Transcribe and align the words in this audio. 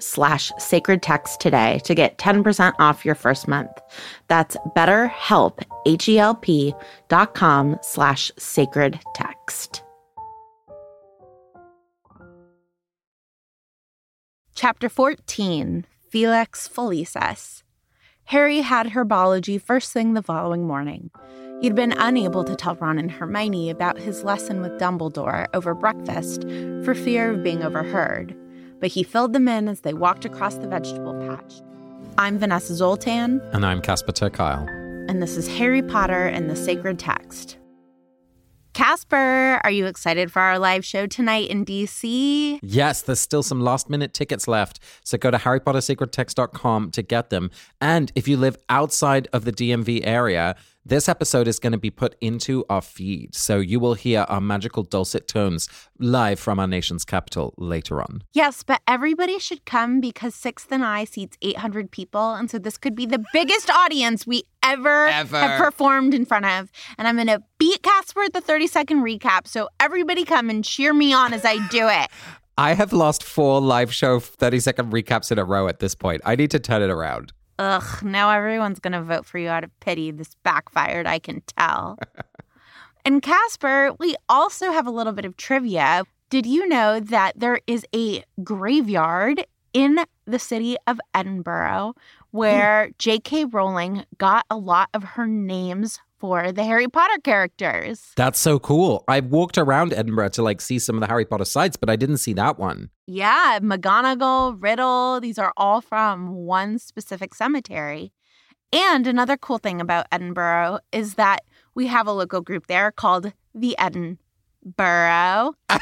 slash 0.00 0.52
sacred 0.58 1.02
text 1.02 1.40
today 1.40 1.80
to 1.84 1.94
get 1.94 2.18
10% 2.18 2.72
off 2.78 3.04
your 3.04 3.14
first 3.14 3.48
month. 3.48 3.70
That's 4.28 4.56
betterhelp, 4.76 5.62
H-E-L-P 5.86 6.74
dot 7.08 7.34
com 7.34 7.78
slash 7.82 8.30
sacred 8.38 9.00
text. 9.14 9.82
Chapter 14.54 14.88
14, 14.88 15.84
Felix 16.08 16.68
Felicis. 16.68 17.64
Harry 18.26 18.60
had 18.60 18.88
herbology 18.88 19.60
first 19.60 19.92
thing 19.92 20.14
the 20.14 20.22
following 20.22 20.64
morning. 20.64 21.10
He'd 21.60 21.74
been 21.74 21.92
unable 21.92 22.44
to 22.44 22.54
tell 22.54 22.76
Ron 22.76 22.98
and 22.98 23.10
Hermione 23.10 23.70
about 23.70 23.98
his 23.98 24.22
lesson 24.22 24.60
with 24.60 24.80
Dumbledore 24.80 25.46
over 25.54 25.74
breakfast 25.74 26.42
for 26.84 26.94
fear 26.94 27.32
of 27.32 27.42
being 27.42 27.62
overheard, 27.62 28.36
but 28.84 28.90
he 28.92 29.02
filled 29.02 29.32
them 29.32 29.48
in 29.48 29.66
as 29.66 29.80
they 29.80 29.94
walked 29.94 30.26
across 30.26 30.56
the 30.56 30.68
vegetable 30.68 31.14
patch. 31.26 31.54
I'm 32.18 32.38
Vanessa 32.38 32.74
Zoltan, 32.74 33.40
And 33.54 33.64
I'm 33.64 33.80
Casper 33.80 34.12
ter 34.12 34.28
Kuile. 34.28 34.68
and 35.08 35.22
this 35.22 35.38
is 35.38 35.48
Harry 35.56 35.80
Potter 35.80 36.26
and 36.26 36.50
the 36.50 36.54
Sacred 36.54 36.98
Text. 36.98 37.56
Casper, 38.74 39.58
are 39.64 39.70
you 39.70 39.86
excited 39.86 40.30
for 40.30 40.42
our 40.42 40.58
live 40.58 40.84
show 40.84 41.06
tonight 41.06 41.48
in 41.48 41.64
DC? 41.64 42.58
Yes, 42.62 43.00
there's 43.00 43.20
still 43.20 43.42
some 43.42 43.62
last 43.62 43.88
minute 43.88 44.12
tickets 44.12 44.46
left. 44.46 44.80
So 45.02 45.16
go 45.16 45.30
to 45.30 45.38
harrypottersacredtext.com 45.38 46.90
to 46.90 47.02
get 47.02 47.30
them. 47.30 47.50
And 47.80 48.12
if 48.14 48.28
you 48.28 48.36
live 48.36 48.58
outside 48.68 49.28
of 49.32 49.46
the 49.46 49.52
DMV 49.52 50.00
area, 50.04 50.56
this 50.86 51.08
episode 51.08 51.48
is 51.48 51.58
going 51.58 51.72
to 51.72 51.78
be 51.78 51.90
put 51.90 52.14
into 52.20 52.64
our 52.68 52.82
feed. 52.82 53.34
So 53.34 53.58
you 53.58 53.80
will 53.80 53.94
hear 53.94 54.26
our 54.28 54.40
magical 54.40 54.82
dulcet 54.82 55.26
tones 55.28 55.68
live 55.98 56.38
from 56.38 56.58
our 56.60 56.66
nation's 56.66 57.04
capital 57.04 57.54
later 57.56 58.02
on. 58.02 58.22
Yes, 58.34 58.62
but 58.62 58.82
everybody 58.86 59.38
should 59.38 59.64
come 59.64 60.00
because 60.00 60.34
Sixth 60.34 60.70
and 60.70 60.84
I 60.84 61.04
seats 61.04 61.38
800 61.40 61.90
people. 61.90 62.34
And 62.34 62.50
so 62.50 62.58
this 62.58 62.76
could 62.76 62.94
be 62.94 63.06
the 63.06 63.24
biggest 63.32 63.70
audience 63.70 64.26
we 64.26 64.44
ever, 64.62 65.06
Ever. 65.06 65.38
have 65.38 65.60
performed 65.60 66.12
in 66.12 66.26
front 66.26 66.44
of. 66.44 66.70
And 66.98 67.08
I'm 67.08 67.16
going 67.16 67.28
to 67.28 67.42
beat 67.58 67.82
Casper 67.82 68.22
at 68.24 68.32
the 68.32 68.40
30 68.40 68.66
second 68.66 69.02
recap. 69.02 69.46
So 69.46 69.68
everybody 69.80 70.24
come 70.24 70.50
and 70.50 70.64
cheer 70.64 70.92
me 70.92 71.12
on 71.12 71.32
as 71.32 71.44
I 71.44 71.66
do 71.68 71.88
it. 71.88 72.08
I 72.58 72.74
have 72.74 72.92
lost 72.92 73.24
four 73.24 73.60
live 73.60 73.92
show 73.92 74.20
30 74.20 74.60
second 74.60 74.92
recaps 74.92 75.32
in 75.32 75.38
a 75.38 75.44
row 75.44 75.66
at 75.66 75.80
this 75.80 75.94
point. 75.94 76.22
I 76.24 76.36
need 76.36 76.52
to 76.52 76.60
turn 76.60 76.82
it 76.82 76.90
around. 76.90 77.32
Ugh, 77.58 78.02
now 78.02 78.30
everyone's 78.30 78.80
going 78.80 78.92
to 78.92 79.02
vote 79.02 79.26
for 79.26 79.38
you 79.38 79.48
out 79.48 79.64
of 79.64 79.80
pity. 79.80 80.10
This 80.10 80.34
backfired, 80.42 81.06
I 81.06 81.18
can 81.18 81.42
tell. 81.56 81.98
and 83.04 83.22
Casper, 83.22 83.92
we 83.98 84.16
also 84.28 84.72
have 84.72 84.86
a 84.86 84.90
little 84.90 85.12
bit 85.12 85.24
of 85.24 85.36
trivia. 85.36 86.04
Did 86.30 86.46
you 86.46 86.66
know 86.68 86.98
that 87.00 87.38
there 87.38 87.60
is 87.66 87.86
a 87.94 88.24
graveyard 88.42 89.46
in 89.72 90.00
the 90.24 90.38
city 90.38 90.76
of 90.86 91.00
Edinburgh 91.12 91.94
where 92.30 92.86
hmm. 92.86 92.92
J.K. 92.98 93.46
Rowling 93.46 94.04
got 94.18 94.46
a 94.50 94.56
lot 94.56 94.88
of 94.94 95.04
her 95.04 95.26
names 95.26 96.00
for 96.18 96.52
the 96.52 96.64
Harry 96.64 96.88
Potter 96.88 97.18
characters? 97.22 98.12
That's 98.16 98.38
so 98.38 98.58
cool. 98.58 99.04
I 99.08 99.20
walked 99.20 99.58
around 99.58 99.92
Edinburgh 99.92 100.30
to 100.30 100.42
like 100.42 100.60
see 100.60 100.78
some 100.78 100.96
of 100.96 101.00
the 101.00 101.06
Harry 101.06 101.24
Potter 101.24 101.44
sites, 101.44 101.76
but 101.76 101.90
I 101.90 101.96
didn't 101.96 102.18
see 102.18 102.32
that 102.34 102.58
one. 102.58 102.90
Yeah, 103.06 103.58
McGonagall, 103.60 104.62
Riddle, 104.62 105.20
these 105.20 105.38
are 105.38 105.52
all 105.56 105.80
from 105.80 106.28
one 106.34 106.78
specific 106.78 107.34
cemetery. 107.34 108.12
And 108.72 109.06
another 109.06 109.36
cool 109.36 109.58
thing 109.58 109.80
about 109.80 110.06
Edinburgh 110.10 110.80
is 110.90 111.14
that 111.14 111.44
we 111.74 111.86
have 111.86 112.06
a 112.06 112.12
local 112.12 112.40
group 112.40 112.66
there 112.66 112.90
called 112.90 113.32
the 113.54 113.76
Edinburgh. 113.78 115.54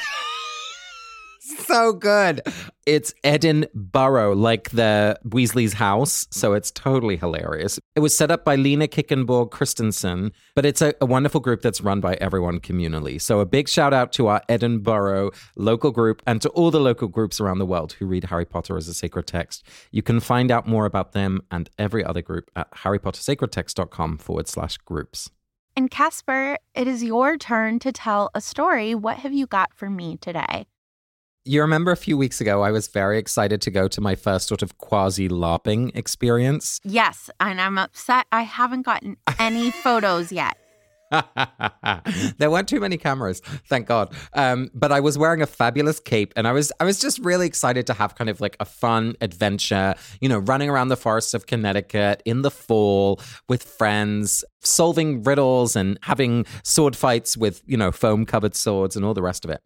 So 1.58 1.92
good. 1.92 2.42
It's 2.86 3.14
Edinburgh, 3.22 4.34
like 4.34 4.70
the 4.70 5.18
Weasley's 5.24 5.74
house. 5.74 6.26
So 6.30 6.52
it's 6.52 6.70
totally 6.70 7.16
hilarious. 7.16 7.78
It 7.94 8.00
was 8.00 8.16
set 8.16 8.30
up 8.30 8.44
by 8.44 8.56
Lena 8.56 8.88
Kickenborg 8.88 9.50
Christensen, 9.50 10.32
but 10.54 10.66
it's 10.66 10.82
a, 10.82 10.94
a 11.00 11.06
wonderful 11.06 11.40
group 11.40 11.62
that's 11.62 11.80
run 11.80 12.00
by 12.00 12.14
everyone 12.14 12.60
communally. 12.60 13.20
So 13.20 13.40
a 13.40 13.46
big 13.46 13.68
shout 13.68 13.94
out 13.94 14.12
to 14.14 14.26
our 14.26 14.42
Edinburgh 14.48 15.30
local 15.56 15.90
group 15.90 16.22
and 16.26 16.42
to 16.42 16.48
all 16.50 16.70
the 16.70 16.80
local 16.80 17.08
groups 17.08 17.40
around 17.40 17.58
the 17.58 17.66
world 17.66 17.92
who 17.94 18.06
read 18.06 18.24
Harry 18.24 18.44
Potter 18.44 18.76
as 18.76 18.88
a 18.88 18.94
sacred 18.94 19.26
text. 19.26 19.64
You 19.90 20.02
can 20.02 20.20
find 20.20 20.50
out 20.50 20.66
more 20.66 20.86
about 20.86 21.12
them 21.12 21.42
and 21.50 21.70
every 21.78 22.04
other 22.04 22.22
group 22.22 22.50
at 22.56 22.70
harrypottersacredtext.com 22.72 24.18
forward 24.18 24.48
slash 24.48 24.78
groups. 24.78 25.30
And 25.76 25.90
Casper, 25.90 26.58
it 26.74 26.86
is 26.86 27.02
your 27.02 27.38
turn 27.38 27.78
to 27.78 27.92
tell 27.92 28.30
a 28.34 28.40
story. 28.40 28.94
What 28.94 29.18
have 29.18 29.32
you 29.32 29.46
got 29.46 29.72
for 29.72 29.88
me 29.88 30.18
today? 30.18 30.66
You 31.44 31.60
remember 31.60 31.90
a 31.90 31.96
few 31.96 32.16
weeks 32.16 32.40
ago, 32.40 32.62
I 32.62 32.70
was 32.70 32.86
very 32.86 33.18
excited 33.18 33.60
to 33.62 33.70
go 33.72 33.88
to 33.88 34.00
my 34.00 34.14
first 34.14 34.46
sort 34.46 34.62
of 34.62 34.78
quasi 34.78 35.28
LARPing 35.28 35.90
experience. 35.96 36.78
Yes, 36.84 37.30
and 37.40 37.60
I'm 37.60 37.78
upset 37.78 38.26
I 38.30 38.42
haven't 38.42 38.82
gotten 38.82 39.16
any 39.40 39.70
photos 39.82 40.30
yet. 40.30 40.56
there 42.38 42.48
weren't 42.48 42.68
too 42.68 42.78
many 42.78 42.96
cameras, 42.96 43.40
thank 43.66 43.88
God. 43.88 44.14
Um, 44.34 44.70
but 44.72 44.92
I 44.92 45.00
was 45.00 45.18
wearing 45.18 45.42
a 45.42 45.46
fabulous 45.48 45.98
cape, 45.98 46.32
and 46.36 46.46
I 46.46 46.52
was 46.52 46.70
I 46.78 46.84
was 46.84 47.00
just 47.00 47.18
really 47.18 47.48
excited 47.48 47.88
to 47.88 47.94
have 47.94 48.14
kind 48.14 48.30
of 48.30 48.40
like 48.40 48.56
a 48.60 48.64
fun 48.64 49.16
adventure. 49.20 49.96
You 50.20 50.28
know, 50.28 50.38
running 50.38 50.70
around 50.70 50.88
the 50.88 50.96
forests 50.96 51.34
of 51.34 51.48
Connecticut 51.48 52.22
in 52.24 52.42
the 52.42 52.52
fall 52.52 53.20
with 53.48 53.64
friends, 53.64 54.44
solving 54.60 55.24
riddles 55.24 55.74
and 55.74 55.98
having 56.02 56.46
sword 56.62 56.94
fights 56.94 57.36
with 57.36 57.62
you 57.66 57.76
know 57.76 57.90
foam 57.90 58.24
covered 58.26 58.54
swords 58.54 58.94
and 58.94 59.04
all 59.04 59.12
the 59.12 59.22
rest 59.22 59.44
of 59.44 59.50
it. 59.50 59.60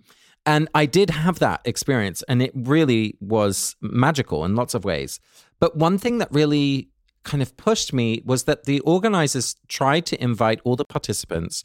And 0.46 0.68
I 0.74 0.86
did 0.86 1.10
have 1.10 1.40
that 1.40 1.60
experience, 1.64 2.22
and 2.28 2.40
it 2.40 2.52
really 2.54 3.16
was 3.20 3.74
magical 3.80 4.44
in 4.44 4.54
lots 4.54 4.74
of 4.74 4.84
ways. 4.84 5.18
But 5.58 5.76
one 5.76 5.98
thing 5.98 6.18
that 6.18 6.30
really 6.30 6.88
kind 7.24 7.42
of 7.42 7.56
pushed 7.56 7.92
me 7.92 8.22
was 8.24 8.44
that 8.44 8.64
the 8.64 8.78
organizers 8.80 9.56
tried 9.66 10.06
to 10.06 10.22
invite 10.22 10.60
all 10.64 10.76
the 10.76 10.84
participants 10.84 11.64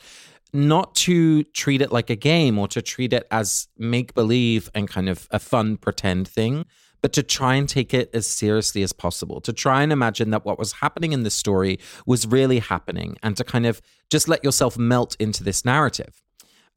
not 0.54 0.96
to 0.96 1.44
treat 1.44 1.82
it 1.82 1.92
like 1.92 2.10
a 2.10 2.16
game 2.16 2.58
or 2.58 2.68
to 2.68 2.82
treat 2.82 3.14
it 3.14 3.26
as 3.32 3.68
make 3.78 4.14
believe 4.14 4.70
and 4.74 4.90
kind 4.90 5.08
of 5.08 5.28
a 5.32 5.40
fun 5.40 5.78
pretend 5.78 6.28
thing, 6.28 6.66
but 7.02 7.14
to 7.14 7.24
try 7.24 7.56
and 7.56 7.70
take 7.70 7.94
it 7.94 8.10
as 8.14 8.28
seriously 8.28 8.84
as 8.84 8.92
possible, 8.92 9.40
to 9.42 9.54
try 9.54 9.82
and 9.82 9.92
imagine 9.92 10.32
that 10.32 10.44
what 10.44 10.60
was 10.60 10.74
happening 10.74 11.14
in 11.14 11.24
the 11.24 11.30
story 11.30 11.80
was 12.06 12.28
really 12.28 12.60
happening 12.60 13.16
and 13.24 13.38
to 13.38 13.44
kind 13.44 13.66
of 13.66 13.82
just 14.10 14.28
let 14.28 14.44
yourself 14.44 14.78
melt 14.78 15.16
into 15.20 15.44
this 15.44 15.64
narrative. 15.64 16.21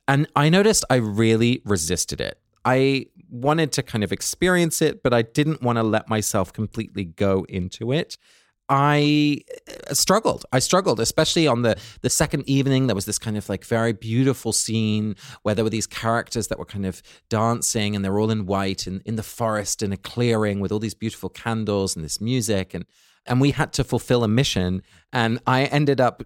And 0.07 0.27
I 0.37 0.49
noticed 0.49 0.85
I 0.91 0.97
really 0.97 1.63
resisted 1.65 2.21
it. 2.21 2.39
I 2.65 3.07
wanted 3.31 3.73
to 3.73 3.83
kind 3.83 4.05
of 4.05 4.13
experience 4.13 4.81
it, 4.81 5.03
but 5.03 5.13
I 5.13 5.23
didn't 5.23 5.63
want 5.63 5.77
to 5.77 5.83
let 5.83 6.09
myself 6.09 6.53
completely 6.53 7.05
go 7.05 7.45
into 7.49 7.93
it. 7.93 8.17
I 8.69 9.41
uh, 9.91 9.93
struggled. 9.93 10.47
I 10.51 10.59
struggled, 10.59 10.99
especially 10.99 11.47
on 11.47 11.63
the 11.63 11.77
the 12.01 12.09
second 12.09 12.49
evening. 12.49 12.87
There 12.87 12.95
was 12.95 13.05
this 13.05 13.19
kind 13.19 13.37
of 13.37 13.49
like 13.51 13.65
very 13.65 13.93
beautiful 13.93 14.53
scene 14.53 15.17
where 15.43 15.55
there 15.55 15.65
were 15.65 15.71
these 15.71 15.87
characters 15.87 16.49
that 16.49 16.59
were 16.59 16.65
kind 16.65 16.87
of 16.87 17.03
dancing, 17.29 17.95
and 17.95 18.03
they're 18.03 18.19
all 18.19 18.31
in 18.31 18.47
white 18.47 18.87
and 18.87 19.03
in 19.05 19.17
the 19.17 19.23
forest 19.23 19.83
in 19.83 19.93
a 19.93 19.99
clearing 19.99 20.61
with 20.61 20.73
all 20.73 20.79
these 20.79 20.95
beautiful 20.95 21.29
candles 21.29 21.95
and 21.95 22.03
this 22.05 22.23
music, 22.23 22.73
and 22.73 22.87
and 23.27 23.39
we 23.39 23.51
had 23.51 23.75
to 23.75 23.85
fulfill 23.85 24.25
a 24.25 24.29
mission. 24.29 24.83
And 25.13 25.41
I 25.47 25.65
ended 25.65 26.01
up 26.01 26.23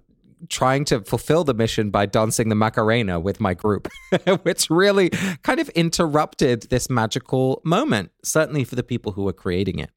trying 0.49 0.85
to 0.87 1.01
fulfill 1.01 1.45
the 1.45 1.55
mission 1.55 1.91
by 1.91 2.07
dancing 2.07 2.49
the 2.49 2.55
Macarena 2.55 3.19
with 3.21 3.41
my 3.41 3.55
group, 3.55 3.89
which 4.43 4.71
really 4.71 5.11
kind 5.43 5.61
of 5.61 5.69
interrupted 5.71 6.63
this 6.71 6.89
magical 6.89 7.61
moment, 7.65 8.11
certainly 8.23 8.65
for 8.65 8.77
the 8.77 8.83
people 8.83 9.13
who 9.13 9.25
were 9.25 9.33
creating 9.33 9.79
it. 9.79 9.91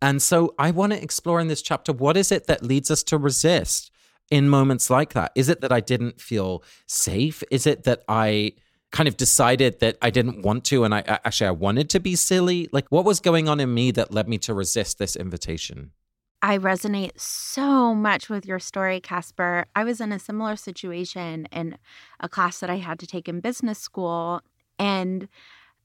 And 0.00 0.22
so 0.22 0.54
I 0.58 0.70
want 0.70 0.92
to 0.92 1.02
explore 1.02 1.40
in 1.40 1.48
this 1.48 1.62
chapter 1.62 1.92
what 1.92 2.16
is 2.16 2.30
it 2.30 2.46
that 2.46 2.62
leads 2.62 2.90
us 2.90 3.02
to 3.04 3.18
resist 3.18 3.90
in 4.30 4.48
moments 4.48 4.90
like 4.90 5.12
that? 5.14 5.32
Is 5.34 5.48
it 5.48 5.60
that 5.60 5.72
I 5.72 5.80
didn't 5.80 6.20
feel 6.20 6.62
safe? 6.86 7.42
Is 7.50 7.66
it 7.66 7.84
that 7.84 8.04
I 8.08 8.52
kind 8.90 9.08
of 9.08 9.16
decided 9.16 9.80
that 9.80 9.98
I 10.00 10.10
didn't 10.10 10.42
want 10.42 10.64
to 10.66 10.84
and 10.84 10.94
I 10.94 11.02
actually 11.06 11.48
I 11.48 11.52
wanted 11.52 11.90
to 11.90 12.00
be 12.00 12.14
silly? 12.14 12.68
Like 12.72 12.86
what 12.90 13.04
was 13.04 13.20
going 13.20 13.48
on 13.48 13.60
in 13.60 13.72
me 13.72 13.90
that 13.92 14.12
led 14.12 14.28
me 14.28 14.38
to 14.38 14.54
resist 14.54 14.98
this 14.98 15.16
invitation? 15.16 15.92
I 16.40 16.56
resonate 16.58 17.18
so 17.18 17.94
much 17.94 18.28
with 18.28 18.46
your 18.46 18.60
story, 18.60 19.00
Casper. 19.00 19.66
I 19.74 19.82
was 19.84 20.00
in 20.00 20.12
a 20.12 20.18
similar 20.18 20.54
situation 20.56 21.48
in 21.50 21.76
a 22.20 22.28
class 22.28 22.60
that 22.60 22.70
I 22.70 22.76
had 22.76 22.98
to 23.00 23.06
take 23.06 23.28
in 23.28 23.40
business 23.40 23.78
school. 23.78 24.42
And 24.78 25.28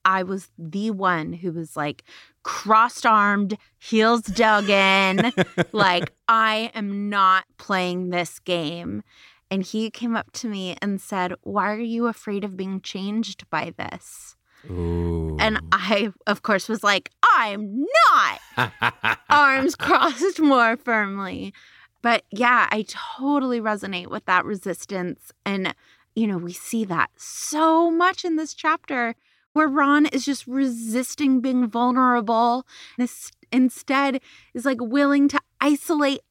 I 0.06 0.22
was 0.22 0.52
the 0.58 0.92
one 0.92 1.34
who 1.34 1.52
was 1.52 1.76
like 1.76 2.04
crossed 2.44 3.06
armed, 3.06 3.58
heels 3.80 4.22
dug 4.24 4.70
in, 4.70 5.32
like, 5.72 6.14
I 6.28 6.72
am 6.76 7.10
not 7.10 7.46
playing 7.58 8.10
this 8.10 8.40
game. 8.40 9.02
And 9.50 9.64
he 9.64 9.90
came 9.90 10.16
up 10.16 10.32
to 10.34 10.48
me 10.48 10.76
and 10.82 11.02
said, 11.02 11.34
Why 11.42 11.72
are 11.72 11.80
you 11.80 12.08
afraid 12.08 12.44
of 12.44 12.58
being 12.58 12.82
changed 12.82 13.50
by 13.50 13.74
this? 13.78 14.33
Ooh. 14.70 15.38
And 15.40 15.60
I, 15.72 16.12
of 16.28 16.42
course, 16.42 16.70
was 16.70 16.84
like, 16.84 17.10
I'm 17.36 17.86
not. 18.12 19.20
Arms 19.30 19.76
crossed 19.76 20.40
more 20.40 20.78
firmly. 20.78 21.54
But 22.02 22.24
yeah, 22.32 22.68
I 22.72 22.86
totally 22.88 23.60
resonate 23.60 24.08
with 24.08 24.26
that 24.26 24.46
resistance. 24.46 25.32
And, 25.46 25.74
you 26.16 26.28
know, 26.28 26.38
we 26.38 26.54
see 26.54 26.86
that 26.86 27.10
so 27.16 27.90
much 27.90 28.26
in 28.26 28.36
this 28.36 28.54
chapter 28.54 29.16
where 29.54 29.68
Ron 29.68 30.08
is 30.08 30.26
just 30.26 30.46
resisting 30.48 31.40
being 31.40 31.68
vulnerable 31.68 32.66
and 32.98 33.10
instead 33.52 34.20
is 34.54 34.66
like 34.66 34.82
willing 34.82 35.28
to 35.30 35.40
isolate 35.62 36.22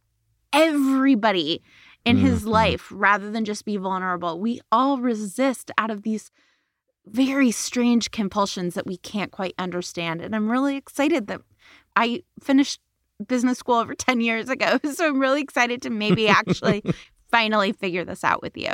everybody 0.52 1.62
in 2.04 2.16
mm-hmm. 2.16 2.26
his 2.26 2.44
life 2.46 2.88
rather 2.90 3.30
than 3.30 3.44
just 3.44 3.64
be 3.64 3.76
vulnerable. 3.76 4.38
We 4.38 4.60
all 4.70 4.98
resist 4.98 5.70
out 5.78 5.90
of 5.90 6.02
these 6.02 6.30
very 7.06 7.50
strange 7.50 8.10
compulsions 8.10 8.74
that 8.74 8.86
we 8.86 8.96
can't 8.96 9.32
quite 9.32 9.54
understand. 9.58 10.20
And 10.20 10.34
I'm 10.34 10.50
really 10.50 10.76
excited 10.76 11.26
that 11.26 11.40
I 11.96 12.22
finished 12.40 12.80
business 13.26 13.58
school 13.58 13.76
over 13.76 13.94
10 13.94 14.20
years 14.20 14.48
ago. 14.48 14.78
So 14.92 15.06
I'm 15.08 15.18
really 15.18 15.40
excited 15.40 15.82
to 15.82 15.90
maybe 15.90 16.28
actually 16.28 16.82
finally 17.30 17.72
figure 17.72 18.04
this 18.04 18.24
out 18.24 18.42
with 18.42 18.56
you. 18.56 18.72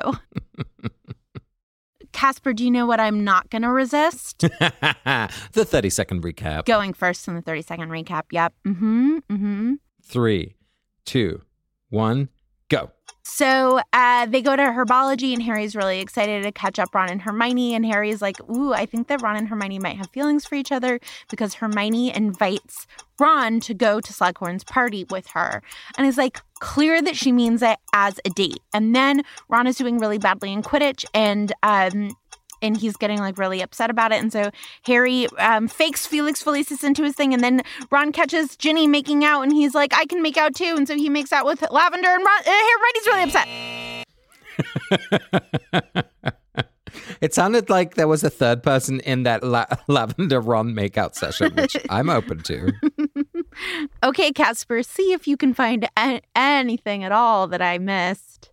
Casper, 2.12 2.52
do 2.52 2.64
you 2.64 2.70
know 2.70 2.86
what 2.86 2.98
I'm 2.98 3.22
not 3.22 3.48
going 3.50 3.62
to 3.62 3.70
resist? 3.70 4.40
the 4.40 5.64
30 5.64 5.90
second 5.90 6.22
recap. 6.22 6.64
Going 6.64 6.92
first 6.92 7.28
in 7.28 7.34
the 7.34 7.42
30 7.42 7.62
second 7.62 7.90
recap. 7.90 8.24
Yep. 8.32 8.54
Mm 8.66 8.78
hmm. 8.78 9.18
Mm 9.30 9.38
hmm. 9.38 9.74
Three, 10.02 10.56
two, 11.04 11.42
one, 11.90 12.30
go. 12.68 12.90
So 13.30 13.78
uh, 13.92 14.26
they 14.26 14.40
go 14.40 14.56
to 14.56 14.62
herbology, 14.62 15.34
and 15.34 15.42
Harry's 15.42 15.76
really 15.76 16.00
excited 16.00 16.42
to 16.44 16.50
catch 16.50 16.78
up 16.78 16.94
Ron 16.94 17.10
and 17.10 17.20
Hermione. 17.20 17.74
And 17.74 17.84
Harry's 17.84 18.22
like, 18.22 18.40
Ooh, 18.48 18.72
I 18.72 18.86
think 18.86 19.08
that 19.08 19.20
Ron 19.20 19.36
and 19.36 19.48
Hermione 19.48 19.78
might 19.78 19.98
have 19.98 20.10
feelings 20.10 20.46
for 20.46 20.54
each 20.54 20.72
other 20.72 20.98
because 21.30 21.54
Hermione 21.54 22.14
invites 22.16 22.86
Ron 23.20 23.60
to 23.60 23.74
go 23.74 24.00
to 24.00 24.12
Slughorn's 24.12 24.64
party 24.64 25.04
with 25.10 25.26
her. 25.28 25.62
And 25.98 26.06
it's 26.06 26.16
like, 26.16 26.40
clear 26.60 27.02
that 27.02 27.16
she 27.16 27.30
means 27.30 27.62
it 27.62 27.78
as 27.92 28.18
a 28.24 28.30
date. 28.30 28.60
And 28.72 28.96
then 28.96 29.22
Ron 29.48 29.66
is 29.66 29.76
doing 29.76 29.98
really 29.98 30.18
badly 30.18 30.52
in 30.52 30.62
Quidditch, 30.62 31.04
and 31.12 31.52
um, 31.62 32.16
and 32.62 32.76
he's 32.76 32.96
getting 32.96 33.18
like 33.18 33.38
really 33.38 33.60
upset 33.60 33.90
about 33.90 34.12
it. 34.12 34.20
And 34.20 34.32
so 34.32 34.50
Harry 34.82 35.26
um, 35.38 35.68
fakes 35.68 36.06
Felix 36.06 36.42
Felicis 36.42 36.84
into 36.84 37.02
his 37.04 37.14
thing, 37.14 37.32
and 37.34 37.42
then 37.42 37.62
Ron 37.90 38.12
catches 38.12 38.56
Ginny 38.56 38.86
making 38.86 39.24
out, 39.24 39.42
and 39.42 39.52
he's 39.52 39.74
like, 39.74 39.94
"I 39.94 40.06
can 40.06 40.22
make 40.22 40.36
out 40.36 40.54
too." 40.54 40.74
And 40.76 40.86
so 40.86 40.94
he 40.96 41.08
makes 41.08 41.32
out 41.32 41.44
with 41.46 41.64
Lavender, 41.70 42.08
and 42.08 42.24
Ron, 42.24 42.40
uh, 42.46 42.50
Hermione's 42.50 43.06
really 43.06 43.22
upset. 43.22 43.48
it 47.20 47.34
sounded 47.34 47.70
like 47.70 47.94
there 47.94 48.08
was 48.08 48.24
a 48.24 48.30
third 48.30 48.62
person 48.62 49.00
in 49.00 49.22
that 49.24 49.42
La- 49.42 49.66
Lavender 49.88 50.40
Ron 50.40 50.74
makeout 50.74 51.14
session, 51.14 51.54
which 51.54 51.76
I'm 51.90 52.10
open 52.10 52.42
to. 52.44 52.72
okay, 54.02 54.32
Casper, 54.32 54.82
see 54.82 55.12
if 55.12 55.26
you 55.26 55.36
can 55.36 55.54
find 55.54 55.88
a- 55.96 56.20
anything 56.34 57.04
at 57.04 57.12
all 57.12 57.46
that 57.48 57.62
I 57.62 57.78
missed. 57.78 58.50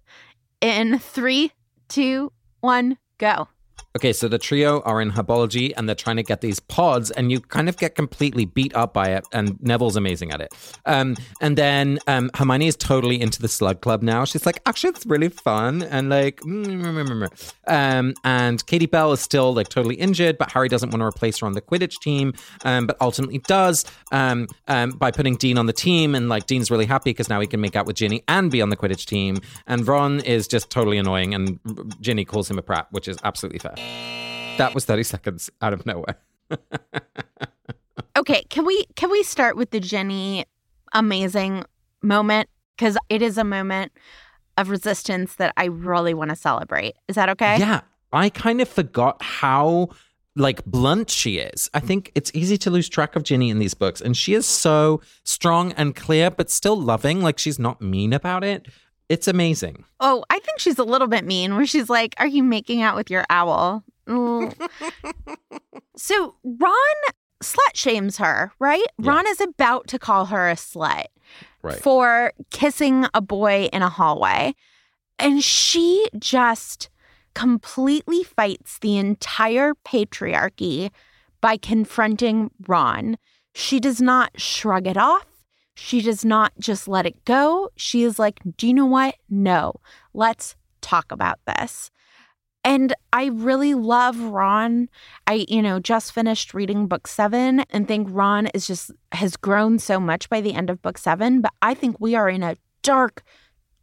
In 0.61 0.99
three, 0.99 1.51
two, 1.89 2.31
one, 2.61 2.97
go. 3.17 3.49
Okay, 3.95 4.11
so 4.11 4.27
the 4.27 4.37
trio 4.37 4.81
are 4.81 5.01
in 5.01 5.09
herbology 5.09 5.71
and 5.77 5.87
they're 5.87 5.95
trying 5.95 6.17
to 6.17 6.23
get 6.23 6.41
these 6.41 6.59
pods, 6.59 7.11
and 7.11 7.31
you 7.31 7.39
kind 7.39 7.69
of 7.69 7.77
get 7.77 7.95
completely 7.95 8.43
beat 8.43 8.75
up 8.75 8.93
by 8.93 9.07
it. 9.07 9.25
And 9.31 9.57
Neville's 9.61 9.95
amazing 9.95 10.31
at 10.31 10.41
it. 10.41 10.53
Um, 10.85 11.15
and 11.39 11.57
then 11.57 11.99
um, 12.05 12.29
Hermione 12.35 12.67
is 12.67 12.75
totally 12.75 13.21
into 13.21 13.41
the 13.41 13.47
Slug 13.47 13.79
Club 13.79 14.03
now. 14.03 14.25
She's 14.25 14.45
like, 14.45 14.61
actually, 14.65 14.89
it's 14.89 15.05
really 15.05 15.29
fun. 15.29 15.81
And 15.83 16.09
like, 16.09 16.41
mm, 16.41 16.65
mm, 16.65 17.07
mm, 17.07 17.53
um, 17.67 18.13
and 18.25 18.65
Katie 18.65 18.85
Bell 18.85 19.13
is 19.13 19.21
still 19.21 19.53
like 19.53 19.69
totally 19.69 19.95
injured, 19.95 20.37
but 20.37 20.51
Harry 20.51 20.67
doesn't 20.67 20.89
want 20.89 20.99
to 20.99 21.05
replace 21.05 21.39
her 21.39 21.47
on 21.47 21.53
the 21.53 21.61
Quidditch 21.61 22.01
team, 22.01 22.33
um, 22.65 22.87
but 22.87 22.97
ultimately 22.99 23.37
does 23.47 23.85
um, 24.11 24.47
um, 24.67 24.89
by 24.91 25.09
putting 25.09 25.37
Dean 25.37 25.57
on 25.57 25.67
the 25.67 25.73
team. 25.73 26.15
And 26.15 26.27
like, 26.27 26.47
Dean's 26.47 26.69
really 26.69 26.85
happy 26.85 27.11
because 27.11 27.29
now 27.29 27.39
he 27.39 27.47
can 27.47 27.61
make 27.61 27.77
out 27.77 27.85
with 27.85 27.95
Ginny 27.95 28.23
and 28.27 28.51
be 28.51 28.61
on 28.61 28.69
the 28.69 28.77
Quidditch 28.77 29.05
team. 29.05 29.37
And 29.67 29.87
Ron 29.87 30.19
is 30.19 30.49
just 30.49 30.69
totally 30.69 30.97
annoying, 30.97 31.33
and 31.33 31.59
Ginny 32.01 32.25
calls 32.25 32.51
him 32.51 32.57
a 32.57 32.61
prat, 32.61 32.87
which 32.91 33.07
is 33.07 33.17
absolutely 33.23 33.59
fair. 33.59 33.75
That 34.57 34.73
was 34.73 34.85
30 34.85 35.03
seconds 35.03 35.49
out 35.61 35.73
of 35.73 35.85
nowhere. 35.85 36.17
okay, 38.17 38.43
can 38.49 38.65
we 38.65 38.85
can 38.95 39.09
we 39.11 39.23
start 39.23 39.57
with 39.57 39.71
the 39.71 39.79
Ginny 39.79 40.45
amazing 40.93 41.65
moment 42.01 42.49
cuz 42.77 42.97
it 43.09 43.21
is 43.21 43.37
a 43.37 43.43
moment 43.43 43.91
of 44.57 44.69
resistance 44.69 45.35
that 45.35 45.53
I 45.57 45.65
really 45.65 46.13
want 46.13 46.29
to 46.29 46.35
celebrate. 46.35 46.95
Is 47.07 47.15
that 47.15 47.29
okay? 47.29 47.57
Yeah. 47.57 47.81
I 48.13 48.29
kind 48.29 48.61
of 48.61 48.69
forgot 48.69 49.21
how 49.21 49.89
like 50.37 50.63
blunt 50.65 51.09
she 51.09 51.37
is. 51.37 51.69
I 51.73 51.79
think 51.79 52.11
it's 52.15 52.31
easy 52.33 52.57
to 52.59 52.69
lose 52.69 52.89
track 52.89 53.15
of 53.15 53.23
Ginny 53.23 53.49
in 53.49 53.59
these 53.59 53.73
books 53.73 54.01
and 54.01 54.15
she 54.15 54.33
is 54.33 54.45
so 54.45 55.01
strong 55.23 55.71
and 55.73 55.95
clear 55.95 56.29
but 56.29 56.49
still 56.49 56.79
loving 56.79 57.21
like 57.21 57.39
she's 57.39 57.59
not 57.59 57.81
mean 57.81 58.13
about 58.13 58.43
it. 58.43 58.67
It's 59.09 59.27
amazing. 59.27 59.85
Oh, 59.99 60.23
I 60.29 60.39
think 60.39 60.59
she's 60.59 60.79
a 60.79 60.83
little 60.83 61.07
bit 61.07 61.25
mean 61.25 61.55
where 61.55 61.65
she's 61.65 61.89
like, 61.89 62.15
Are 62.17 62.27
you 62.27 62.43
making 62.43 62.81
out 62.81 62.95
with 62.95 63.09
your 63.09 63.25
owl? 63.29 63.83
Mm. 64.07 64.69
so 65.95 66.35
Ron 66.43 66.73
slut 67.43 67.75
shames 67.75 68.17
her, 68.17 68.51
right? 68.59 68.85
Yeah. 68.97 69.11
Ron 69.11 69.27
is 69.27 69.41
about 69.41 69.87
to 69.87 69.99
call 69.99 70.25
her 70.27 70.49
a 70.49 70.55
slut 70.55 71.05
right. 71.61 71.79
for 71.79 72.33
kissing 72.51 73.05
a 73.13 73.21
boy 73.21 73.69
in 73.71 73.81
a 73.81 73.89
hallway. 73.89 74.55
And 75.19 75.43
she 75.43 76.07
just 76.17 76.89
completely 77.33 78.23
fights 78.23 78.79
the 78.79 78.97
entire 78.97 79.73
patriarchy 79.85 80.91
by 81.41 81.57
confronting 81.57 82.51
Ron. 82.67 83.17
She 83.53 83.79
does 83.79 84.01
not 84.01 84.31
shrug 84.39 84.87
it 84.87 84.97
off. 84.97 85.25
She 85.75 86.01
does 86.01 86.23
not 86.23 86.53
just 86.59 86.87
let 86.87 87.05
it 87.05 87.23
go. 87.25 87.69
She 87.75 88.03
is 88.03 88.17
like, 88.17 88.39
Do 88.57 88.67
you 88.67 88.73
know 88.73 88.85
what? 88.85 89.15
No, 89.29 89.75
let's 90.13 90.55
talk 90.81 91.11
about 91.11 91.39
this. 91.45 91.91
And 92.63 92.95
I 93.13 93.25
really 93.25 93.75
love 93.75 94.19
Ron. 94.19 94.89
I, 95.27 95.45
you 95.47 95.61
know, 95.61 95.79
just 95.79 96.13
finished 96.13 96.55
reading 96.55 96.87
book 96.87 97.07
seven 97.07 97.59
and 97.69 97.87
think 97.87 98.07
Ron 98.09 98.47
is 98.47 98.65
just 98.65 98.91
has 99.11 99.37
grown 99.37 99.77
so 99.77 99.99
much 99.99 100.29
by 100.29 100.41
the 100.41 100.55
end 100.55 100.71
of 100.71 100.81
book 100.81 100.97
seven. 100.97 101.41
But 101.41 101.51
I 101.61 101.75
think 101.75 101.97
we 101.99 102.15
are 102.15 102.27
in 102.27 102.41
a 102.41 102.57
dark, 102.81 103.23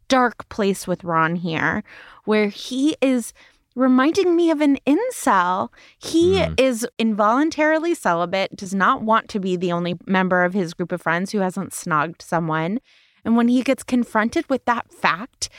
dark 0.09 0.49
place 0.49 0.85
with 0.85 1.05
Ron 1.05 1.37
here 1.37 1.83
where 2.25 2.49
he 2.49 2.97
is 3.01 3.33
reminding 3.75 4.35
me 4.35 4.51
of 4.51 4.61
an 4.61 4.77
incel. 4.85 5.69
He 5.97 6.35
mm. 6.35 6.59
is 6.59 6.87
involuntarily 6.97 7.93
celibate, 7.93 8.55
does 8.55 8.73
not 8.73 9.01
want 9.01 9.29
to 9.29 9.39
be 9.39 9.55
the 9.55 9.71
only 9.71 9.95
member 10.05 10.43
of 10.43 10.53
his 10.53 10.73
group 10.73 10.91
of 10.91 11.01
friends 11.01 11.31
who 11.31 11.39
hasn't 11.39 11.71
snogged 11.71 12.21
someone. 12.21 12.79
And 13.25 13.35
when 13.37 13.47
he 13.47 13.63
gets 13.63 13.83
confronted 13.83 14.49
with 14.49 14.65
that 14.65 14.91
fact, 14.91 15.49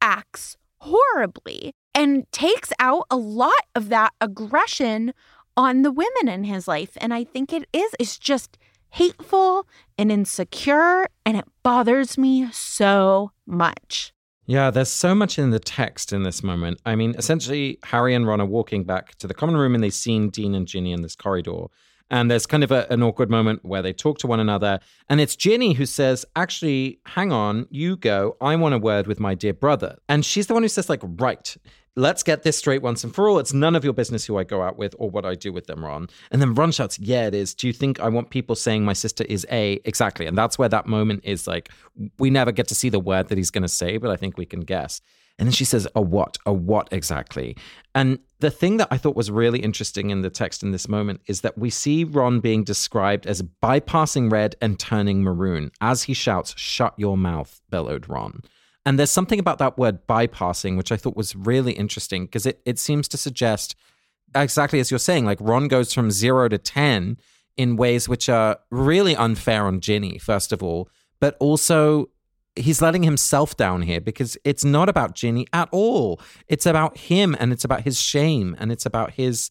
acts 0.00 0.56
horribly 0.78 1.74
and 1.94 2.30
takes 2.32 2.72
out 2.78 3.06
a 3.10 3.16
lot 3.16 3.52
of 3.74 3.88
that 3.88 4.12
aggression 4.20 5.14
on 5.56 5.82
the 5.82 5.92
women 5.92 6.28
in 6.28 6.44
his 6.44 6.68
life. 6.68 6.96
And 7.00 7.14
I 7.14 7.24
think 7.24 7.52
it 7.52 7.66
is, 7.72 7.94
it's 7.98 8.18
just 8.18 8.58
hateful 8.90 9.66
and 9.98 10.12
insecure, 10.12 11.08
and 11.26 11.36
it 11.36 11.44
bothers 11.62 12.16
me 12.16 12.48
so 12.52 13.32
much. 13.46 14.13
Yeah, 14.46 14.70
there's 14.70 14.90
so 14.90 15.14
much 15.14 15.38
in 15.38 15.50
the 15.50 15.58
text 15.58 16.12
in 16.12 16.22
this 16.22 16.42
moment. 16.42 16.80
I 16.84 16.96
mean, 16.96 17.14
essentially, 17.16 17.78
Harry 17.84 18.14
and 18.14 18.26
Ron 18.26 18.42
are 18.42 18.46
walking 18.46 18.84
back 18.84 19.14
to 19.16 19.26
the 19.26 19.32
common 19.32 19.56
room 19.56 19.74
and 19.74 19.82
they've 19.82 19.92
seen 19.92 20.28
Dean 20.28 20.54
and 20.54 20.66
Ginny 20.66 20.92
in 20.92 21.00
this 21.00 21.16
corridor. 21.16 21.66
And 22.10 22.30
there's 22.30 22.46
kind 22.46 22.62
of 22.62 22.70
a, 22.70 22.86
an 22.92 23.02
awkward 23.02 23.30
moment 23.30 23.64
where 23.64 23.80
they 23.80 23.94
talk 23.94 24.18
to 24.18 24.26
one 24.26 24.40
another. 24.40 24.80
And 25.08 25.20
it's 25.20 25.34
Ginny 25.34 25.72
who 25.72 25.86
says, 25.86 26.26
Actually, 26.36 27.00
hang 27.06 27.32
on, 27.32 27.66
you 27.70 27.96
go. 27.96 28.36
I 28.40 28.54
want 28.56 28.74
a 28.74 28.78
word 28.78 29.06
with 29.06 29.18
my 29.18 29.34
dear 29.34 29.54
brother. 29.54 29.96
And 30.10 30.24
she's 30.24 30.46
the 30.46 30.54
one 30.54 30.62
who 30.62 30.68
says, 30.68 30.90
like, 30.90 31.00
right, 31.02 31.56
let's 31.96 32.22
get 32.22 32.42
this 32.42 32.58
straight 32.58 32.82
once 32.82 33.04
and 33.04 33.14
for 33.14 33.28
all. 33.28 33.38
It's 33.38 33.52
none 33.52 33.76
of 33.76 33.84
your 33.84 33.92
business 33.92 34.24
who 34.24 34.38
I 34.38 34.44
go 34.44 34.62
out 34.62 34.76
with 34.76 34.94
or 34.98 35.10
what 35.10 35.24
I 35.24 35.34
do 35.34 35.52
with 35.52 35.66
them, 35.66 35.84
Ron. 35.84 36.08
And 36.30 36.40
then 36.40 36.54
Ron 36.54 36.72
shouts, 36.72 36.98
Yeah, 36.98 37.26
it 37.26 37.34
is. 37.34 37.54
Do 37.54 37.66
you 37.66 37.72
think 37.72 38.00
I 38.00 38.08
want 38.08 38.30
people 38.30 38.56
saying 38.56 38.84
my 38.84 38.92
sister 38.92 39.24
is 39.24 39.46
A? 39.50 39.80
Exactly. 39.84 40.26
And 40.26 40.36
that's 40.36 40.58
where 40.58 40.68
that 40.68 40.86
moment 40.86 41.20
is 41.24 41.46
like, 41.46 41.70
we 42.18 42.30
never 42.30 42.52
get 42.52 42.68
to 42.68 42.74
see 42.74 42.88
the 42.88 43.00
word 43.00 43.28
that 43.28 43.38
he's 43.38 43.50
going 43.50 43.62
to 43.62 43.68
say, 43.68 43.96
but 43.96 44.10
I 44.10 44.16
think 44.16 44.36
we 44.36 44.46
can 44.46 44.60
guess. 44.60 45.00
And 45.38 45.48
then 45.48 45.52
she 45.52 45.64
says, 45.64 45.88
A 45.94 46.00
what? 46.00 46.38
A 46.46 46.52
what 46.52 46.88
exactly? 46.92 47.56
And 47.94 48.18
the 48.38 48.50
thing 48.50 48.76
that 48.76 48.88
I 48.90 48.98
thought 48.98 49.16
was 49.16 49.30
really 49.30 49.58
interesting 49.58 50.10
in 50.10 50.22
the 50.22 50.30
text 50.30 50.62
in 50.62 50.70
this 50.70 50.88
moment 50.88 51.22
is 51.26 51.40
that 51.40 51.58
we 51.58 51.70
see 51.70 52.04
Ron 52.04 52.40
being 52.40 52.62
described 52.62 53.26
as 53.26 53.42
bypassing 53.42 54.30
red 54.30 54.54
and 54.60 54.78
turning 54.78 55.22
maroon. 55.22 55.72
As 55.80 56.04
he 56.04 56.14
shouts, 56.14 56.54
Shut 56.56 56.94
your 56.96 57.16
mouth, 57.16 57.60
bellowed 57.70 58.08
Ron. 58.08 58.42
And 58.86 58.98
there's 58.98 59.10
something 59.10 59.38
about 59.38 59.58
that 59.58 59.78
word 59.78 60.06
bypassing, 60.06 60.76
which 60.76 60.92
I 60.92 60.96
thought 60.96 61.16
was 61.16 61.34
really 61.34 61.72
interesting 61.72 62.26
because 62.26 62.44
it, 62.44 62.60
it 62.66 62.78
seems 62.78 63.08
to 63.08 63.16
suggest 63.16 63.74
exactly 64.34 64.80
as 64.80 64.90
you're 64.90 64.98
saying, 64.98 65.24
like 65.24 65.38
Ron 65.40 65.68
goes 65.68 65.92
from 65.92 66.10
zero 66.10 66.48
to 66.48 66.58
10 66.58 67.18
in 67.56 67.76
ways 67.76 68.08
which 68.08 68.28
are 68.28 68.58
really 68.70 69.14
unfair 69.16 69.66
on 69.66 69.80
Ginny, 69.80 70.18
first 70.18 70.52
of 70.52 70.62
all, 70.62 70.88
but 71.20 71.36
also 71.38 72.10
he's 72.56 72.82
letting 72.82 73.02
himself 73.02 73.56
down 73.56 73.82
here 73.82 74.00
because 74.00 74.36
it's 74.44 74.64
not 74.64 74.88
about 74.88 75.14
Ginny 75.14 75.46
at 75.52 75.68
all. 75.72 76.20
It's 76.48 76.66
about 76.66 76.98
him 76.98 77.36
and 77.38 77.52
it's 77.52 77.64
about 77.64 77.82
his 77.82 78.00
shame 78.00 78.56
and 78.58 78.70
it's 78.70 78.86
about 78.86 79.12
his 79.12 79.50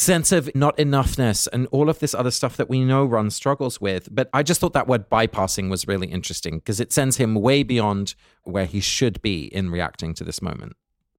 sense 0.00 0.32
of 0.32 0.50
not 0.54 0.76
enoughness 0.76 1.46
and 1.52 1.66
all 1.70 1.88
of 1.88 1.98
this 1.98 2.14
other 2.14 2.30
stuff 2.30 2.56
that 2.56 2.68
we 2.68 2.84
know 2.84 3.04
Ron 3.04 3.30
struggles 3.30 3.80
with. 3.80 4.08
But 4.10 4.28
I 4.32 4.42
just 4.42 4.60
thought 4.60 4.72
that 4.72 4.88
word 4.88 5.08
bypassing 5.10 5.70
was 5.70 5.86
really 5.86 6.08
interesting 6.08 6.58
because 6.58 6.80
it 6.80 6.92
sends 6.92 7.16
him 7.16 7.34
way 7.34 7.62
beyond 7.62 8.14
where 8.44 8.66
he 8.66 8.80
should 8.80 9.20
be 9.22 9.44
in 9.54 9.70
reacting 9.70 10.14
to 10.14 10.24
this 10.24 10.40
moment. 10.40 10.76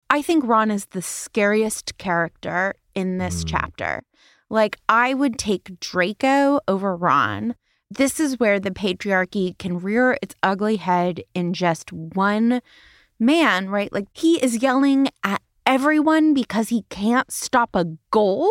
I 0.09 0.21
think 0.21 0.45
Ron 0.45 0.71
is 0.71 0.87
the 0.87 1.01
scariest 1.01 1.97
character 1.97 2.73
in 2.95 3.17
this 3.17 3.43
mm. 3.43 3.49
chapter. 3.49 4.03
Like, 4.49 4.77
I 4.89 5.13
would 5.13 5.37
take 5.37 5.79
Draco 5.79 6.59
over 6.67 6.95
Ron 6.95 7.55
this 7.91 8.21
is 8.21 8.39
where 8.39 8.57
the 8.57 8.71
patriarchy 8.71 9.57
can 9.57 9.77
rear 9.77 10.17
its 10.21 10.33
ugly 10.41 10.77
head 10.77 11.21
in 11.33 11.53
just 11.53 11.91
one 11.91 12.61
man, 13.19 13.69
right? 13.69 13.91
Like 13.91 14.07
he 14.13 14.41
is 14.41 14.63
yelling 14.63 15.09
at 15.25 15.41
everyone 15.71 16.33
because 16.33 16.67
he 16.67 16.83
can't 16.89 17.31
stop 17.31 17.77
a 17.77 17.85
goal. 18.11 18.49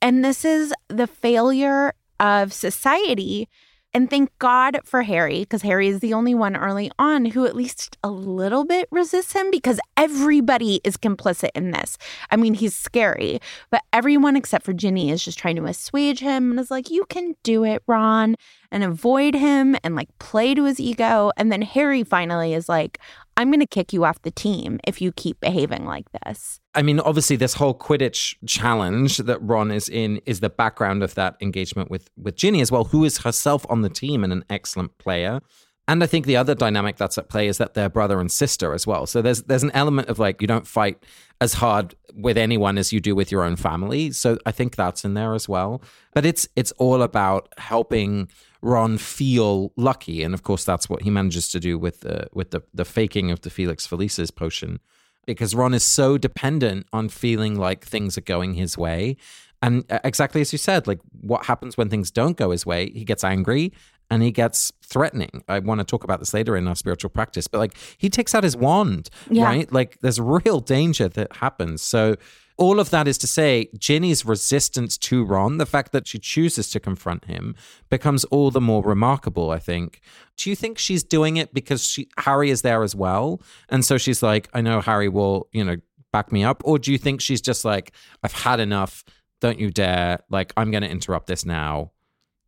And 0.00 0.24
this 0.24 0.44
is 0.44 0.72
the 0.88 1.08
failure 1.08 1.94
of 2.20 2.52
society 2.52 3.48
and 3.94 4.10
thank 4.10 4.30
God 4.38 4.80
for 4.84 5.02
Harry, 5.02 5.40
because 5.40 5.62
Harry 5.62 5.88
is 5.88 6.00
the 6.00 6.12
only 6.12 6.34
one 6.34 6.56
early 6.56 6.90
on 6.98 7.24
who 7.24 7.46
at 7.46 7.56
least 7.56 7.96
a 8.04 8.10
little 8.10 8.66
bit 8.66 8.86
resists 8.90 9.32
him 9.32 9.50
because 9.50 9.80
everybody 9.96 10.80
is 10.84 10.98
complicit 10.98 11.48
in 11.54 11.70
this. 11.70 11.96
I 12.30 12.36
mean, 12.36 12.52
he's 12.52 12.76
scary, 12.76 13.40
but 13.70 13.82
everyone 13.92 14.36
except 14.36 14.66
for 14.66 14.74
Ginny 14.74 15.10
is 15.10 15.24
just 15.24 15.38
trying 15.38 15.56
to 15.56 15.64
assuage 15.64 16.20
him 16.20 16.50
and 16.50 16.60
is 16.60 16.70
like, 16.70 16.90
you 16.90 17.06
can 17.08 17.34
do 17.42 17.64
it, 17.64 17.82
Ron, 17.86 18.36
and 18.70 18.84
avoid 18.84 19.34
him 19.34 19.74
and 19.82 19.96
like 19.96 20.10
play 20.18 20.54
to 20.54 20.64
his 20.64 20.78
ego. 20.78 21.32
And 21.38 21.50
then 21.50 21.62
Harry 21.62 22.04
finally 22.04 22.52
is 22.52 22.68
like, 22.68 22.98
I'm 23.38 23.52
going 23.52 23.60
to 23.60 23.66
kick 23.66 23.92
you 23.92 24.04
off 24.04 24.20
the 24.22 24.32
team 24.32 24.80
if 24.84 25.00
you 25.00 25.12
keep 25.12 25.38
behaving 25.38 25.84
like 25.84 26.06
this. 26.24 26.58
I 26.74 26.82
mean, 26.82 26.98
obviously, 26.98 27.36
this 27.36 27.54
whole 27.54 27.72
Quidditch 27.72 28.34
challenge 28.44 29.18
that 29.18 29.40
Ron 29.40 29.70
is 29.70 29.88
in 29.88 30.20
is 30.26 30.40
the 30.40 30.50
background 30.50 31.04
of 31.04 31.14
that 31.14 31.36
engagement 31.40 31.88
with 31.88 32.10
with 32.16 32.34
Ginny 32.34 32.60
as 32.60 32.72
well, 32.72 32.84
who 32.84 33.04
is 33.04 33.18
herself 33.18 33.64
on 33.70 33.82
the 33.82 33.88
team 33.88 34.24
and 34.24 34.32
an 34.32 34.44
excellent 34.50 34.98
player. 34.98 35.40
And 35.86 36.02
I 36.02 36.06
think 36.06 36.26
the 36.26 36.36
other 36.36 36.54
dynamic 36.54 36.96
that's 36.96 37.16
at 37.16 37.28
play 37.28 37.46
is 37.46 37.58
that 37.58 37.74
they're 37.74 37.88
brother 37.88 38.20
and 38.20 38.30
sister 38.30 38.74
as 38.74 38.88
well. 38.88 39.06
So 39.06 39.22
there's 39.22 39.44
there's 39.44 39.62
an 39.62 39.70
element 39.70 40.08
of 40.08 40.18
like 40.18 40.42
you 40.42 40.48
don't 40.48 40.66
fight 40.66 41.06
as 41.40 41.54
hard 41.54 41.94
with 42.14 42.36
anyone 42.36 42.76
as 42.76 42.92
you 42.92 42.98
do 42.98 43.14
with 43.14 43.30
your 43.30 43.44
own 43.44 43.54
family. 43.54 44.10
So 44.10 44.36
I 44.46 44.50
think 44.50 44.74
that's 44.74 45.04
in 45.04 45.14
there 45.14 45.34
as 45.34 45.48
well. 45.48 45.80
But 46.12 46.26
it's 46.26 46.48
it's 46.56 46.72
all 46.72 47.02
about 47.02 47.54
helping 47.56 48.30
Ron 48.60 48.98
feel 48.98 49.72
lucky, 49.76 50.22
and 50.22 50.34
of 50.34 50.42
course 50.42 50.64
that's 50.64 50.88
what 50.88 51.02
he 51.02 51.10
manages 51.10 51.48
to 51.50 51.60
do 51.60 51.78
with 51.78 52.00
the 52.00 52.28
with 52.32 52.50
the 52.50 52.62
the 52.74 52.84
faking 52.84 53.30
of 53.30 53.42
the 53.42 53.50
Felix 53.50 53.86
Felicis 53.86 54.34
potion, 54.34 54.80
because 55.26 55.54
Ron 55.54 55.74
is 55.74 55.84
so 55.84 56.18
dependent 56.18 56.86
on 56.92 57.08
feeling 57.08 57.56
like 57.56 57.84
things 57.84 58.18
are 58.18 58.22
going 58.22 58.54
his 58.54 58.76
way. 58.76 59.16
And 59.60 59.84
uh, 59.90 59.98
exactly 60.04 60.40
as 60.40 60.52
you 60.52 60.58
said, 60.58 60.86
like 60.86 61.00
what 61.20 61.46
happens 61.46 61.76
when 61.76 61.88
things 61.88 62.10
don't 62.10 62.36
go 62.36 62.50
his 62.50 62.64
way? 62.64 62.90
He 62.90 63.04
gets 63.04 63.24
angry 63.24 63.72
and 64.10 64.22
he 64.22 64.30
gets 64.30 64.72
threatening. 64.82 65.42
I 65.48 65.58
want 65.58 65.80
to 65.80 65.84
talk 65.84 66.04
about 66.04 66.18
this 66.18 66.32
later 66.32 66.56
in 66.56 66.66
our 66.66 66.76
spiritual 66.76 67.10
practice, 67.10 67.46
but 67.46 67.58
like 67.58 67.76
he 67.98 68.08
takes 68.08 68.34
out 68.34 68.44
his 68.44 68.56
wand, 68.56 69.10
yeah. 69.30 69.44
right? 69.44 69.72
Like 69.72 69.98
there's 70.00 70.20
real 70.20 70.60
danger 70.60 71.08
that 71.08 71.36
happens. 71.36 71.82
So 71.82 72.16
all 72.58 72.80
of 72.80 72.90
that 72.90 73.08
is 73.08 73.16
to 73.18 73.26
say, 73.26 73.70
Ginny's 73.78 74.24
resistance 74.24 74.98
to 74.98 75.24
Ron, 75.24 75.58
the 75.58 75.66
fact 75.66 75.92
that 75.92 76.06
she 76.06 76.18
chooses 76.18 76.68
to 76.70 76.80
confront 76.80 77.24
him, 77.26 77.54
becomes 77.88 78.24
all 78.24 78.50
the 78.50 78.60
more 78.60 78.82
remarkable, 78.82 79.50
I 79.50 79.60
think. 79.60 80.00
Do 80.36 80.50
you 80.50 80.56
think 80.56 80.76
she's 80.76 81.04
doing 81.04 81.36
it 81.36 81.54
because 81.54 81.86
she, 81.86 82.08
Harry 82.18 82.50
is 82.50 82.62
there 82.62 82.82
as 82.82 82.94
well? 82.94 83.40
And 83.68 83.84
so 83.84 83.96
she's 83.96 84.22
like, 84.22 84.48
I 84.52 84.60
know 84.60 84.80
Harry 84.80 85.08
will, 85.08 85.48
you 85.52 85.64
know, 85.64 85.76
back 86.12 86.32
me 86.32 86.42
up? 86.42 86.62
Or 86.64 86.78
do 86.78 86.90
you 86.90 86.98
think 86.98 87.20
she's 87.20 87.40
just 87.40 87.64
like, 87.64 87.92
I've 88.22 88.32
had 88.32 88.60
enough. 88.60 89.04
Don't 89.40 89.60
you 89.60 89.70
dare. 89.70 90.20
Like, 90.28 90.52
I'm 90.56 90.72
going 90.72 90.82
to 90.82 90.90
interrupt 90.90 91.28
this 91.28 91.44
now. 91.44 91.92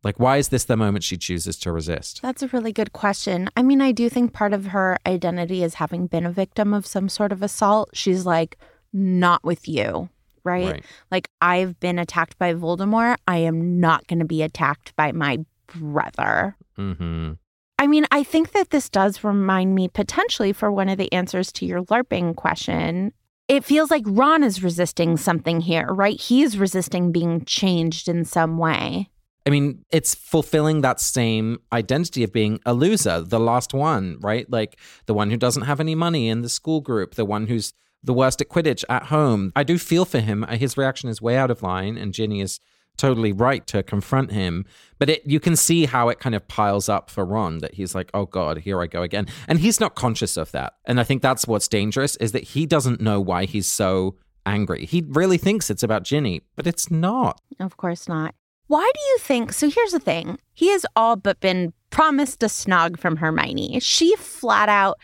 Like, 0.03 0.19
why 0.19 0.37
is 0.37 0.49
this 0.49 0.65
the 0.65 0.75
moment 0.75 1.03
she 1.03 1.15
chooses 1.15 1.57
to 1.59 1.71
resist? 1.71 2.21
That's 2.21 2.41
a 2.41 2.47
really 2.47 2.73
good 2.73 2.91
question. 2.91 3.49
I 3.55 3.61
mean, 3.61 3.81
I 3.81 3.91
do 3.91 4.09
think 4.09 4.33
part 4.33 4.51
of 4.51 4.67
her 4.67 4.97
identity 5.05 5.63
is 5.63 5.75
having 5.75 6.07
been 6.07 6.25
a 6.25 6.31
victim 6.31 6.73
of 6.73 6.85
some 6.87 7.07
sort 7.07 7.31
of 7.31 7.43
assault. 7.43 7.91
She's 7.93 8.25
like, 8.25 8.57
not 8.93 9.43
with 9.43 9.67
you, 9.67 10.09
right? 10.43 10.71
right. 10.71 10.85
Like, 11.09 11.29
I've 11.41 11.79
been 11.79 11.99
attacked 11.99 12.37
by 12.37 12.53
Voldemort. 12.53 13.17
I 13.27 13.37
am 13.37 13.79
not 13.79 14.07
going 14.07 14.19
to 14.19 14.25
be 14.25 14.41
attacked 14.41 14.95
by 14.95 15.11
my 15.11 15.39
brother. 15.67 16.55
Mm-hmm. 16.77 17.33
I 17.79 17.87
mean, 17.87 18.05
I 18.11 18.23
think 18.23 18.51
that 18.51 18.69
this 18.69 18.89
does 18.89 19.23
remind 19.23 19.73
me 19.73 19.87
potentially 19.87 20.53
for 20.53 20.71
one 20.71 20.87
of 20.87 20.99
the 20.99 21.11
answers 21.11 21.51
to 21.53 21.65
your 21.65 21.83
LARPing 21.85 22.35
question. 22.35 23.11
It 23.47 23.65
feels 23.65 23.89
like 23.89 24.03
Ron 24.05 24.43
is 24.43 24.63
resisting 24.63 25.17
something 25.17 25.61
here, 25.61 25.87
right? 25.87 26.19
He's 26.19 26.57
resisting 26.57 27.11
being 27.11 27.43
changed 27.45 28.07
in 28.07 28.23
some 28.23 28.57
way. 28.57 29.09
I 29.45 29.49
mean, 29.49 29.83
it's 29.89 30.13
fulfilling 30.13 30.81
that 30.81 30.99
same 30.99 31.59
identity 31.73 32.23
of 32.23 32.31
being 32.31 32.59
a 32.65 32.73
loser, 32.73 33.21
the 33.21 33.39
last 33.39 33.73
one, 33.73 34.17
right? 34.21 34.49
Like 34.49 34.77
the 35.07 35.15
one 35.15 35.31
who 35.31 35.37
doesn't 35.37 35.63
have 35.63 35.79
any 35.79 35.95
money 35.95 36.29
in 36.29 36.41
the 36.41 36.49
school 36.49 36.81
group, 36.81 37.15
the 37.15 37.25
one 37.25 37.47
who's 37.47 37.73
the 38.03 38.13
worst 38.13 38.41
at 38.41 38.49
Quidditch 38.49 38.83
at 38.89 39.03
home. 39.03 39.51
I 39.55 39.63
do 39.63 39.77
feel 39.77 40.05
for 40.05 40.19
him. 40.19 40.43
Uh, 40.43 40.57
his 40.57 40.77
reaction 40.77 41.09
is 41.09 41.21
way 41.21 41.37
out 41.37 41.51
of 41.51 41.61
line, 41.61 41.97
and 41.97 42.13
Ginny 42.13 42.41
is 42.41 42.59
totally 42.97 43.31
right 43.31 43.65
to 43.67 43.83
confront 43.83 44.31
him. 44.31 44.65
But 44.99 45.09
it, 45.09 45.21
you 45.25 45.39
can 45.39 45.55
see 45.55 45.85
how 45.85 46.09
it 46.09 46.19
kind 46.19 46.35
of 46.35 46.47
piles 46.47 46.89
up 46.89 47.09
for 47.09 47.25
Ron 47.25 47.59
that 47.59 47.75
he's 47.75 47.95
like, 47.95 48.11
oh 48.13 48.25
God, 48.25 48.59
here 48.59 48.81
I 48.81 48.87
go 48.87 49.01
again. 49.01 49.27
And 49.47 49.59
he's 49.59 49.79
not 49.79 49.95
conscious 49.95 50.37
of 50.37 50.51
that. 50.51 50.73
And 50.85 50.99
I 50.99 51.03
think 51.03 51.21
that's 51.21 51.47
what's 51.47 51.67
dangerous 51.67 52.15
is 52.17 52.31
that 52.33 52.43
he 52.43 52.65
doesn't 52.65 53.01
know 53.01 53.19
why 53.19 53.45
he's 53.45 53.67
so 53.67 54.17
angry. 54.45 54.85
He 54.85 55.03
really 55.07 55.37
thinks 55.37 55.69
it's 55.69 55.83
about 55.83 56.03
Ginny, 56.03 56.41
but 56.55 56.67
it's 56.67 56.91
not. 56.91 57.39
Of 57.59 57.77
course 57.77 58.07
not. 58.07 58.35
Why 58.67 58.89
do 58.93 59.01
you 59.09 59.17
think? 59.17 59.51
So 59.51 59.69
here's 59.69 59.91
the 59.91 59.99
thing 59.99 60.39
he 60.53 60.69
has 60.69 60.85
all 60.95 61.15
but 61.15 61.39
been 61.39 61.73
promised 61.89 62.41
a 62.41 62.45
snog 62.45 62.99
from 62.99 63.17
Hermione. 63.17 63.79
She 63.81 64.15
flat 64.15 64.69
out 64.69 64.97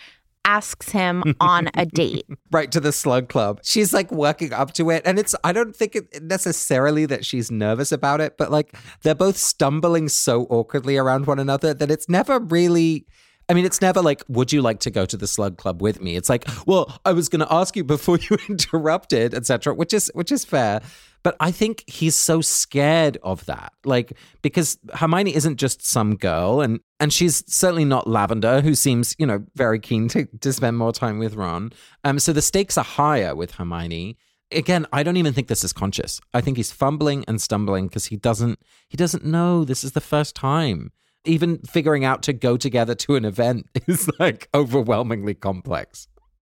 asks 0.47 0.89
him 0.89 1.35
on 1.39 1.69
a 1.75 1.85
date. 1.99 2.25
right 2.51 2.71
to 2.71 2.79
the 2.79 2.91
slug 2.91 3.29
club. 3.29 3.59
She's 3.63 3.93
like 3.93 4.11
working 4.11 4.53
up 4.53 4.73
to 4.73 4.89
it. 4.89 5.03
And 5.05 5.19
it's, 5.19 5.35
I 5.43 5.51
don't 5.51 5.75
think 5.75 5.95
it 5.95 6.23
necessarily 6.23 7.05
that 7.05 7.25
she's 7.25 7.51
nervous 7.51 7.91
about 7.91 8.21
it, 8.21 8.37
but 8.37 8.49
like 8.49 8.73
they're 9.03 9.13
both 9.13 9.37
stumbling 9.37 10.09
so 10.09 10.47
awkwardly 10.49 10.97
around 10.97 11.27
one 11.27 11.37
another 11.37 11.73
that 11.73 11.91
it's 11.91 12.09
never 12.09 12.39
really. 12.39 13.05
I 13.49 13.53
mean, 13.53 13.65
it's 13.65 13.81
never 13.81 14.01
like, 14.01 14.23
would 14.27 14.51
you 14.51 14.61
like 14.61 14.79
to 14.81 14.91
go 14.91 15.05
to 15.05 15.15
the 15.15 15.27
slug 15.27 15.57
club 15.57 15.81
with 15.81 16.01
me? 16.01 16.17
It's 16.17 16.27
like, 16.27 16.45
well, 16.65 16.99
I 17.05 17.13
was 17.13 17.29
going 17.29 17.39
to 17.39 17.53
ask 17.53 17.75
you 17.75 17.83
before 17.83 18.19
you 18.29 18.37
interrupted, 18.49 19.33
etc., 19.33 19.73
which 19.73 19.93
is 19.93 20.11
which 20.13 20.31
is 20.31 20.43
fair. 20.43 20.81
But 21.23 21.35
I 21.39 21.51
think 21.51 21.83
he's 21.87 22.15
so 22.15 22.41
scared 22.41 23.17
of 23.23 23.45
that. 23.47 23.73
Like, 23.83 24.13
because 24.41 24.77
Hermione 24.93 25.35
isn't 25.35 25.57
just 25.57 25.85
some 25.85 26.15
girl, 26.15 26.61
and 26.61 26.79
and 26.99 27.11
she's 27.11 27.43
certainly 27.47 27.85
not 27.85 28.07
Lavender, 28.07 28.61
who 28.61 28.75
seems, 28.75 29.15
you 29.17 29.25
know, 29.25 29.43
very 29.55 29.79
keen 29.79 30.07
to, 30.09 30.25
to 30.25 30.53
spend 30.53 30.77
more 30.77 30.91
time 30.91 31.19
with 31.19 31.35
Ron. 31.35 31.71
Um, 32.03 32.19
so 32.19 32.33
the 32.33 32.41
stakes 32.41 32.77
are 32.77 32.83
higher 32.83 33.35
with 33.35 33.51
Hermione. 33.51 34.17
Again, 34.51 34.85
I 34.93 35.03
don't 35.03 35.17
even 35.17 35.33
think 35.33 35.49
this 35.49 35.65
is 35.65 35.73
conscious. 35.73 36.21
I 36.33 36.39
think 36.39 36.55
he's 36.55 36.71
fumbling 36.71 37.25
and 37.27 37.41
stumbling 37.41 37.87
because 37.87 38.05
he 38.05 38.15
doesn't 38.15 38.59
he 38.87 38.97
doesn't 38.97 39.25
know 39.25 39.63
this 39.63 39.83
is 39.83 39.93
the 39.93 40.01
first 40.01 40.35
time. 40.35 40.91
Even 41.25 41.59
figuring 41.59 42.05
out 42.05 42.23
to 42.23 42.33
go 42.33 42.57
together 42.57 42.95
to 42.95 43.15
an 43.15 43.25
event 43.25 43.65
is 43.87 44.09
like 44.19 44.47
overwhelmingly 44.53 45.33
complex. 45.33 46.07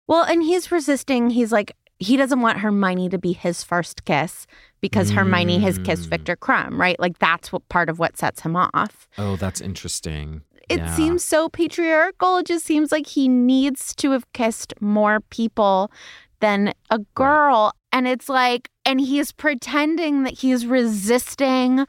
Well, 0.08 0.24
and 0.24 0.44
he's 0.44 0.72
resisting. 0.72 1.30
He's 1.30 1.52
like, 1.52 1.76
he 2.00 2.18
doesn't 2.18 2.42
want 2.42 2.60
Hermione 2.60 3.10
to 3.10 3.20
be 3.20 3.34
his 3.34 3.64
first 3.64 4.06
kiss 4.06 4.48
because 4.82 5.12
mm. 5.12 5.16
Hermione 5.16 5.60
has 5.60 5.78
kissed 5.78 6.10
Victor 6.10 6.34
Viktor 6.34 6.36
Krum, 6.36 6.78
right? 6.78 7.00
Like 7.00 7.20
that's 7.20 7.54
what 7.54 7.68
part 7.70 7.90
of 7.90 8.00
what 8.00 8.18
sets 8.18 8.42
him 8.42 8.56
off. 8.56 9.08
Oh, 9.18 9.36
that's 9.36 9.62
interesting. 9.62 10.42
It 10.68 10.80
yeah. 10.80 10.96
seems 10.96 11.24
so 11.24 11.50
patriarchal. 11.50 12.38
It 12.38 12.48
just 12.48 12.66
seems 12.66 12.92
like 12.92 13.06
he 13.06 13.28
needs 13.28 13.94
to 13.96 14.12
have 14.12 14.32
kissed 14.34 14.74
more 14.80 15.20
people 15.30 15.92
than 16.40 16.74
a 16.90 17.00
girl. 17.14 17.66
Right. 17.66 17.98
And 18.00 18.08
it's 18.08 18.30
like, 18.30 18.70
and 18.86 19.00
he's 19.00 19.32
pretending 19.32 20.24
that 20.24 20.40
he's 20.40 20.66
resisting, 20.66 21.86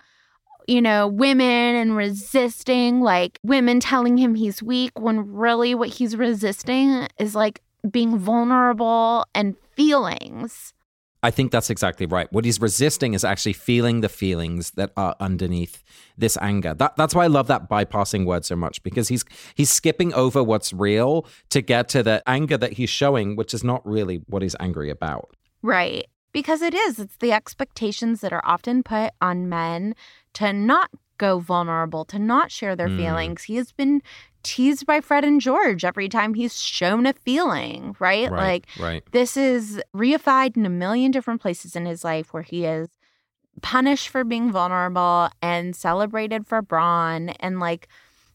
you 0.73 0.81
know, 0.81 1.07
women 1.07 1.75
and 1.77 1.95
resisting 1.95 3.03
like 3.03 3.39
women 3.43 3.79
telling 3.79 4.17
him 4.17 4.35
he's 4.35 4.63
weak 4.63 4.99
when 4.99 5.31
really 5.31 5.75
what 5.75 5.91
he's 5.91 6.17
resisting 6.17 7.07
is 7.19 7.35
like 7.35 7.61
being 7.91 8.17
vulnerable 8.17 9.27
and 9.35 9.55
feelings. 9.77 10.73
I 11.23 11.31
think 11.31 11.53
that's 11.53 11.69
exactly 11.69 12.07
right. 12.07 12.27
What 12.33 12.47
he's 12.47 12.59
resisting 12.59 13.13
is 13.13 13.23
actually 13.23 13.53
feeling 13.53 14.01
the 14.01 14.09
feelings 14.09 14.71
that 14.73 14.93
are 14.97 15.15
underneath 15.21 15.85
this 16.17 16.39
anger. 16.41 16.73
That, 16.73 16.97
that's 16.97 17.15
why 17.15 17.25
I 17.25 17.29
love 17.29 17.49
that 17.49 17.69
bypassing 17.69 18.25
word 18.25 18.47
so 18.47 18.57
much 18.57 18.83
because 18.83 19.09
he's 19.09 19.27
he's 19.55 19.71
skipping 19.71 20.15
over 20.15 20.43
what's 20.43 20.73
real 20.73 21.27
to 21.51 21.61
get 21.61 21.91
to 21.91 22.03
the 22.03 22.23
anger 22.27 22.57
that 22.57 22.73
he's 22.73 22.91
showing, 22.91 23.37
which 23.37 23.53
is 23.53 23.63
not 23.63 23.87
really 23.87 24.23
what 24.27 24.41
he's 24.41 24.57
angry 24.59 24.89
about. 24.89 25.37
Right. 25.61 26.07
Because 26.33 26.63
it 26.63 26.73
is. 26.73 26.99
It's 26.99 27.19
the 27.19 27.31
expectations 27.33 28.23
that 28.23 28.33
are 28.33 28.45
often 28.45 28.83
put 28.83 29.13
on 29.21 29.51
men 29.51 29.95
to 30.35 30.53
not 30.53 30.91
go 31.19 31.39
vulnerable, 31.39 32.05
to 32.07 32.19
not 32.19 32.51
share 32.51 32.75
their 32.75 32.89
mm. 32.89 32.97
feelings. 32.97 33.45
He 33.45 33.57
has 33.57 33.73
been 33.73 34.03
teased 34.43 34.87
by 34.87 35.01
Fred 35.01 35.25
and 35.25 35.41
George 35.41 35.85
every 35.85 36.09
time 36.09 36.35
he's 36.35 36.61
shown 36.61 37.07
a 37.07 37.13
feeling, 37.13 37.95
right? 38.01 38.31
right 38.31 38.31
like 38.31 38.67
right. 38.79 39.03
this 39.13 39.37
is 39.37 39.81
reified 39.95 40.57
in 40.57 40.67
a 40.67 40.71
million 40.71 41.11
different 41.11 41.41
places 41.41 41.77
in 41.77 41.87
his 41.87 42.03
life 42.05 42.33
where 42.33 42.43
he 42.43 42.65
is 42.65 42.89
punished 43.61 44.09
for 44.09 44.25
being 44.25 44.51
vulnerable 44.51 45.29
and 45.41 45.77
celebrated 45.77 46.47
for 46.47 46.63
brawn 46.63 47.29
and 47.29 47.61
like 47.61 47.87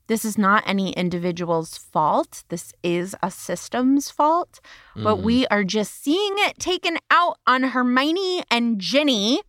this 0.07 0.23
is 0.23 0.37
not 0.37 0.63
any 0.65 0.93
individual's 0.93 1.77
fault. 1.77 2.43
This 2.47 2.73
is 2.81 3.13
a 3.21 3.29
system's 3.29 4.09
fault. 4.09 4.61
Mm. 4.95 5.03
But 5.03 5.17
we 5.17 5.45
are 5.47 5.65
just 5.65 6.01
seeing 6.01 6.33
it 6.37 6.57
taken 6.59 6.97
out 7.11 7.37
on 7.45 7.63
Hermione 7.63 8.43
and 8.49 8.79
Ginny. 8.79 9.41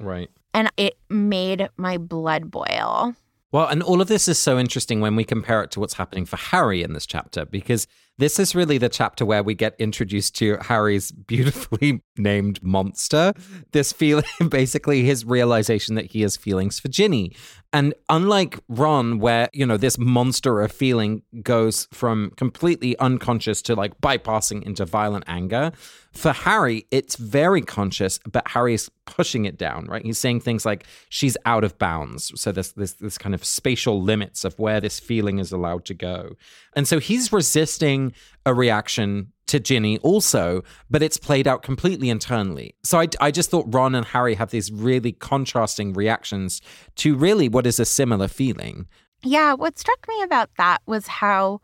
Right. 0.00 0.28
And 0.52 0.70
it 0.76 0.98
made 1.08 1.68
my 1.76 1.96
blood 1.96 2.50
boil. 2.50 3.14
Well, 3.52 3.66
and 3.66 3.82
all 3.82 4.00
of 4.00 4.08
this 4.08 4.28
is 4.28 4.38
so 4.38 4.58
interesting 4.58 5.00
when 5.00 5.16
we 5.16 5.24
compare 5.24 5.62
it 5.62 5.70
to 5.72 5.80
what's 5.80 5.94
happening 5.94 6.24
for 6.24 6.36
Harry 6.36 6.82
in 6.82 6.92
this 6.92 7.06
chapter, 7.06 7.44
because 7.44 7.86
this 8.20 8.38
is 8.38 8.54
really 8.54 8.76
the 8.78 8.88
chapter 8.88 9.24
where 9.24 9.42
we 9.42 9.54
get 9.54 9.74
introduced 9.78 10.36
to 10.36 10.58
Harry's 10.60 11.10
beautifully 11.10 12.02
named 12.18 12.62
monster. 12.62 13.32
This 13.72 13.92
feeling, 13.92 14.24
basically, 14.48 15.02
his 15.02 15.24
realization 15.24 15.94
that 15.94 16.12
he 16.12 16.20
has 16.20 16.36
feelings 16.36 16.78
for 16.78 16.88
Ginny. 16.88 17.34
And 17.72 17.94
unlike 18.08 18.58
Ron, 18.68 19.20
where, 19.20 19.48
you 19.52 19.64
know, 19.64 19.76
this 19.76 19.96
monster 19.96 20.60
of 20.60 20.72
feeling 20.72 21.22
goes 21.42 21.86
from 21.92 22.32
completely 22.36 22.98
unconscious 22.98 23.62
to 23.62 23.74
like 23.74 24.00
bypassing 24.00 24.64
into 24.64 24.84
violent 24.84 25.24
anger, 25.26 25.72
for 26.12 26.32
Harry, 26.32 26.86
it's 26.90 27.14
very 27.14 27.62
conscious, 27.62 28.18
but 28.30 28.48
Harry's 28.48 28.90
pushing 29.06 29.44
it 29.44 29.56
down, 29.56 29.86
right? 29.86 30.04
He's 30.04 30.18
saying 30.18 30.40
things 30.40 30.66
like 30.66 30.84
she's 31.08 31.36
out 31.46 31.62
of 31.62 31.78
bounds. 31.78 32.32
So 32.40 32.50
there's 32.50 32.72
this 32.72 32.94
this 32.94 33.16
kind 33.16 33.34
of 33.34 33.44
spatial 33.44 34.02
limits 34.02 34.44
of 34.44 34.58
where 34.58 34.80
this 34.80 34.98
feeling 34.98 35.38
is 35.38 35.52
allowed 35.52 35.84
to 35.86 35.94
go. 35.94 36.32
And 36.74 36.88
so 36.88 36.98
he's 36.98 37.32
resisting 37.32 38.09
a 38.46 38.54
reaction 38.54 39.32
to 39.46 39.58
Ginny 39.58 39.98
also, 39.98 40.62
but 40.88 41.02
it's 41.02 41.16
played 41.16 41.48
out 41.48 41.62
completely 41.62 42.08
internally. 42.08 42.74
So 42.84 43.00
I, 43.00 43.08
I 43.20 43.30
just 43.30 43.50
thought 43.50 43.66
Ron 43.68 43.94
and 43.94 44.06
Harry 44.06 44.34
have 44.34 44.50
these 44.50 44.70
really 44.70 45.12
contrasting 45.12 45.92
reactions 45.92 46.62
to 46.96 47.16
really 47.16 47.48
what 47.48 47.66
is 47.66 47.80
a 47.80 47.84
similar 47.84 48.28
feeling. 48.28 48.86
Yeah, 49.22 49.54
what 49.54 49.78
struck 49.78 50.06
me 50.08 50.22
about 50.22 50.50
that 50.56 50.82
was 50.86 51.06
how 51.06 51.60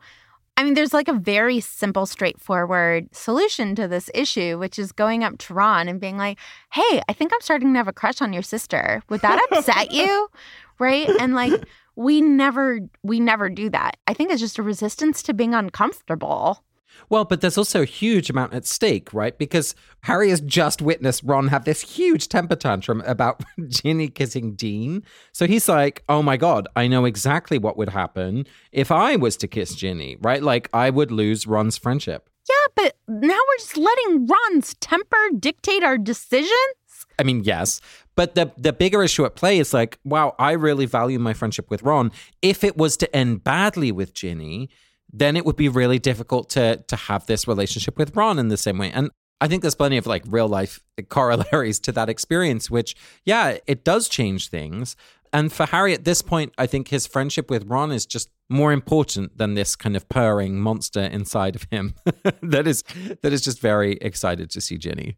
I 0.57 0.63
mean, 0.63 0.73
there's 0.73 0.93
like 0.93 1.07
a 1.07 1.13
very 1.13 1.59
simple, 1.59 2.07
straightforward 2.07 3.15
solution 3.15 3.75
to 3.75 3.87
this 3.87 4.09
issue, 4.15 4.57
which 4.57 4.79
is 4.79 4.91
going 4.91 5.23
up 5.23 5.37
to 5.37 5.53
Ron 5.53 5.87
and 5.87 6.01
being 6.01 6.17
like, 6.17 6.39
hey, 6.73 7.01
I 7.07 7.13
think 7.13 7.31
I'm 7.31 7.41
starting 7.41 7.73
to 7.73 7.77
have 7.77 7.87
a 7.87 7.93
crush 7.93 8.23
on 8.23 8.33
your 8.33 8.41
sister. 8.41 9.03
Would 9.09 9.21
that 9.21 9.39
upset 9.51 9.91
you? 9.91 10.29
Right. 10.79 11.07
And 11.19 11.35
like, 11.35 11.63
we 11.97 12.21
never, 12.21 12.79
we 13.03 13.19
never 13.19 13.49
do 13.49 13.69
that. 13.71 13.97
I 14.05 14.13
think 14.13 14.31
it's 14.31 14.39
just 14.39 14.59
a 14.59 14.63
resistance 14.63 15.23
to 15.23 15.33
being 15.33 15.55
uncomfortable. 15.55 16.63
Well, 17.09 17.25
but 17.25 17.41
there's 17.41 17.57
also 17.57 17.81
a 17.81 17.85
huge 17.85 18.29
amount 18.29 18.53
at 18.53 18.65
stake, 18.65 19.13
right? 19.13 19.37
Because 19.37 19.75
Harry 20.01 20.29
has 20.29 20.41
just 20.41 20.81
witnessed 20.81 21.23
Ron 21.23 21.47
have 21.47 21.65
this 21.65 21.81
huge 21.81 22.29
temper 22.29 22.55
tantrum 22.55 23.01
about 23.05 23.43
Ginny 23.67 24.07
kissing 24.09 24.53
Dean. 24.53 25.03
So 25.31 25.47
he's 25.47 25.67
like, 25.67 26.03
oh 26.07 26.21
my 26.21 26.37
God, 26.37 26.67
I 26.75 26.87
know 26.87 27.05
exactly 27.05 27.57
what 27.57 27.77
would 27.77 27.89
happen 27.89 28.45
if 28.71 28.91
I 28.91 29.15
was 29.15 29.35
to 29.37 29.47
kiss 29.47 29.75
Ginny, 29.75 30.17
right? 30.21 30.41
Like 30.41 30.69
I 30.73 30.89
would 30.89 31.11
lose 31.11 31.47
Ron's 31.47 31.77
friendship. 31.77 32.29
Yeah, 32.47 32.55
but 32.75 32.95
now 33.07 33.37
we're 33.47 33.57
just 33.59 33.77
letting 33.77 34.27
Ron's 34.27 34.75
temper 34.75 35.17
dictate 35.37 35.83
our 35.83 35.97
decisions? 35.97 36.51
I 37.19 37.23
mean, 37.23 37.43
yes, 37.43 37.81
but 38.17 38.33
the 38.35 38.51
the 38.57 38.73
bigger 38.73 39.03
issue 39.03 39.23
at 39.23 39.35
play 39.35 39.59
is 39.59 39.73
like, 39.73 39.99
wow, 40.03 40.35
I 40.37 40.51
really 40.53 40.85
value 40.85 41.19
my 41.19 41.33
friendship 41.33 41.69
with 41.69 41.83
Ron. 41.83 42.11
If 42.41 42.65
it 42.65 42.75
was 42.75 42.97
to 42.97 43.15
end 43.15 43.45
badly 43.45 43.91
with 43.93 44.13
Ginny, 44.13 44.69
then 45.13 45.37
it 45.37 45.45
would 45.45 45.55
be 45.55 45.69
really 45.69 45.99
difficult 45.99 46.49
to 46.49 46.83
to 46.87 46.95
have 46.95 47.27
this 47.27 47.47
relationship 47.47 47.97
with 47.97 48.15
Ron 48.17 48.39
in 48.39 48.49
the 48.49 48.57
same 48.57 48.79
way. 48.79 48.91
And 48.91 49.11
I 49.39 49.47
think 49.47 49.61
there's 49.61 49.75
plenty 49.75 49.97
of 49.97 50.07
like 50.07 50.23
real 50.27 50.47
life 50.47 50.81
corollaries 51.09 51.79
to 51.81 51.91
that 51.93 52.09
experience, 52.09 52.71
which 52.71 52.95
yeah, 53.23 53.59
it 53.67 53.85
does 53.85 54.09
change 54.09 54.49
things. 54.49 54.97
And 55.31 55.53
for 55.53 55.67
Harry 55.67 55.93
at 55.93 56.03
this 56.03 56.21
point, 56.23 56.53
I 56.57 56.65
think 56.65 56.87
his 56.87 57.05
friendship 57.05 57.51
with 57.51 57.65
Ron 57.67 57.91
is 57.91 58.05
just 58.05 58.29
more 58.49 58.71
important 58.71 59.37
than 59.37 59.53
this 59.53 59.75
kind 59.75 59.95
of 59.95 60.09
purring 60.09 60.59
monster 60.59 61.01
inside 61.01 61.55
of 61.55 61.67
him 61.69 61.93
that 62.41 62.65
is 62.65 62.83
that 63.21 63.31
is 63.31 63.41
just 63.41 63.61
very 63.61 63.97
excited 64.01 64.49
to 64.51 64.59
see 64.59 64.79
Ginny. 64.79 65.17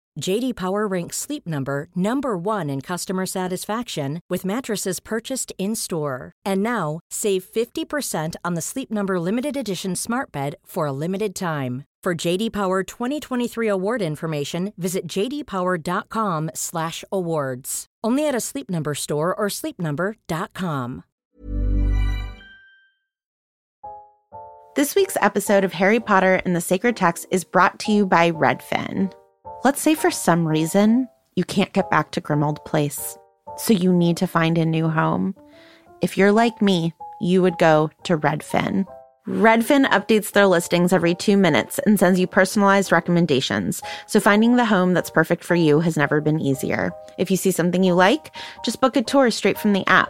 JD 0.19 0.55
Power 0.55 0.87
ranks 0.87 1.17
Sleep 1.17 1.47
Number 1.47 1.87
number 1.95 2.37
1 2.37 2.69
in 2.69 2.81
customer 2.81 3.25
satisfaction 3.25 4.19
with 4.29 4.45
mattresses 4.45 4.99
purchased 4.99 5.51
in-store. 5.57 6.33
And 6.45 6.61
now, 6.61 6.99
save 7.09 7.43
50% 7.45 8.35
on 8.43 8.53
the 8.53 8.61
Sleep 8.61 8.91
Number 8.91 9.19
limited 9.19 9.57
edition 9.57 9.95
Smart 9.95 10.31
Bed 10.31 10.57
for 10.65 10.85
a 10.85 10.91
limited 10.91 11.33
time. 11.33 11.85
For 12.03 12.13
JD 12.15 12.51
Power 12.51 12.83
2023 12.83 13.67
award 13.67 14.01
information, 14.01 14.73
visit 14.77 15.07
jdpower.com/awards. 15.07 17.85
Only 18.03 18.27
at 18.27 18.33
a 18.33 18.39
Sleep 18.39 18.71
Number 18.71 18.95
store 18.95 19.35
or 19.35 19.49
sleepnumber.com. 19.49 21.03
This 24.75 24.95
week's 24.95 25.17
episode 25.21 25.63
of 25.63 25.73
Harry 25.73 25.99
Potter 25.99 26.41
and 26.45 26.55
the 26.55 26.61
Sacred 26.61 26.95
Text 26.95 27.27
is 27.29 27.43
brought 27.43 27.77
to 27.79 27.91
you 27.91 28.07
by 28.07 28.31
Redfin. 28.31 29.13
Let's 29.63 29.79
say 29.79 29.93
for 29.93 30.09
some 30.09 30.47
reason 30.47 31.07
you 31.35 31.43
can't 31.43 31.71
get 31.71 31.91
back 31.91 32.09
to 32.11 32.21
Grimmauld 32.21 32.65
Place, 32.65 33.15
so 33.57 33.73
you 33.73 33.93
need 33.93 34.17
to 34.17 34.25
find 34.25 34.57
a 34.57 34.65
new 34.65 34.89
home. 34.89 35.35
If 36.01 36.17
you're 36.17 36.31
like 36.31 36.63
me, 36.63 36.95
you 37.19 37.43
would 37.43 37.59
go 37.59 37.91
to 38.05 38.17
Redfin. 38.17 38.87
Redfin 39.27 39.87
updates 39.89 40.31
their 40.31 40.47
listings 40.47 40.91
every 40.91 41.13
two 41.13 41.37
minutes 41.37 41.79
and 41.85 41.99
sends 41.99 42.19
you 42.19 42.25
personalized 42.25 42.91
recommendations, 42.91 43.83
so 44.07 44.19
finding 44.19 44.55
the 44.55 44.65
home 44.65 44.95
that's 44.95 45.11
perfect 45.11 45.43
for 45.43 45.53
you 45.53 45.79
has 45.79 45.95
never 45.95 46.21
been 46.21 46.39
easier. 46.39 46.91
If 47.19 47.29
you 47.29 47.37
see 47.37 47.51
something 47.51 47.83
you 47.83 47.93
like, 47.93 48.35
just 48.65 48.81
book 48.81 48.95
a 48.95 49.03
tour 49.03 49.29
straight 49.29 49.59
from 49.59 49.73
the 49.73 49.87
app. 49.87 50.09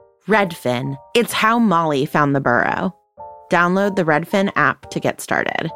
Redfin. 0.27 0.97
It's 1.15 1.33
how 1.33 1.57
Molly 1.57 2.05
found 2.05 2.35
the 2.35 2.41
burrow. 2.41 2.95
Download 3.51 3.95
the 3.95 4.03
Redfin 4.03 4.51
app 4.55 4.89
to 4.91 4.99
get 4.99 5.19
started. 5.19 5.69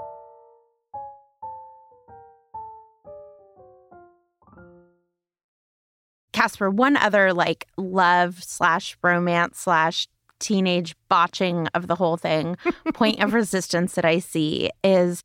Casper, 6.31 6.69
one 6.69 6.97
other 6.97 7.33
like 7.33 7.65
love 7.77 8.43
slash 8.43 8.97
romance 9.01 9.59
slash 9.59 10.07
teenage 10.39 10.95
botching 11.09 11.67
of 11.67 11.87
the 11.87 11.95
whole 11.95 12.17
thing 12.17 12.57
point 12.93 13.23
of 13.23 13.33
resistance 13.33 13.95
that 13.95 14.05
I 14.05 14.19
see 14.19 14.69
is 14.83 15.23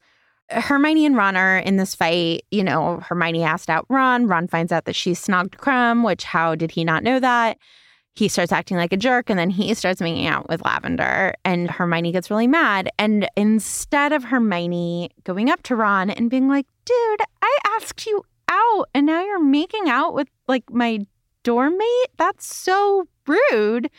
Hermione 0.50 1.06
and 1.06 1.16
Ron 1.16 1.36
are 1.36 1.58
in 1.58 1.76
this 1.76 1.94
fight. 1.94 2.44
You 2.50 2.64
know, 2.64 3.00
Hermione 3.00 3.42
asked 3.42 3.68
out 3.68 3.86
Ron. 3.88 4.28
Ron 4.28 4.48
finds 4.48 4.72
out 4.72 4.84
that 4.86 4.96
she 4.96 5.12
snogged 5.12 5.56
Krum, 5.56 6.04
which 6.04 6.24
how 6.24 6.54
did 6.54 6.70
he 6.70 6.84
not 6.84 7.02
know 7.02 7.20
that? 7.20 7.58
He 8.20 8.28
starts 8.28 8.52
acting 8.52 8.76
like 8.76 8.92
a 8.92 8.98
jerk 8.98 9.30
and 9.30 9.38
then 9.38 9.48
he 9.48 9.72
starts 9.72 10.02
making 10.02 10.26
out 10.26 10.46
with 10.50 10.62
Lavender 10.62 11.32
and 11.42 11.70
Hermione 11.70 12.12
gets 12.12 12.28
really 12.30 12.46
mad. 12.46 12.90
And 12.98 13.26
instead 13.34 14.12
of 14.12 14.24
Hermione 14.24 15.08
going 15.24 15.48
up 15.48 15.62
to 15.62 15.74
Ron 15.74 16.10
and 16.10 16.28
being 16.28 16.46
like, 16.46 16.66
dude, 16.84 17.20
I 17.40 17.56
asked 17.76 18.04
you 18.04 18.22
out 18.46 18.90
and 18.94 19.06
now 19.06 19.24
you're 19.24 19.42
making 19.42 19.88
out 19.88 20.12
with 20.12 20.28
like 20.48 20.70
my 20.70 21.06
dorm 21.44 21.78
mate? 21.78 22.08
That's 22.18 22.44
so 22.44 23.08
rude. 23.26 23.90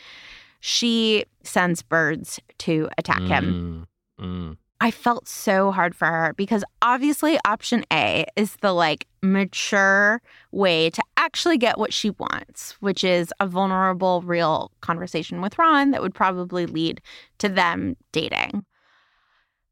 She 0.59 1.25
sends 1.41 1.81
birds 1.81 2.39
to 2.59 2.89
attack 2.99 3.21
him. 3.21 3.87
Mm, 4.19 4.23
mm. 4.23 4.57
I 4.83 4.89
felt 4.89 5.27
so 5.27 5.69
hard 5.69 5.93
for 5.93 6.07
her 6.07 6.33
because 6.35 6.63
obviously 6.81 7.37
option 7.45 7.85
A 7.93 8.25
is 8.35 8.55
the 8.57 8.73
like 8.73 9.05
mature 9.21 10.23
way 10.51 10.89
to 10.89 11.03
actually 11.17 11.59
get 11.59 11.77
what 11.77 11.93
she 11.93 12.09
wants, 12.09 12.71
which 12.81 13.03
is 13.03 13.31
a 13.39 13.45
vulnerable, 13.45 14.23
real 14.23 14.71
conversation 14.81 15.39
with 15.39 15.59
Ron 15.59 15.91
that 15.91 16.01
would 16.01 16.15
probably 16.15 16.65
lead 16.65 16.99
to 17.37 17.47
them 17.47 17.95
dating. 18.11 18.65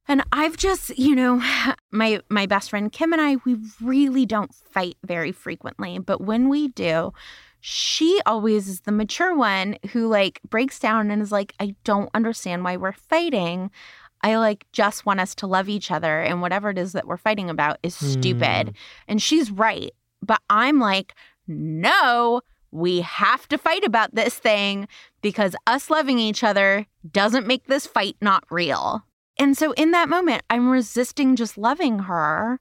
And 0.07 0.23
I've 0.31 0.57
just, 0.57 0.95
you 0.97 1.15
know, 1.15 1.41
my 1.91 2.21
my 2.29 2.45
best 2.45 2.69
friend 2.69 2.91
Kim 2.91 3.11
and 3.11 3.21
I, 3.21 3.37
we 3.45 3.57
really 3.81 4.27
don't 4.27 4.53
fight 4.53 4.97
very 5.03 5.31
frequently, 5.31 5.97
but 5.97 6.21
when 6.21 6.49
we 6.49 6.67
do, 6.67 7.13
she 7.61 8.21
always 8.27 8.67
is 8.67 8.81
the 8.81 8.91
mature 8.91 9.35
one 9.35 9.75
who 9.91 10.07
like 10.07 10.39
breaks 10.47 10.77
down 10.77 11.09
and 11.09 11.19
is 11.19 11.31
like, 11.31 11.55
I 11.59 11.75
don't 11.83 12.11
understand 12.13 12.63
why 12.63 12.77
we're 12.77 12.91
fighting. 12.91 13.71
I 14.21 14.37
like 14.37 14.65
just 14.71 15.05
want 15.05 15.19
us 15.19 15.33
to 15.35 15.47
love 15.47 15.69
each 15.69 15.91
other 15.91 16.21
and 16.21 16.41
whatever 16.41 16.69
it 16.69 16.77
is 16.77 16.91
that 16.93 17.07
we're 17.07 17.17
fighting 17.17 17.49
about 17.49 17.77
is 17.83 17.95
stupid. 17.95 18.67
Mm. 18.67 18.73
And 19.07 19.21
she's 19.21 19.51
right. 19.51 19.91
But 20.21 20.41
I'm 20.49 20.79
like, 20.79 21.15
no, 21.47 22.41
we 22.71 23.01
have 23.01 23.47
to 23.47 23.57
fight 23.57 23.83
about 23.83 24.13
this 24.13 24.35
thing 24.35 24.87
because 25.21 25.55
us 25.65 25.89
loving 25.89 26.19
each 26.19 26.43
other 26.43 26.85
doesn't 27.09 27.47
make 27.47 27.65
this 27.65 27.87
fight 27.87 28.17
not 28.21 28.43
real. 28.49 29.03
And 29.37 29.57
so 29.57 29.71
in 29.73 29.91
that 29.91 30.09
moment, 30.09 30.43
I'm 30.49 30.69
resisting 30.69 31.35
just 31.35 31.57
loving 31.57 31.99
her. 31.99 32.59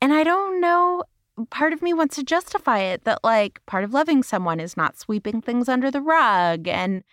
And 0.00 0.12
I 0.12 0.24
don't 0.24 0.60
know, 0.60 1.04
part 1.50 1.72
of 1.72 1.80
me 1.80 1.94
wants 1.94 2.16
to 2.16 2.24
justify 2.24 2.80
it 2.80 3.04
that 3.04 3.22
like 3.22 3.64
part 3.66 3.84
of 3.84 3.92
loving 3.92 4.22
someone 4.22 4.60
is 4.60 4.76
not 4.76 4.98
sweeping 4.98 5.40
things 5.40 5.68
under 5.68 5.90
the 5.90 6.00
rug 6.00 6.66
and 6.66 7.04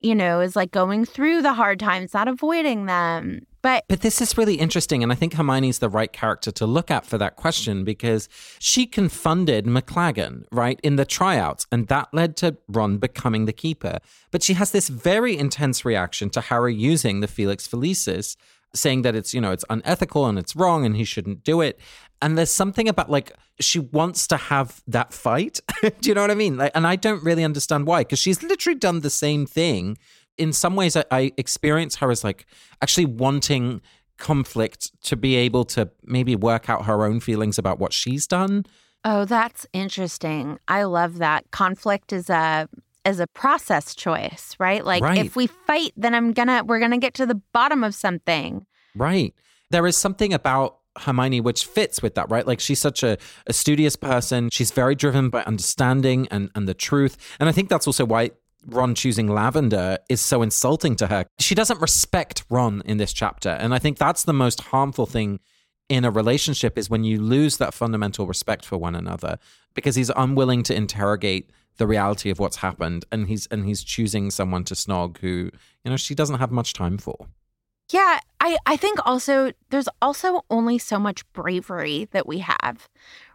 you 0.00 0.14
know, 0.14 0.40
is 0.40 0.56
like 0.56 0.70
going 0.70 1.04
through 1.04 1.42
the 1.42 1.52
hard 1.52 1.78
times, 1.78 2.14
not 2.14 2.28
avoiding 2.28 2.86
them. 2.86 3.46
But 3.62 3.84
But 3.88 4.00
this 4.00 4.22
is 4.22 4.38
really 4.38 4.54
interesting, 4.54 5.02
and 5.02 5.12
I 5.12 5.14
think 5.14 5.34
Hermione's 5.34 5.80
the 5.80 5.90
right 5.90 6.12
character 6.12 6.50
to 6.52 6.66
look 6.66 6.90
at 6.90 7.04
for 7.04 7.18
that 7.18 7.36
question 7.36 7.84
because 7.84 8.28
she 8.58 8.86
confunded 8.86 9.66
McLaggen, 9.66 10.44
right, 10.50 10.80
in 10.82 10.96
the 10.96 11.04
tryouts, 11.04 11.66
and 11.70 11.86
that 11.88 12.08
led 12.12 12.36
to 12.38 12.56
Ron 12.68 12.96
becoming 12.96 13.44
the 13.44 13.52
keeper. 13.52 13.98
But 14.30 14.42
she 14.42 14.54
has 14.54 14.70
this 14.70 14.88
very 14.88 15.36
intense 15.36 15.84
reaction 15.84 16.30
to 16.30 16.40
Harry 16.40 16.74
using 16.74 17.20
the 17.20 17.28
Felix 17.28 17.68
Felicis, 17.68 18.36
saying 18.74 19.02
that 19.02 19.14
it's, 19.14 19.34
you 19.34 19.40
know, 19.40 19.50
it's 19.50 19.64
unethical 19.68 20.26
and 20.26 20.38
it's 20.38 20.54
wrong 20.54 20.86
and 20.86 20.96
he 20.96 21.04
shouldn't 21.04 21.44
do 21.44 21.60
it. 21.60 21.78
And 22.22 22.36
there's 22.36 22.50
something 22.50 22.88
about 22.88 23.10
like 23.10 23.32
she 23.60 23.78
wants 23.78 24.26
to 24.28 24.36
have 24.36 24.82
that 24.86 25.12
fight. 25.12 25.60
do 25.82 26.08
you 26.08 26.14
know 26.14 26.20
what 26.22 26.30
I 26.30 26.34
mean? 26.34 26.56
Like, 26.58 26.72
and 26.74 26.86
I 26.86 26.96
don't 26.96 27.22
really 27.24 27.44
understand 27.44 27.86
why, 27.86 28.02
because 28.02 28.18
she's 28.18 28.42
literally 28.42 28.78
done 28.78 29.00
the 29.00 29.10
same 29.10 29.46
thing. 29.46 29.96
In 30.38 30.52
some 30.52 30.76
ways, 30.76 30.96
I, 30.96 31.04
I 31.10 31.32
experience 31.36 31.96
her 31.96 32.10
as 32.10 32.24
like 32.24 32.46
actually 32.82 33.06
wanting 33.06 33.80
conflict 34.18 34.90
to 35.04 35.16
be 35.16 35.34
able 35.36 35.64
to 35.64 35.90
maybe 36.04 36.36
work 36.36 36.68
out 36.68 36.84
her 36.84 37.04
own 37.04 37.20
feelings 37.20 37.58
about 37.58 37.78
what 37.78 37.92
she's 37.92 38.26
done. 38.26 38.64
oh, 39.04 39.24
that's 39.24 39.66
interesting. 39.72 40.58
I 40.68 40.82
love 40.82 41.18
that. 41.18 41.50
Conflict 41.50 42.12
is 42.12 42.28
a 42.28 42.68
is 43.06 43.18
a 43.18 43.26
process 43.28 43.94
choice, 43.94 44.54
right? 44.58 44.84
Like 44.84 45.02
Right. 45.02 45.24
if 45.24 45.36
we 45.36 45.46
fight, 45.46 45.92
then 45.96 46.14
I'm 46.14 46.32
gonna 46.34 46.62
we're 46.64 46.80
gonna 46.80 46.98
get 46.98 47.14
to 47.14 47.24
the 47.24 47.40
bottom 47.54 47.82
of 47.82 47.94
something. 47.94 48.66
Right. 48.94 49.34
There 49.70 49.86
is 49.86 49.96
something 49.96 50.34
about 50.34 50.79
Hermione 50.98 51.40
which 51.40 51.64
fits 51.64 52.02
with 52.02 52.14
that, 52.16 52.30
right? 52.30 52.46
Like 52.46 52.60
she's 52.60 52.80
such 52.80 53.02
a, 53.02 53.16
a 53.46 53.52
studious 53.52 53.96
person. 53.96 54.50
She's 54.50 54.70
very 54.70 54.94
driven 54.94 55.30
by 55.30 55.42
understanding 55.44 56.26
and, 56.30 56.50
and 56.54 56.68
the 56.68 56.74
truth. 56.74 57.16
And 57.38 57.48
I 57.48 57.52
think 57.52 57.68
that's 57.68 57.86
also 57.86 58.04
why 58.04 58.30
Ron 58.66 58.94
choosing 58.94 59.28
Lavender 59.28 59.98
is 60.08 60.20
so 60.20 60.42
insulting 60.42 60.96
to 60.96 61.06
her. 61.06 61.24
She 61.38 61.54
doesn't 61.54 61.80
respect 61.80 62.44
Ron 62.50 62.82
in 62.84 62.98
this 62.98 63.12
chapter. 63.12 63.50
And 63.50 63.74
I 63.74 63.78
think 63.78 63.98
that's 63.98 64.24
the 64.24 64.32
most 64.32 64.60
harmful 64.60 65.06
thing 65.06 65.40
in 65.88 66.04
a 66.04 66.10
relationship 66.10 66.78
is 66.78 66.88
when 66.88 67.04
you 67.04 67.20
lose 67.20 67.56
that 67.56 67.74
fundamental 67.74 68.26
respect 68.26 68.64
for 68.64 68.78
one 68.78 68.94
another 68.94 69.38
because 69.74 69.96
he's 69.96 70.10
unwilling 70.10 70.62
to 70.62 70.74
interrogate 70.74 71.50
the 71.78 71.86
reality 71.86 72.30
of 72.30 72.38
what's 72.38 72.56
happened 72.56 73.04
and 73.10 73.26
he's 73.26 73.46
and 73.46 73.64
he's 73.64 73.82
choosing 73.82 74.30
someone 74.30 74.62
to 74.62 74.74
snog 74.74 75.18
who 75.18 75.50
you 75.82 75.90
know 75.90 75.96
she 75.96 76.14
doesn't 76.14 76.38
have 76.38 76.50
much 76.50 76.74
time 76.74 76.98
for 76.98 77.26
Yeah, 77.92 78.20
I, 78.40 78.56
I 78.66 78.76
think 78.76 78.98
also 79.04 79.52
there's 79.70 79.88
also 80.00 80.42
only 80.50 80.78
so 80.78 80.98
much 80.98 81.30
bravery 81.32 82.08
that 82.12 82.26
we 82.26 82.38
have, 82.38 82.88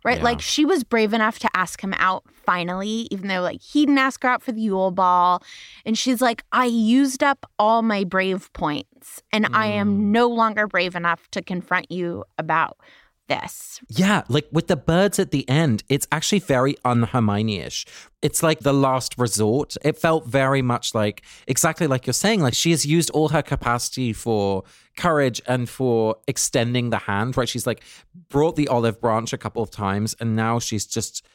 right? 0.03 0.17
Yeah. 0.17 0.23
Like 0.23 0.41
she 0.41 0.63
was 0.65 0.83
brave 0.83 1.13
enough 1.13 1.39
to 1.39 1.49
ask 1.55 1.83
him 1.83 1.93
out 1.97 2.23
finally, 2.45 3.07
even 3.11 3.27
though 3.27 3.41
like 3.41 3.61
he 3.61 3.85
didn't 3.85 3.97
ask 3.97 4.23
her 4.23 4.29
out 4.29 4.41
for 4.41 4.51
the 4.53 4.61
Yule 4.61 4.91
Ball. 4.91 5.43
And 5.85 5.97
she's 5.97 6.21
like, 6.21 6.43
I 6.51 6.65
used 6.65 7.21
up 7.23 7.45
all 7.59 7.81
my 7.81 8.03
brave 8.03 8.51
points 8.53 9.21
and 9.33 9.45
I 9.47 9.67
Mm. 9.67 9.81
am 9.81 10.11
no 10.11 10.27
longer 10.27 10.67
brave 10.67 10.95
enough 10.95 11.27
to 11.31 11.41
confront 11.41 11.91
you 11.91 12.23
about 12.37 12.77
this. 13.27 13.79
Yeah, 13.89 14.23
like 14.29 14.47
with 14.51 14.67
the 14.67 14.75
birds 14.75 15.19
at 15.19 15.31
the 15.31 15.47
end, 15.49 15.83
it's 15.89 16.07
actually 16.11 16.39
very 16.39 16.75
un-Hermione-ish. 16.85 17.85
It's 18.21 18.43
like 18.43 18.59
the 18.61 18.73
last 18.73 19.17
resort. 19.17 19.75
It 19.83 19.97
felt 19.97 20.27
very 20.27 20.61
much 20.61 20.93
like 20.95 21.23
exactly 21.47 21.87
like 21.87 22.05
you're 22.05 22.13
saying. 22.13 22.41
Like 22.41 22.53
she 22.53 22.71
has 22.71 22.85
used 22.85 23.09
all 23.11 23.29
her 23.29 23.41
capacity 23.41 24.13
for 24.13 24.63
courage 24.97 25.41
and 25.47 25.69
for 25.69 26.17
extending 26.27 26.89
the 26.89 26.97
hand. 26.97 27.37
Right? 27.37 27.49
She's 27.49 27.67
like 27.67 27.83
brought 28.29 28.55
the 28.55 28.67
olive 28.67 28.99
branch 29.01 29.33
a 29.33 29.37
couple 29.37 29.61
of 29.61 29.71
times, 29.71 30.15
and 30.19 30.35
now 30.35 30.59
she's 30.59 30.85
just 30.85 31.25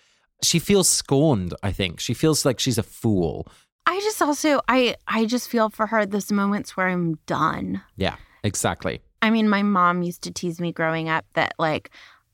she 0.42 0.58
feels 0.58 0.88
scorned, 0.88 1.54
I 1.62 1.72
think. 1.72 2.00
She 2.00 2.14
feels 2.14 2.44
like 2.44 2.58
she's 2.60 2.78
a 2.78 2.82
fool. 2.82 3.46
I 3.86 3.98
just 4.00 4.22
also 4.22 4.60
I 4.68 4.96
I 5.06 5.26
just 5.26 5.48
feel 5.48 5.70
for 5.70 5.86
her 5.86 6.06
those 6.06 6.30
moments 6.32 6.76
where 6.76 6.88
I'm 6.88 7.18
done. 7.26 7.82
Yeah, 7.96 8.16
exactly. 8.42 9.00
I 9.22 9.30
mean, 9.30 9.48
my 9.48 9.62
mom 9.62 10.02
used 10.02 10.22
to 10.22 10.30
tease 10.30 10.60
me 10.60 10.72
growing 10.72 11.08
up 11.08 11.24
that 11.34 11.54
like 11.58 11.90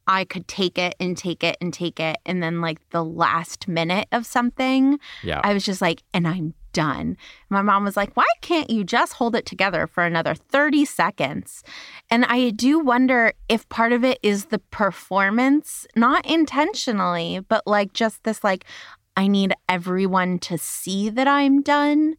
I 0.07 0.25
could 0.25 0.46
take 0.46 0.79
it 0.79 0.94
and 1.01 1.16
take 1.16 1.42
it 1.42 1.57
and 1.61 1.72
take 1.72 1.99
it. 1.99 2.18
And 2.25 2.42
then, 2.42 2.61
like, 2.61 2.79
the 2.90 3.05
last 3.05 3.66
minute 3.66 4.07
of 4.12 4.25
something, 4.25 5.01
Yeah. 5.22 5.40
I 5.42 5.53
was 5.53 5.64
just 5.64 5.81
like, 5.81 6.03
and 6.14 6.29
I'm 6.29 6.55
done. 6.72 7.16
My 7.49 7.62
mom 7.62 7.85
was 7.85 7.96
like, 7.96 8.16
why 8.16 8.27
can't 8.40 8.70
you 8.70 8.85
just 8.85 9.14
hold 9.14 9.35
it 9.35 9.46
together 9.46 9.87
for 9.87 10.05
another 10.05 10.35
30 10.35 10.85
seconds? 10.85 11.64
And 12.11 12.25
I 12.27 12.51
do 12.51 12.79
wonder 12.79 13.33
if 13.49 13.68
part 13.68 13.92
of 13.92 14.05
it 14.05 14.18
is 14.22 14.46
the 14.46 14.59
performance, 14.59 15.87
not 15.96 16.25
intentionally, 16.27 17.40
but 17.49 17.66
like 17.66 17.92
just 17.92 18.22
this, 18.25 18.44
like, 18.44 18.64
I 19.16 19.27
need 19.27 19.55
everyone 19.68 20.38
to 20.40 20.59
see 20.59 21.09
that 21.09 21.27
I'm 21.27 21.62
done 21.62 22.16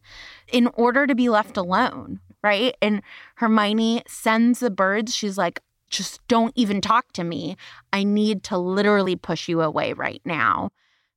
in 0.52 0.66
order 0.74 1.06
to 1.06 1.14
be 1.14 1.28
left 1.28 1.56
alone. 1.56 2.20
Right. 2.42 2.74
And 2.80 3.02
Hermione 3.36 4.02
sends 4.06 4.60
the 4.60 4.70
birds. 4.70 5.14
She's 5.14 5.36
like, 5.36 5.60
just 5.90 6.26
don't 6.28 6.52
even 6.54 6.80
talk 6.80 7.12
to 7.12 7.24
me. 7.24 7.56
I 7.92 8.04
need 8.04 8.42
to 8.44 8.58
literally 8.58 9.16
push 9.16 9.48
you 9.48 9.60
away 9.60 9.92
right 9.92 10.20
now. 10.24 10.70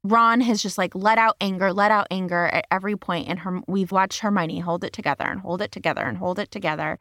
Ron 0.04 0.42
has 0.42 0.62
just 0.62 0.78
like 0.78 0.96
let 0.96 1.18
out 1.18 1.36
anger, 1.40 1.72
let 1.72 1.92
out 1.92 2.08
anger 2.10 2.46
at 2.48 2.66
every 2.72 2.96
point. 2.96 3.28
and 3.28 3.40
her 3.40 3.62
we've 3.68 3.92
watched 3.92 4.22
Hermione 4.22 4.60
hold 4.60 4.84
it 4.84 4.94
together 4.94 5.26
and 5.26 5.42
hold 5.42 5.62
it 5.62 5.72
together 5.72 6.02
and 6.02 6.18
hold 6.18 6.40
it 6.40 6.50
together, 6.50 6.98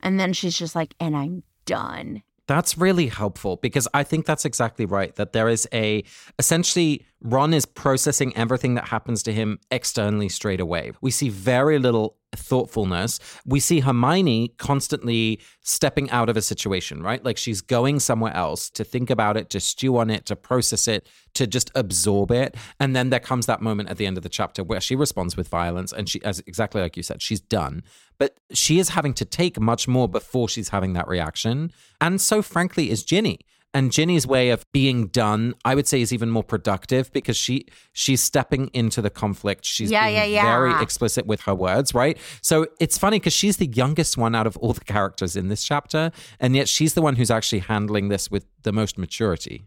and 0.00 0.20
then 0.20 0.32
she's 0.32 0.56
just 0.56 0.74
like, 0.74 0.94
and 1.00 1.16
I'm 1.16 1.42
done. 1.66 2.22
That's 2.46 2.76
really 2.76 3.08
helpful 3.08 3.56
because 3.56 3.88
I 3.94 4.04
think 4.04 4.26
that's 4.26 4.44
exactly 4.44 4.84
right. 4.84 5.14
That 5.16 5.32
there 5.32 5.48
is 5.48 5.66
a 5.72 6.04
essentially 6.38 7.06
Ron 7.24 7.54
is 7.54 7.64
processing 7.64 8.36
everything 8.36 8.74
that 8.74 8.88
happens 8.88 9.22
to 9.22 9.32
him 9.32 9.58
externally 9.70 10.28
straight 10.28 10.60
away. 10.60 10.92
We 11.00 11.10
see 11.10 11.30
very 11.30 11.78
little 11.78 12.18
thoughtfulness. 12.36 13.18
We 13.46 13.60
see 13.60 13.80
Hermione 13.80 14.48
constantly 14.58 15.40
stepping 15.62 16.10
out 16.10 16.28
of 16.28 16.36
a 16.36 16.42
situation, 16.42 17.02
right? 17.02 17.24
Like 17.24 17.38
she's 17.38 17.62
going 17.62 18.00
somewhere 18.00 18.34
else 18.36 18.68
to 18.70 18.84
think 18.84 19.08
about 19.08 19.38
it, 19.38 19.48
to 19.50 19.60
stew 19.60 19.96
on 19.96 20.10
it, 20.10 20.26
to 20.26 20.36
process 20.36 20.86
it, 20.86 21.08
to 21.32 21.46
just 21.46 21.70
absorb 21.74 22.30
it. 22.30 22.56
And 22.78 22.94
then 22.94 23.08
there 23.08 23.20
comes 23.20 23.46
that 23.46 23.62
moment 23.62 23.88
at 23.88 23.96
the 23.96 24.06
end 24.06 24.18
of 24.18 24.22
the 24.22 24.28
chapter 24.28 24.62
where 24.62 24.80
she 24.80 24.94
responds 24.94 25.34
with 25.34 25.48
violence 25.48 25.92
and 25.92 26.08
she 26.08 26.22
as 26.24 26.40
exactly 26.40 26.82
like 26.82 26.96
you 26.96 27.02
said, 27.02 27.22
she's 27.22 27.40
done. 27.40 27.82
But 28.18 28.38
she 28.52 28.78
is 28.78 28.90
having 28.90 29.14
to 29.14 29.24
take 29.24 29.58
much 29.58 29.88
more 29.88 30.08
before 30.08 30.48
she's 30.48 30.68
having 30.68 30.92
that 30.92 31.08
reaction. 31.08 31.72
And 32.02 32.20
so 32.20 32.42
frankly 32.42 32.90
is 32.90 33.02
Ginny. 33.02 33.40
And 33.74 33.90
Ginny's 33.92 34.26
way 34.26 34.50
of 34.50 34.64
being 34.72 35.08
done, 35.08 35.54
I 35.64 35.74
would 35.74 35.88
say, 35.88 36.00
is 36.00 36.12
even 36.12 36.30
more 36.30 36.44
productive 36.44 37.12
because 37.12 37.36
she 37.36 37.66
she's 37.92 38.22
stepping 38.22 38.68
into 38.72 39.02
the 39.02 39.10
conflict. 39.10 39.64
She's 39.66 39.90
Yeah, 39.90 40.04
being 40.04 40.16
yeah, 40.16 40.24
yeah. 40.24 40.42
very 40.44 40.80
explicit 40.80 41.26
with 41.26 41.40
her 41.42 41.54
words, 41.54 41.92
right? 41.92 42.16
So 42.40 42.68
it's 42.80 42.96
funny 42.96 43.18
because 43.18 43.32
she's 43.32 43.56
the 43.56 43.66
youngest 43.66 44.16
one 44.16 44.34
out 44.34 44.46
of 44.46 44.56
all 44.58 44.72
the 44.72 44.84
characters 44.84 45.34
in 45.36 45.48
this 45.48 45.64
chapter, 45.64 46.12
and 46.38 46.54
yet 46.54 46.68
she's 46.68 46.94
the 46.94 47.02
one 47.02 47.16
who's 47.16 47.30
actually 47.32 47.58
handling 47.58 48.08
this 48.08 48.30
with 48.30 48.46
the 48.62 48.72
most 48.72 48.96
maturity. 48.96 49.64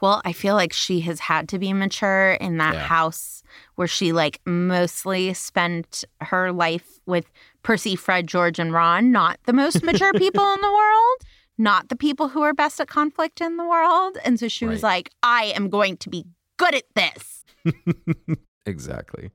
Well, 0.00 0.22
I 0.24 0.32
feel 0.32 0.54
like 0.54 0.72
she 0.72 1.00
has 1.00 1.20
had 1.20 1.48
to 1.50 1.58
be 1.58 1.72
mature 1.72 2.32
in 2.32 2.56
that 2.58 2.74
Yeah. 2.74 2.86
house 2.86 3.42
where 3.74 3.88
she 3.88 4.12
like 4.12 4.40
mostly 4.46 5.34
spent 5.34 6.04
her 6.20 6.52
life 6.52 7.00
with 7.04 7.26
Percy, 7.62 7.96
Fred, 7.96 8.26
George, 8.26 8.58
and 8.58 8.72
Ron, 8.72 9.12
not 9.12 9.38
the 9.44 9.52
most 9.52 9.82
mature 9.82 10.12
people 10.24 10.52
in 10.54 10.60
the 10.60 10.72
world, 10.72 11.18
not 11.62 11.88
the 11.88 11.96
people 11.96 12.28
who 12.28 12.42
are 12.42 12.52
best 12.52 12.80
at 12.80 12.88
conflict 12.88 13.40
in 13.40 13.56
the 13.56 13.64
world. 13.64 14.18
And 14.24 14.38
so 14.38 14.48
she 14.48 14.66
was 14.66 14.82
like, 14.82 15.10
I 15.22 15.52
am 15.56 15.70
going 15.70 15.96
to 15.98 16.10
be 16.10 16.26
good 16.58 16.74
at 16.74 16.84
this. 16.94 17.44
Exactly. 18.66 19.30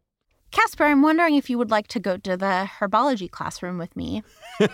Casper, 0.52 0.86
I'm 0.86 1.02
wondering 1.02 1.36
if 1.36 1.50
you 1.50 1.58
would 1.58 1.70
like 1.70 1.88
to 1.90 2.00
go 2.00 2.16
to 2.18 2.38
the 2.38 2.70
herbology 2.80 3.30
classroom 3.30 3.78
with 3.78 3.94
me. 3.96 4.24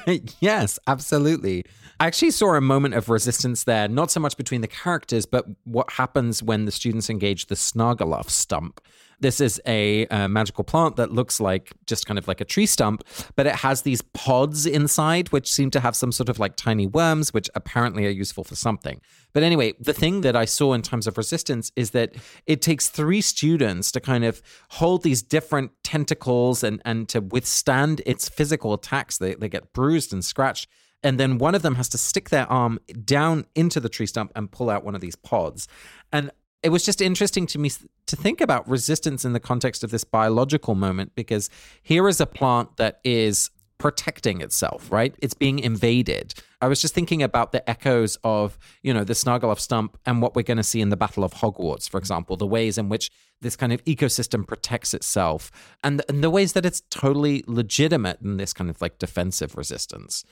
yes, 0.39 0.77
absolutely. 0.85 1.65
I 1.99 2.05
actually 2.05 2.31
saw 2.31 2.53
a 2.53 2.61
moment 2.61 2.93
of 2.93 3.09
resistance 3.09 3.63
there, 3.63 3.87
not 3.87 4.11
so 4.11 4.19
much 4.19 4.37
between 4.37 4.61
the 4.61 4.67
characters, 4.67 5.25
but 5.25 5.45
what 5.63 5.91
happens 5.91 6.43
when 6.43 6.65
the 6.65 6.71
students 6.71 7.09
engage 7.09 7.47
the 7.47 7.55
Snargaluff 7.55 8.29
stump. 8.29 8.79
This 9.23 9.39
is 9.39 9.61
a 9.65 10.05
uh, 10.07 10.27
magical 10.27 10.65
plant 10.65 10.97
that 10.97 11.13
looks 11.13 11.39
like 11.39 11.71
just 11.87 12.05
kind 12.05 12.17
of 12.19 12.27
like 12.27 12.41
a 12.41 12.45
tree 12.45 12.65
stump, 12.65 13.05
but 13.37 13.47
it 13.47 13.55
has 13.55 13.83
these 13.83 14.01
pods 14.01 14.65
inside, 14.65 15.29
which 15.29 15.49
seem 15.49 15.71
to 15.71 15.79
have 15.79 15.95
some 15.95 16.11
sort 16.11 16.27
of 16.27 16.39
like 16.39 16.57
tiny 16.57 16.87
worms, 16.87 17.33
which 17.33 17.49
apparently 17.55 18.05
are 18.05 18.09
useful 18.09 18.43
for 18.43 18.57
something. 18.57 18.99
But 19.31 19.43
anyway, 19.43 19.75
the 19.79 19.93
thing 19.93 20.21
that 20.21 20.35
I 20.35 20.43
saw 20.43 20.73
in 20.73 20.81
terms 20.81 21.07
of 21.07 21.17
resistance 21.17 21.71
is 21.77 21.91
that 21.91 22.15
it 22.45 22.61
takes 22.61 22.89
three 22.89 23.21
students 23.21 23.93
to 23.93 24.01
kind 24.01 24.25
of 24.25 24.41
hold 24.71 25.03
these 25.03 25.21
different 25.23 25.71
tentacles 25.85 26.61
and, 26.61 26.81
and 26.83 27.07
to 27.07 27.21
withstand 27.21 28.01
its 28.05 28.27
physical 28.27 28.73
attacks. 28.73 29.19
They, 29.19 29.35
they 29.35 29.47
get 29.47 29.71
bruised 29.71 30.11
and 30.11 30.23
scratched. 30.25 30.67
And 31.01 31.17
then 31.17 31.37
one 31.37 31.55
of 31.55 31.61
them 31.61 31.75
has 31.75 31.87
to 31.89 31.97
stick 31.97 32.29
their 32.29 32.49
arm 32.51 32.79
down 33.05 33.45
into 33.55 33.79
the 33.79 33.89
tree 33.89 34.05
stump 34.05 34.33
and 34.35 34.51
pull 34.51 34.69
out 34.69 34.83
one 34.83 34.95
of 34.95 35.01
these 35.01 35.15
pods. 35.15 35.69
And 36.11 36.29
it 36.63 36.69
was 36.69 36.83
just 36.83 37.01
interesting 37.01 37.45
to 37.47 37.59
me 37.59 37.71
to 38.07 38.15
think 38.15 38.41
about 38.41 38.67
resistance 38.67 39.25
in 39.25 39.33
the 39.33 39.39
context 39.39 39.83
of 39.83 39.91
this 39.91 40.03
biological 40.03 40.75
moment 40.75 41.13
because 41.15 41.49
here 41.81 42.07
is 42.07 42.21
a 42.21 42.25
plant 42.25 42.77
that 42.77 42.99
is 43.03 43.49
protecting 43.77 44.39
itself, 44.39 44.89
right? 44.89 45.13
It's 45.21 45.33
being 45.33 45.59
invaded. 45.59 46.33
I 46.61 46.67
was 46.67 46.79
just 46.79 46.93
thinking 46.93 47.21
about 47.21 47.51
the 47.51 47.69
echoes 47.69 48.17
of, 48.23 48.57
you 48.81 48.93
know, 48.93 49.03
the 49.03 49.11
Snargaluff 49.11 49.59
stump 49.59 49.97
and 50.05 50.21
what 50.21 50.35
we're 50.35 50.43
going 50.43 50.57
to 50.57 50.63
see 50.63 50.79
in 50.79 50.87
the 50.87 50.95
Battle 50.95 51.25
of 51.25 51.33
Hogwarts, 51.33 51.89
for 51.89 51.97
example, 51.97 52.37
the 52.37 52.47
ways 52.47 52.77
in 52.77 52.87
which 52.87 53.11
this 53.41 53.57
kind 53.57 53.73
of 53.73 53.83
ecosystem 53.83 54.47
protects 54.47 54.93
itself 54.93 55.51
and, 55.83 56.01
and 56.07 56.23
the 56.23 56.29
ways 56.29 56.53
that 56.53 56.65
it's 56.65 56.81
totally 56.89 57.43
legitimate 57.45 58.21
in 58.21 58.37
this 58.37 58.53
kind 58.53 58.69
of 58.69 58.81
like 58.81 58.99
defensive 58.99 59.57
resistance. 59.57 60.23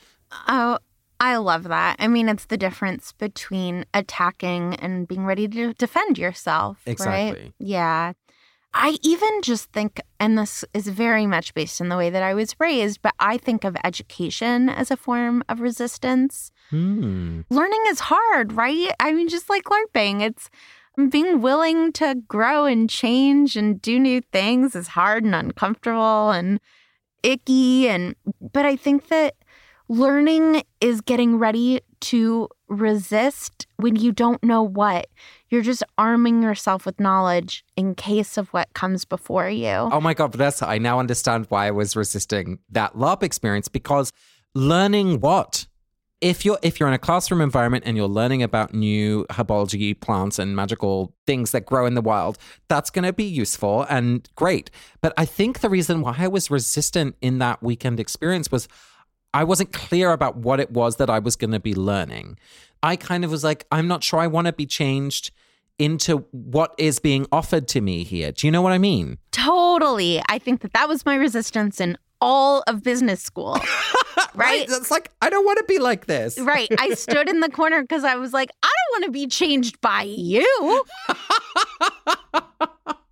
Oh, 0.47 0.77
I 1.21 1.37
love 1.37 1.65
that. 1.65 1.97
I 1.99 2.07
mean, 2.07 2.27
it's 2.27 2.45
the 2.45 2.57
difference 2.57 3.11
between 3.11 3.85
attacking 3.93 4.73
and 4.77 5.07
being 5.07 5.23
ready 5.23 5.47
to 5.47 5.73
defend 5.75 6.17
yourself. 6.17 6.79
Right? 6.87 6.91
Exactly. 6.93 7.53
Yeah. 7.59 8.13
I 8.73 8.97
even 9.03 9.43
just 9.43 9.71
think, 9.71 10.01
and 10.19 10.35
this 10.35 10.65
is 10.73 10.87
very 10.87 11.27
much 11.27 11.53
based 11.53 11.79
in 11.79 11.89
the 11.89 11.97
way 11.97 12.09
that 12.09 12.23
I 12.23 12.33
was 12.33 12.55
raised, 12.59 13.03
but 13.03 13.13
I 13.19 13.37
think 13.37 13.63
of 13.63 13.77
education 13.83 14.67
as 14.67 14.89
a 14.89 14.97
form 14.97 15.43
of 15.47 15.59
resistance. 15.59 16.51
Hmm. 16.71 17.41
Learning 17.51 17.83
is 17.89 17.99
hard, 17.99 18.53
right? 18.53 18.91
I 18.99 19.13
mean, 19.13 19.29
just 19.29 19.47
like 19.47 19.65
LARPing, 19.65 20.21
it's 20.21 20.49
being 21.09 21.41
willing 21.41 21.91
to 21.93 22.15
grow 22.27 22.65
and 22.65 22.89
change 22.89 23.55
and 23.55 23.79
do 23.79 23.99
new 23.99 24.21
things 24.21 24.75
is 24.75 24.87
hard 24.87 25.23
and 25.23 25.35
uncomfortable 25.35 26.31
and 26.31 26.59
icky. 27.21 27.89
And, 27.89 28.15
but 28.53 28.65
I 28.65 28.75
think 28.75 29.09
that 29.09 29.35
learning 29.91 30.63
is 30.79 31.01
getting 31.01 31.37
ready 31.37 31.81
to 31.99 32.47
resist 32.69 33.67
when 33.75 33.97
you 33.97 34.13
don't 34.13 34.41
know 34.41 34.63
what. 34.63 35.07
You're 35.49 35.61
just 35.61 35.83
arming 35.97 36.41
yourself 36.41 36.85
with 36.85 36.97
knowledge 36.97 37.65
in 37.75 37.95
case 37.95 38.37
of 38.37 38.47
what 38.53 38.73
comes 38.73 39.03
before 39.03 39.49
you. 39.49 39.67
Oh 39.67 39.99
my 39.99 40.13
God, 40.13 40.31
Vanessa, 40.31 40.65
I 40.65 40.77
now 40.77 40.97
understand 40.97 41.47
why 41.49 41.67
I 41.67 41.71
was 41.71 41.97
resisting 41.97 42.59
that 42.69 42.95
LARP 42.95 43.21
experience 43.21 43.67
because 43.67 44.13
learning 44.55 45.19
what? 45.19 45.67
If 46.21 46.45
you're 46.45 46.59
if 46.61 46.79
you're 46.79 46.87
in 46.87 46.93
a 46.93 46.99
classroom 46.99 47.41
environment 47.41 47.83
and 47.85 47.97
you're 47.97 48.07
learning 48.07 48.43
about 48.43 48.73
new 48.73 49.25
herbology 49.31 49.99
plants 49.99 50.39
and 50.39 50.55
magical 50.55 51.13
things 51.27 51.51
that 51.51 51.65
grow 51.65 51.85
in 51.85 51.95
the 51.95 52.01
wild, 52.01 52.37
that's 52.69 52.91
going 52.91 53.05
to 53.05 53.11
be 53.11 53.25
useful 53.25 53.85
and 53.89 54.29
great. 54.35 54.71
But 55.01 55.13
I 55.17 55.25
think 55.25 55.59
the 55.59 55.69
reason 55.69 55.99
why 55.99 56.15
I 56.17 56.29
was 56.29 56.49
resistant 56.49 57.15
in 57.21 57.39
that 57.39 57.61
weekend 57.61 57.99
experience 57.99 58.51
was 58.51 58.69
I 59.33 59.43
wasn't 59.43 59.71
clear 59.71 60.11
about 60.11 60.37
what 60.37 60.59
it 60.59 60.71
was 60.71 60.97
that 60.97 61.09
I 61.09 61.19
was 61.19 61.35
going 61.35 61.51
to 61.51 61.59
be 61.59 61.73
learning. 61.73 62.37
I 62.83 62.95
kind 62.95 63.23
of 63.23 63.31
was 63.31 63.43
like, 63.43 63.65
I'm 63.71 63.87
not 63.87 64.03
sure 64.03 64.19
I 64.19 64.27
want 64.27 64.47
to 64.47 64.53
be 64.53 64.65
changed 64.65 65.31
into 65.79 66.25
what 66.31 66.75
is 66.77 66.99
being 66.99 67.25
offered 67.31 67.67
to 67.69 67.81
me 67.81 68.03
here. 68.03 68.31
Do 68.31 68.45
you 68.45 68.51
know 68.51 68.61
what 68.61 68.73
I 68.73 68.77
mean? 68.77 69.17
Totally. 69.31 70.21
I 70.29 70.37
think 70.37 70.61
that 70.61 70.73
that 70.73 70.87
was 70.89 71.05
my 71.05 71.15
resistance 71.15 71.79
in 71.79 71.97
all 72.19 72.61
of 72.67 72.83
business 72.83 73.21
school. 73.21 73.57
right? 74.35 74.67
It's 74.69 74.91
like, 74.91 75.09
I 75.21 75.29
don't 75.29 75.45
want 75.45 75.57
to 75.59 75.63
be 75.63 75.79
like 75.79 76.05
this. 76.05 76.37
Right. 76.39 76.67
I 76.79 76.93
stood 76.95 77.29
in 77.29 77.39
the 77.39 77.49
corner 77.49 77.81
because 77.81 78.03
I 78.03 78.15
was 78.15 78.31
like, 78.33 78.51
I 78.61 78.67
don't 78.67 79.01
want 79.01 79.05
to 79.05 79.11
be 79.11 79.27
changed 79.27 79.81
by 79.81 80.03
you. 80.03 80.83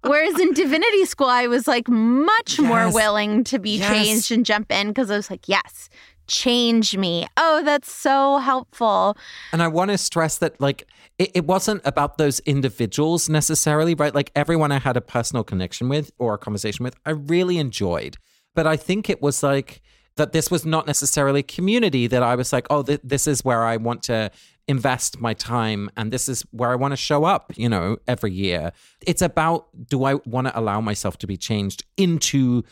Whereas 0.04 0.40
in 0.40 0.54
divinity 0.54 1.06
school, 1.06 1.28
I 1.28 1.48
was 1.48 1.68
like 1.68 1.88
much 1.88 2.60
more 2.60 2.92
willing 2.92 3.44
to 3.46 3.60
be 3.60 3.78
Yes. 3.78 3.90
changed 3.92 4.32
and 4.32 4.46
jump 4.46 4.72
in 4.72 4.88
because 4.88 5.12
I 5.12 5.16
was 5.16 5.30
like, 5.30 5.48
yes, 5.48 5.90
change 6.30 6.96
me. 6.96 7.28
Oh, 7.36 7.62
that's 7.64 7.92
so 7.92 8.38
helpful. 8.38 9.18
And 9.52 9.62
I 9.62 9.68
want 9.68 9.92
to 9.92 9.98
stress 9.98 10.38
that, 10.38 10.62
like, 10.62 10.88
it, 11.18 11.32
it 11.36 11.46
wasn't 11.46 11.82
about 11.84 12.18
those 12.18 12.40
individuals 12.42 13.28
necessarily, 13.28 13.96
right? 13.96 14.16
Like, 14.16 14.32
everyone 14.36 14.72
I 14.72 14.80
had 14.80 14.96
a 14.96 15.02
personal 15.02 15.44
connection 15.44 15.90
with 15.90 16.12
or 16.18 16.36
a 16.36 16.38
conversation 16.38 16.84
with, 16.84 16.96
I 17.06 17.12
really 17.12 17.58
enjoyed. 17.58 18.16
But 18.56 18.66
I 18.66 18.78
think 18.78 19.10
it 19.10 19.22
was 19.22 19.44
like 19.44 19.82
that 20.16 20.34
this 20.34 20.52
was 20.52 20.66
not 20.66 20.86
necessarily 20.86 21.42
community 21.42 22.06
that 22.08 22.22
I 22.22 22.36
was 22.36 22.54
like, 22.54 22.68
oh, 22.70 22.84
th- 22.84 23.02
this 23.04 23.26
is 23.26 23.44
where 23.44 23.64
I 23.64 23.78
want 23.78 24.04
to 24.04 24.32
invest 24.68 25.20
my 25.20 25.34
time 25.34 25.90
and 25.98 26.12
this 26.12 26.30
is 26.30 26.44
where 26.52 26.70
I 26.70 26.76
want 26.76 26.92
to 26.92 26.98
show 26.98 27.24
up, 27.24 27.54
you 27.56 27.68
know, 27.68 27.98
every 28.08 28.32
year. 28.32 28.72
It's 29.08 29.22
about 29.22 29.68
do 29.88 30.04
I 30.04 30.16
want 30.26 30.48
to 30.48 30.58
allow 30.58 30.80
myself 30.80 31.18
to 31.20 31.28
be 31.28 31.38
changed 31.38 31.86
into 31.98 32.64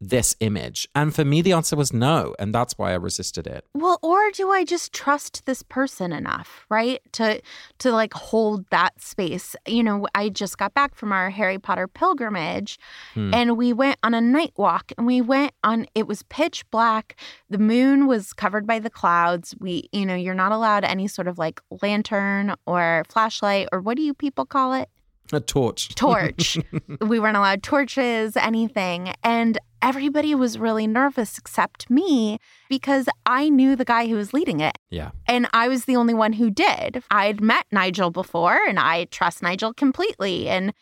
this 0.00 0.36
image? 0.40 0.88
And 0.94 1.14
for 1.14 1.24
me, 1.24 1.42
the 1.42 1.52
answer 1.52 1.76
was 1.76 1.92
no. 1.92 2.34
And 2.38 2.54
that's 2.54 2.76
why 2.78 2.92
I 2.92 2.96
resisted 2.96 3.46
it. 3.46 3.64
Well, 3.74 3.98
or 4.02 4.30
do 4.32 4.50
I 4.50 4.64
just 4.64 4.92
trust 4.92 5.46
this 5.46 5.62
person 5.62 6.12
enough, 6.12 6.66
right? 6.68 7.00
To 7.12 7.40
to 7.78 7.92
like 7.92 8.14
hold 8.14 8.68
that 8.70 9.00
space. 9.00 9.56
You 9.66 9.82
know, 9.82 10.06
I 10.14 10.28
just 10.28 10.58
got 10.58 10.74
back 10.74 10.94
from 10.94 11.12
our 11.12 11.30
Harry 11.30 11.58
Potter 11.58 11.88
pilgrimage 11.88 12.78
hmm. 13.14 13.32
and 13.32 13.56
we 13.56 13.72
went 13.72 13.98
on 14.02 14.14
a 14.14 14.20
night 14.20 14.52
walk 14.56 14.92
and 14.96 15.06
we 15.06 15.20
went 15.20 15.52
on 15.62 15.86
it 15.94 16.06
was 16.06 16.22
pitch 16.24 16.68
black. 16.70 17.16
The 17.50 17.58
moon 17.58 18.06
was 18.06 18.32
covered 18.32 18.66
by 18.66 18.78
the 18.78 18.90
clouds. 18.90 19.54
We, 19.60 19.88
you 19.92 20.06
know, 20.06 20.14
you're 20.14 20.34
not 20.34 20.52
allowed 20.52 20.84
any 20.84 21.08
sort 21.08 21.28
of 21.28 21.38
like 21.38 21.60
lantern 21.82 22.54
or 22.66 23.04
flashlight 23.08 23.68
or 23.72 23.80
what 23.80 23.96
do 23.96 24.02
you 24.02 24.14
people 24.14 24.44
call 24.44 24.72
it? 24.74 24.88
A 25.32 25.40
torch. 25.40 25.94
Torch. 25.94 26.58
we 27.00 27.18
weren't 27.18 27.36
allowed 27.36 27.62
torches, 27.62 28.36
anything. 28.36 29.14
And 29.22 29.58
everybody 29.84 30.34
was 30.34 30.58
really 30.58 30.86
nervous 30.86 31.36
except 31.36 31.90
me 31.90 32.38
because 32.70 33.06
I 33.26 33.50
knew 33.50 33.76
the 33.76 33.84
guy 33.84 34.06
who 34.06 34.16
was 34.16 34.32
leading 34.32 34.60
it. 34.60 34.78
Yeah. 34.90 35.10
And 35.28 35.46
I 35.52 35.68
was 35.68 35.84
the 35.84 35.96
only 35.96 36.14
one 36.14 36.32
who 36.32 36.50
did. 36.50 37.02
I'd 37.10 37.42
met 37.42 37.66
Nigel 37.70 38.10
before 38.10 38.58
and 38.66 38.78
I 38.78 39.04
trust 39.04 39.42
Nigel 39.42 39.74
completely. 39.74 40.48
And 40.48 40.72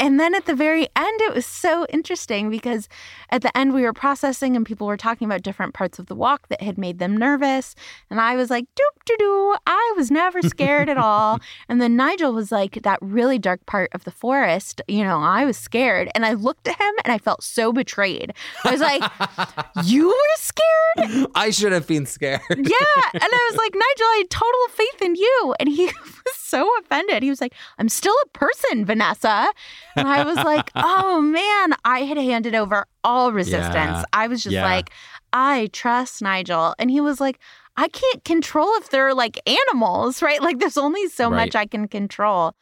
and 0.00 0.18
then 0.18 0.34
at 0.34 0.46
the 0.46 0.54
very 0.54 0.88
end, 0.96 1.20
it 1.20 1.34
was 1.34 1.44
so 1.44 1.86
interesting 1.90 2.48
because 2.48 2.88
at 3.28 3.42
the 3.42 3.56
end, 3.56 3.74
we 3.74 3.82
were 3.82 3.92
processing 3.92 4.56
and 4.56 4.64
people 4.64 4.86
were 4.86 4.96
talking 4.96 5.26
about 5.26 5.42
different 5.42 5.74
parts 5.74 5.98
of 5.98 6.06
the 6.06 6.14
walk 6.14 6.48
that 6.48 6.62
had 6.62 6.78
made 6.78 6.98
them 6.98 7.18
nervous. 7.18 7.74
And 8.08 8.18
I 8.18 8.34
was 8.34 8.48
like, 8.48 8.64
doop 8.74 9.04
doo 9.04 9.16
doo. 9.18 9.54
I 9.66 9.92
was 9.96 10.10
never 10.10 10.40
scared 10.42 10.88
at 10.88 10.96
all. 10.96 11.38
And 11.68 11.80
then 11.80 11.96
Nigel 11.96 12.32
was 12.32 12.50
like, 12.50 12.82
that 12.82 12.98
really 13.00 13.38
dark 13.38 13.64
part 13.66 13.90
of 13.92 14.04
the 14.04 14.10
forest, 14.10 14.80
you 14.88 15.04
know, 15.04 15.18
I 15.18 15.44
was 15.44 15.56
scared. 15.56 16.10
And 16.14 16.24
I 16.24 16.32
looked 16.32 16.66
at 16.66 16.80
him 16.80 16.94
and 17.04 17.12
I 17.12 17.18
felt 17.18 17.42
so 17.42 17.72
betrayed. 17.72 18.32
I 18.64 18.70
was 18.72 18.80
like, 18.80 19.02
you 19.84 20.08
were 20.08 20.36
scared? 20.36 21.26
I 21.34 21.50
should 21.50 21.72
have 21.72 21.86
been 21.86 22.06
scared. 22.06 22.40
yeah. 22.48 23.02
And 23.12 23.22
I 23.22 23.48
was 23.50 23.58
like, 23.58 23.74
Nigel, 23.74 24.06
I 24.06 24.16
had 24.18 24.30
total 24.30 24.68
faith 24.70 25.02
in 25.02 25.14
you. 25.16 25.54
And 25.60 25.68
he 25.68 25.86
was 25.86 26.34
so 26.36 26.68
offended. 26.80 27.22
He 27.22 27.30
was 27.30 27.40
like, 27.40 27.54
I'm 27.78 27.88
still 27.88 28.14
a 28.24 28.28
person, 28.30 28.84
Vanessa. 28.84 29.52
And 29.96 30.08
I 30.08 30.24
was 30.24 30.36
like, 30.36 30.70
oh 30.76 31.20
man, 31.20 31.76
I 31.84 32.00
had 32.00 32.18
handed 32.18 32.54
over 32.54 32.86
all 33.04 33.32
resistance. 33.32 33.74
Yeah. 33.74 34.04
I 34.12 34.26
was 34.28 34.42
just 34.42 34.54
yeah. 34.54 34.64
like, 34.64 34.90
I 35.32 35.68
trust 35.72 36.22
Nigel. 36.22 36.74
And 36.78 36.90
he 36.90 37.00
was 37.00 37.20
like, 37.20 37.38
I 37.76 37.88
can't 37.88 38.24
control 38.24 38.68
if 38.76 38.90
they're 38.90 39.14
like 39.14 39.40
animals, 39.48 40.22
right? 40.22 40.42
Like 40.42 40.58
there's 40.58 40.78
only 40.78 41.08
so 41.08 41.30
right. 41.30 41.46
much 41.46 41.54
I 41.54 41.66
can 41.66 41.88
control. 41.88 42.54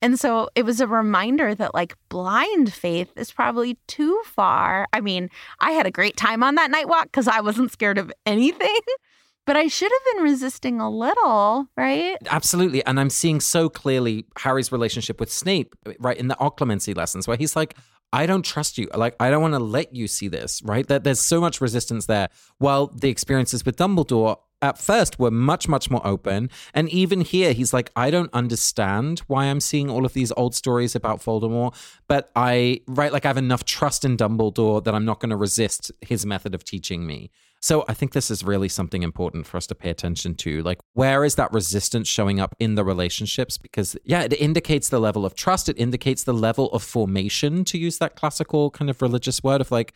And 0.00 0.18
so 0.18 0.48
it 0.54 0.64
was 0.64 0.80
a 0.80 0.86
reminder 0.86 1.54
that 1.56 1.74
like 1.74 1.96
blind 2.08 2.72
faith 2.72 3.10
is 3.16 3.32
probably 3.32 3.76
too 3.88 4.20
far. 4.24 4.86
I 4.92 5.00
mean, 5.00 5.28
I 5.58 5.72
had 5.72 5.86
a 5.86 5.90
great 5.90 6.16
time 6.16 6.44
on 6.44 6.54
that 6.54 6.70
night 6.70 6.88
walk 6.88 7.06
because 7.06 7.26
I 7.26 7.40
wasn't 7.40 7.72
scared 7.72 7.98
of 7.98 8.12
anything. 8.24 8.78
But 9.48 9.56
I 9.56 9.66
should 9.66 9.90
have 9.90 10.14
been 10.14 10.24
resisting 10.24 10.78
a 10.78 10.90
little, 10.90 11.68
right? 11.74 12.18
Absolutely. 12.30 12.84
And 12.84 13.00
I'm 13.00 13.08
seeing 13.08 13.40
so 13.40 13.70
clearly 13.70 14.26
Harry's 14.36 14.70
relationship 14.70 15.18
with 15.18 15.32
Snape, 15.32 15.74
right, 15.98 16.18
in 16.18 16.28
the 16.28 16.34
occlumency 16.34 16.94
lessons, 16.94 17.26
where 17.26 17.38
he's 17.38 17.56
like, 17.56 17.74
I 18.12 18.26
don't 18.26 18.44
trust 18.44 18.76
you. 18.76 18.88
Like, 18.94 19.16
I 19.18 19.30
don't 19.30 19.40
want 19.40 19.54
to 19.54 19.58
let 19.58 19.94
you 19.94 20.06
see 20.06 20.28
this, 20.28 20.60
right? 20.62 20.86
That 20.86 21.02
there's 21.02 21.22
so 21.22 21.40
much 21.40 21.62
resistance 21.62 22.04
there. 22.04 22.28
While 22.58 22.88
the 22.88 23.08
experiences 23.08 23.64
with 23.64 23.76
Dumbledore 23.78 24.36
at 24.60 24.76
first 24.76 25.18
were 25.18 25.30
much, 25.30 25.66
much 25.66 25.90
more 25.90 26.06
open. 26.06 26.50
And 26.74 26.90
even 26.90 27.22
here, 27.22 27.54
he's 27.54 27.72
like, 27.72 27.90
I 27.96 28.10
don't 28.10 28.28
understand 28.34 29.20
why 29.28 29.46
I'm 29.46 29.60
seeing 29.60 29.88
all 29.88 30.04
of 30.04 30.12
these 30.12 30.32
old 30.32 30.54
stories 30.54 30.94
about 30.94 31.20
Voldemort, 31.20 31.74
but 32.06 32.30
I, 32.36 32.80
right, 32.86 33.12
like 33.14 33.24
I 33.24 33.28
have 33.28 33.38
enough 33.38 33.64
trust 33.64 34.04
in 34.04 34.18
Dumbledore 34.18 34.84
that 34.84 34.94
I'm 34.94 35.06
not 35.06 35.20
going 35.20 35.30
to 35.30 35.36
resist 35.36 35.90
his 36.02 36.26
method 36.26 36.54
of 36.54 36.64
teaching 36.64 37.06
me. 37.06 37.30
So 37.60 37.84
I 37.88 37.94
think 37.94 38.12
this 38.12 38.30
is 38.30 38.44
really 38.44 38.68
something 38.68 39.02
important 39.02 39.46
for 39.46 39.56
us 39.56 39.66
to 39.68 39.74
pay 39.74 39.90
attention 39.90 40.34
to. 40.36 40.62
Like, 40.62 40.78
where 40.94 41.24
is 41.24 41.34
that 41.34 41.52
resistance 41.52 42.08
showing 42.08 42.38
up 42.40 42.54
in 42.58 42.76
the 42.76 42.84
relationships? 42.84 43.58
Because, 43.58 43.96
yeah, 44.04 44.22
it 44.22 44.32
indicates 44.40 44.88
the 44.88 45.00
level 45.00 45.26
of 45.26 45.34
trust. 45.34 45.68
It 45.68 45.78
indicates 45.78 46.24
the 46.24 46.34
level 46.34 46.70
of 46.72 46.82
formation, 46.82 47.64
to 47.64 47.78
use 47.78 47.98
that 47.98 48.16
classical 48.16 48.70
kind 48.70 48.90
of 48.90 49.02
religious 49.02 49.42
word 49.42 49.60
of 49.60 49.70
like, 49.70 49.92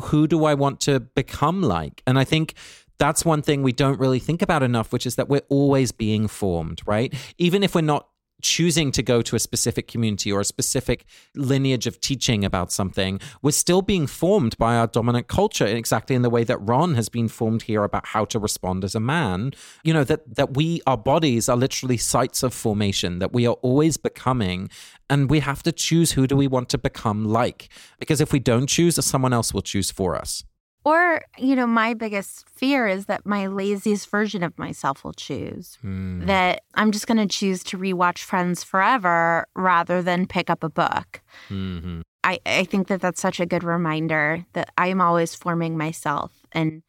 who 0.00 0.26
do 0.26 0.44
I 0.44 0.54
want 0.54 0.80
to 0.80 1.00
become 1.00 1.62
like? 1.62 2.02
And 2.06 2.18
I 2.18 2.24
think 2.24 2.54
that's 2.98 3.24
one 3.24 3.42
thing 3.42 3.62
we 3.62 3.72
don't 3.72 3.98
really 3.98 4.18
think 4.18 4.42
about 4.42 4.62
enough, 4.62 4.92
which 4.92 5.06
is 5.06 5.16
that 5.16 5.28
we're 5.28 5.42
always 5.48 5.92
being 5.92 6.28
formed, 6.28 6.80
right? 6.86 7.12
Even 7.36 7.62
if 7.62 7.74
we're 7.74 7.80
not 7.82 8.06
choosing 8.42 8.92
to 8.92 9.02
go 9.02 9.22
to 9.22 9.36
a 9.36 9.38
specific 9.38 9.88
community 9.88 10.30
or 10.30 10.40
a 10.40 10.44
specific 10.44 11.04
lineage 11.34 11.86
of 11.86 12.00
teaching 12.00 12.44
about 12.44 12.70
something, 12.70 13.20
we're 13.40 13.52
still 13.52 13.82
being 13.82 14.06
formed 14.06 14.58
by 14.58 14.76
our 14.76 14.86
dominant 14.86 15.28
culture 15.28 15.66
exactly 15.66 16.14
in 16.14 16.22
the 16.22 16.30
way 16.30 16.44
that 16.44 16.58
Ron 16.58 16.94
has 16.94 17.08
been 17.08 17.28
formed 17.28 17.62
here 17.62 17.84
about 17.84 18.06
how 18.08 18.24
to 18.26 18.38
respond 18.38 18.84
as 18.84 18.94
a 18.94 19.00
man. 19.00 19.52
You 19.84 19.94
know, 19.94 20.04
that 20.04 20.34
that 20.34 20.54
we 20.54 20.82
our 20.86 20.98
bodies 20.98 21.48
are 21.48 21.56
literally 21.56 21.96
sites 21.96 22.42
of 22.42 22.52
formation, 22.52 23.18
that 23.20 23.32
we 23.32 23.46
are 23.46 23.56
always 23.62 23.96
becoming 23.96 24.68
and 25.08 25.30
we 25.30 25.40
have 25.40 25.62
to 25.62 25.72
choose 25.72 26.12
who 26.12 26.26
do 26.26 26.36
we 26.36 26.48
want 26.48 26.68
to 26.70 26.78
become 26.78 27.24
like. 27.24 27.68
Because 27.98 28.20
if 28.20 28.32
we 28.32 28.38
don't 28.38 28.66
choose, 28.66 29.02
someone 29.04 29.32
else 29.32 29.52
will 29.52 29.62
choose 29.62 29.90
for 29.90 30.16
us. 30.16 30.44
Or, 30.84 31.22
you 31.38 31.54
know, 31.54 31.66
my 31.66 31.94
biggest 31.94 32.48
fear 32.48 32.88
is 32.88 33.06
that 33.06 33.24
my 33.24 33.46
laziest 33.46 34.08
version 34.08 34.42
of 34.42 34.58
myself 34.58 35.04
will 35.04 35.12
choose. 35.12 35.78
Mm. 35.84 36.26
That 36.26 36.62
I'm 36.74 36.90
just 36.90 37.06
going 37.06 37.18
to 37.18 37.26
choose 37.26 37.62
to 37.64 37.78
rewatch 37.78 38.18
Friends 38.18 38.64
forever 38.64 39.46
rather 39.54 40.02
than 40.02 40.26
pick 40.26 40.50
up 40.50 40.64
a 40.64 40.68
book. 40.68 41.22
Mm-hmm. 41.48 42.00
I, 42.24 42.40
I 42.44 42.64
think 42.64 42.88
that 42.88 43.00
that's 43.00 43.20
such 43.20 43.38
a 43.38 43.46
good 43.46 43.62
reminder 43.62 44.44
that 44.54 44.72
I'm 44.76 45.00
always 45.00 45.34
forming 45.34 45.76
myself 45.76 46.32
and 46.52 46.82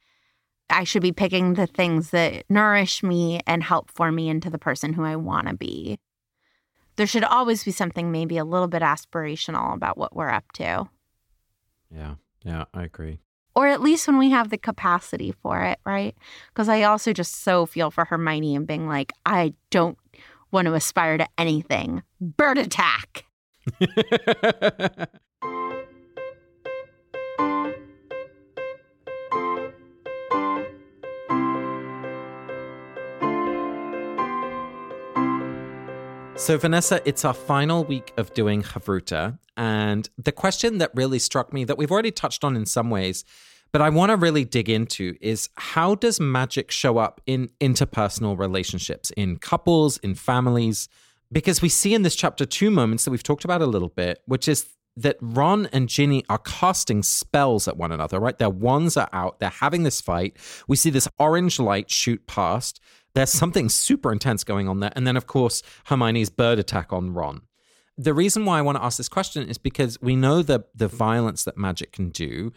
I 0.69 0.85
should 0.85 1.01
be 1.01 1.11
picking 1.11 1.53
the 1.53 1.67
things 1.67 2.09
that 2.11 2.45
nourish 2.49 3.03
me 3.03 3.41
and 3.45 3.63
help 3.63 3.91
form 3.91 4.15
me 4.15 4.29
into 4.29 4.49
the 4.49 4.57
person 4.57 4.93
who 4.93 5.03
I 5.03 5.15
want 5.17 5.47
to 5.47 5.53
be. 5.53 5.99
There 6.95 7.07
should 7.07 7.23
always 7.23 7.63
be 7.63 7.71
something 7.71 8.11
maybe 8.11 8.37
a 8.37 8.45
little 8.45 8.67
bit 8.67 8.81
aspirational 8.81 9.73
about 9.73 9.97
what 9.97 10.15
we're 10.15 10.29
up 10.29 10.51
to. 10.53 10.87
Yeah, 11.91 12.15
yeah, 12.43 12.65
I 12.73 12.83
agree 12.83 13.19
or 13.55 13.67
at 13.67 13.81
least 13.81 14.07
when 14.07 14.17
we 14.17 14.29
have 14.31 14.49
the 14.49 14.57
capacity 14.57 15.33
for 15.41 15.61
it, 15.63 15.79
right? 15.85 16.15
Because 16.49 16.69
I 16.69 16.83
also 16.83 17.13
just 17.13 17.43
so 17.43 17.65
feel 17.65 17.91
for 17.91 18.05
Hermione 18.05 18.55
and 18.55 18.67
being 18.67 18.87
like, 18.87 19.11
I 19.25 19.53
don't 19.69 19.97
want 20.51 20.67
to 20.67 20.73
aspire 20.73 21.17
to 21.17 21.27
anything. 21.37 22.03
Bird 22.19 22.57
attack. 22.57 23.25
So, 36.43 36.57
Vanessa, 36.57 37.01
it's 37.05 37.23
our 37.23 37.33
final 37.33 37.85
week 37.85 38.11
of 38.17 38.33
doing 38.33 38.63
Havruta. 38.63 39.39
And 39.55 40.09
the 40.17 40.33
question 40.33 40.79
that 40.79 40.91
really 40.93 41.17
struck 41.17 41.53
me 41.53 41.63
that 41.63 41.77
we've 41.77 41.89
already 41.89 42.11
touched 42.11 42.43
on 42.43 42.57
in 42.57 42.65
some 42.65 42.89
ways, 42.89 43.23
but 43.71 43.81
I 43.81 43.89
want 43.89 44.09
to 44.09 44.17
really 44.17 44.43
dig 44.43 44.69
into 44.69 45.15
is 45.21 45.47
how 45.55 45.95
does 45.95 46.19
magic 46.19 46.69
show 46.69 46.97
up 46.97 47.21
in 47.25 47.49
interpersonal 47.61 48.37
relationships, 48.37 49.09
in 49.11 49.37
couples, 49.37 49.99
in 49.99 50.15
families? 50.15 50.89
Because 51.31 51.61
we 51.61 51.69
see 51.69 51.93
in 51.93 52.01
this 52.01 52.13
chapter 52.13 52.45
two 52.45 52.69
moments 52.69 53.05
that 53.05 53.11
we've 53.11 53.23
talked 53.23 53.45
about 53.45 53.61
a 53.61 53.65
little 53.65 53.87
bit, 53.87 54.21
which 54.25 54.49
is 54.49 54.67
that 54.97 55.15
Ron 55.21 55.67
and 55.67 55.87
Ginny 55.87 56.25
are 56.29 56.39
casting 56.39 57.03
spells 57.03 57.69
at 57.69 57.77
one 57.77 57.93
another, 57.93 58.19
right? 58.19 58.37
Their 58.37 58.49
wands 58.49 58.97
are 58.97 59.09
out, 59.13 59.39
they're 59.39 59.49
having 59.49 59.83
this 59.83 60.01
fight. 60.01 60.35
We 60.67 60.75
see 60.75 60.89
this 60.89 61.07
orange 61.17 61.57
light 61.57 61.89
shoot 61.89 62.27
past. 62.27 62.81
There's 63.15 63.31
something 63.31 63.69
super 63.69 64.11
intense 64.11 64.43
going 64.43 64.67
on 64.67 64.79
there. 64.79 64.91
And 64.95 65.05
then, 65.05 65.17
of 65.17 65.27
course, 65.27 65.61
Hermione's 65.85 66.29
bird 66.29 66.59
attack 66.59 66.91
on 66.91 67.13
Ron. 67.13 67.41
The 67.97 68.13
reason 68.13 68.43
why 68.43 68.57
I 68.57 68.61
want 68.61 68.77
to 68.77 68.83
ask 68.83 68.97
this 68.97 69.09
question 69.09 69.47
is 69.47 69.57
because 69.57 70.01
we 70.01 70.15
know 70.15 70.41
the, 70.41 70.65
the 70.73 70.87
violence 70.87 71.43
that 71.43 71.57
magic 71.57 71.91
can 71.91 72.09
do. 72.09 72.51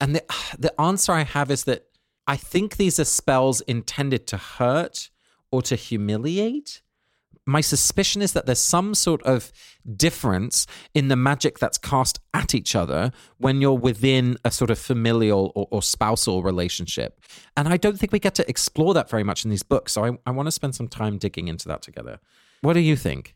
And 0.00 0.14
the, 0.14 0.24
the 0.58 0.78
answer 0.80 1.12
I 1.12 1.24
have 1.24 1.50
is 1.50 1.64
that 1.64 1.86
I 2.26 2.36
think 2.36 2.76
these 2.76 3.00
are 3.00 3.04
spells 3.04 3.60
intended 3.62 4.26
to 4.28 4.36
hurt 4.36 5.10
or 5.50 5.62
to 5.62 5.76
humiliate 5.76 6.82
my 7.46 7.60
suspicion 7.60 8.22
is 8.22 8.32
that 8.32 8.46
there's 8.46 8.60
some 8.60 8.94
sort 8.94 9.22
of 9.22 9.52
difference 9.96 10.66
in 10.94 11.08
the 11.08 11.16
magic 11.16 11.58
that's 11.58 11.78
cast 11.78 12.20
at 12.34 12.54
each 12.54 12.76
other 12.76 13.12
when 13.38 13.60
you're 13.60 13.72
within 13.72 14.36
a 14.44 14.50
sort 14.50 14.70
of 14.70 14.78
familial 14.78 15.52
or, 15.54 15.66
or, 15.70 15.82
spousal 15.82 16.42
relationship. 16.42 17.18
And 17.56 17.66
I 17.66 17.76
don't 17.76 17.98
think 17.98 18.12
we 18.12 18.18
get 18.18 18.34
to 18.36 18.48
explore 18.48 18.94
that 18.94 19.08
very 19.08 19.24
much 19.24 19.44
in 19.44 19.50
these 19.50 19.62
books. 19.62 19.92
So 19.92 20.04
I, 20.04 20.18
I 20.26 20.30
want 20.30 20.46
to 20.46 20.52
spend 20.52 20.74
some 20.74 20.88
time 20.88 21.18
digging 21.18 21.48
into 21.48 21.66
that 21.68 21.82
together. 21.82 22.20
What 22.60 22.74
do 22.74 22.80
you 22.80 22.94
think? 22.94 23.34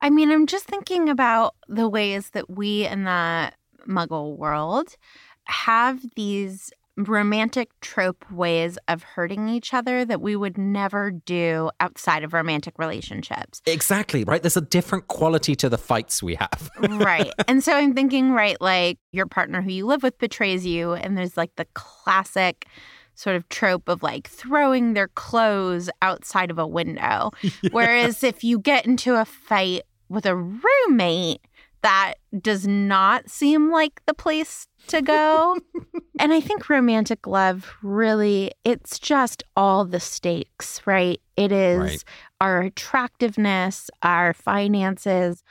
I 0.00 0.10
mean, 0.10 0.30
I'm 0.30 0.46
just 0.46 0.64
thinking 0.64 1.08
about 1.08 1.54
the 1.68 1.88
ways 1.88 2.30
that 2.30 2.48
we 2.48 2.86
in 2.86 3.04
the 3.04 3.52
muggle 3.86 4.36
world 4.36 4.96
have 5.44 6.02
these 6.14 6.72
romantic 6.98 7.70
trope 7.80 8.28
ways 8.30 8.76
of 8.88 9.02
hurting 9.02 9.48
each 9.48 9.72
other 9.72 10.04
that 10.04 10.20
we 10.20 10.34
would 10.34 10.58
never 10.58 11.10
do 11.10 11.70
outside 11.78 12.24
of 12.24 12.32
romantic 12.32 12.78
relationships. 12.78 13.62
Exactly, 13.66 14.24
right? 14.24 14.42
There's 14.42 14.56
a 14.56 14.62
different 14.62 15.06
quality 15.08 15.54
to 15.56 15.68
the 15.68 15.78
fights 15.78 16.22
we 16.22 16.34
have. 16.34 16.70
right. 16.78 17.32
And 17.46 17.62
so 17.62 17.74
I'm 17.74 17.94
thinking, 17.94 18.32
right, 18.32 18.60
like 18.60 18.98
your 19.12 19.26
partner 19.26 19.62
who 19.62 19.70
you 19.70 19.86
live 19.86 20.02
with 20.02 20.18
betrays 20.18 20.66
you, 20.66 20.94
and 20.94 21.16
there's 21.16 21.36
like 21.36 21.54
the 21.56 21.66
classic 21.74 22.66
sort 23.14 23.36
of 23.36 23.48
trope 23.48 23.88
of 23.88 24.02
like 24.02 24.28
throwing 24.28 24.94
their 24.94 25.08
clothes 25.08 25.90
outside 26.02 26.50
of 26.50 26.58
a 26.58 26.66
window. 26.66 27.30
yeah. 27.42 27.70
Whereas 27.70 28.22
if 28.24 28.42
you 28.42 28.58
get 28.58 28.86
into 28.86 29.20
a 29.20 29.24
fight 29.24 29.82
with 30.08 30.26
a 30.26 30.36
roommate, 30.36 31.40
that 31.88 32.16
does 32.42 32.66
not 32.66 33.30
seem 33.30 33.72
like 33.72 34.02
the 34.04 34.12
place 34.12 34.66
to 34.88 35.00
go. 35.00 35.56
and 36.20 36.34
I 36.34 36.40
think 36.40 36.68
romantic 36.68 37.26
love 37.26 37.74
really, 37.82 38.52
it's 38.62 38.98
just 38.98 39.42
all 39.56 39.86
the 39.86 39.98
stakes, 39.98 40.82
right? 40.84 41.18
It 41.38 41.50
is 41.50 41.78
right. 41.78 42.04
our 42.42 42.60
attractiveness, 42.60 43.88
our 44.02 44.34
finances, 44.34 45.42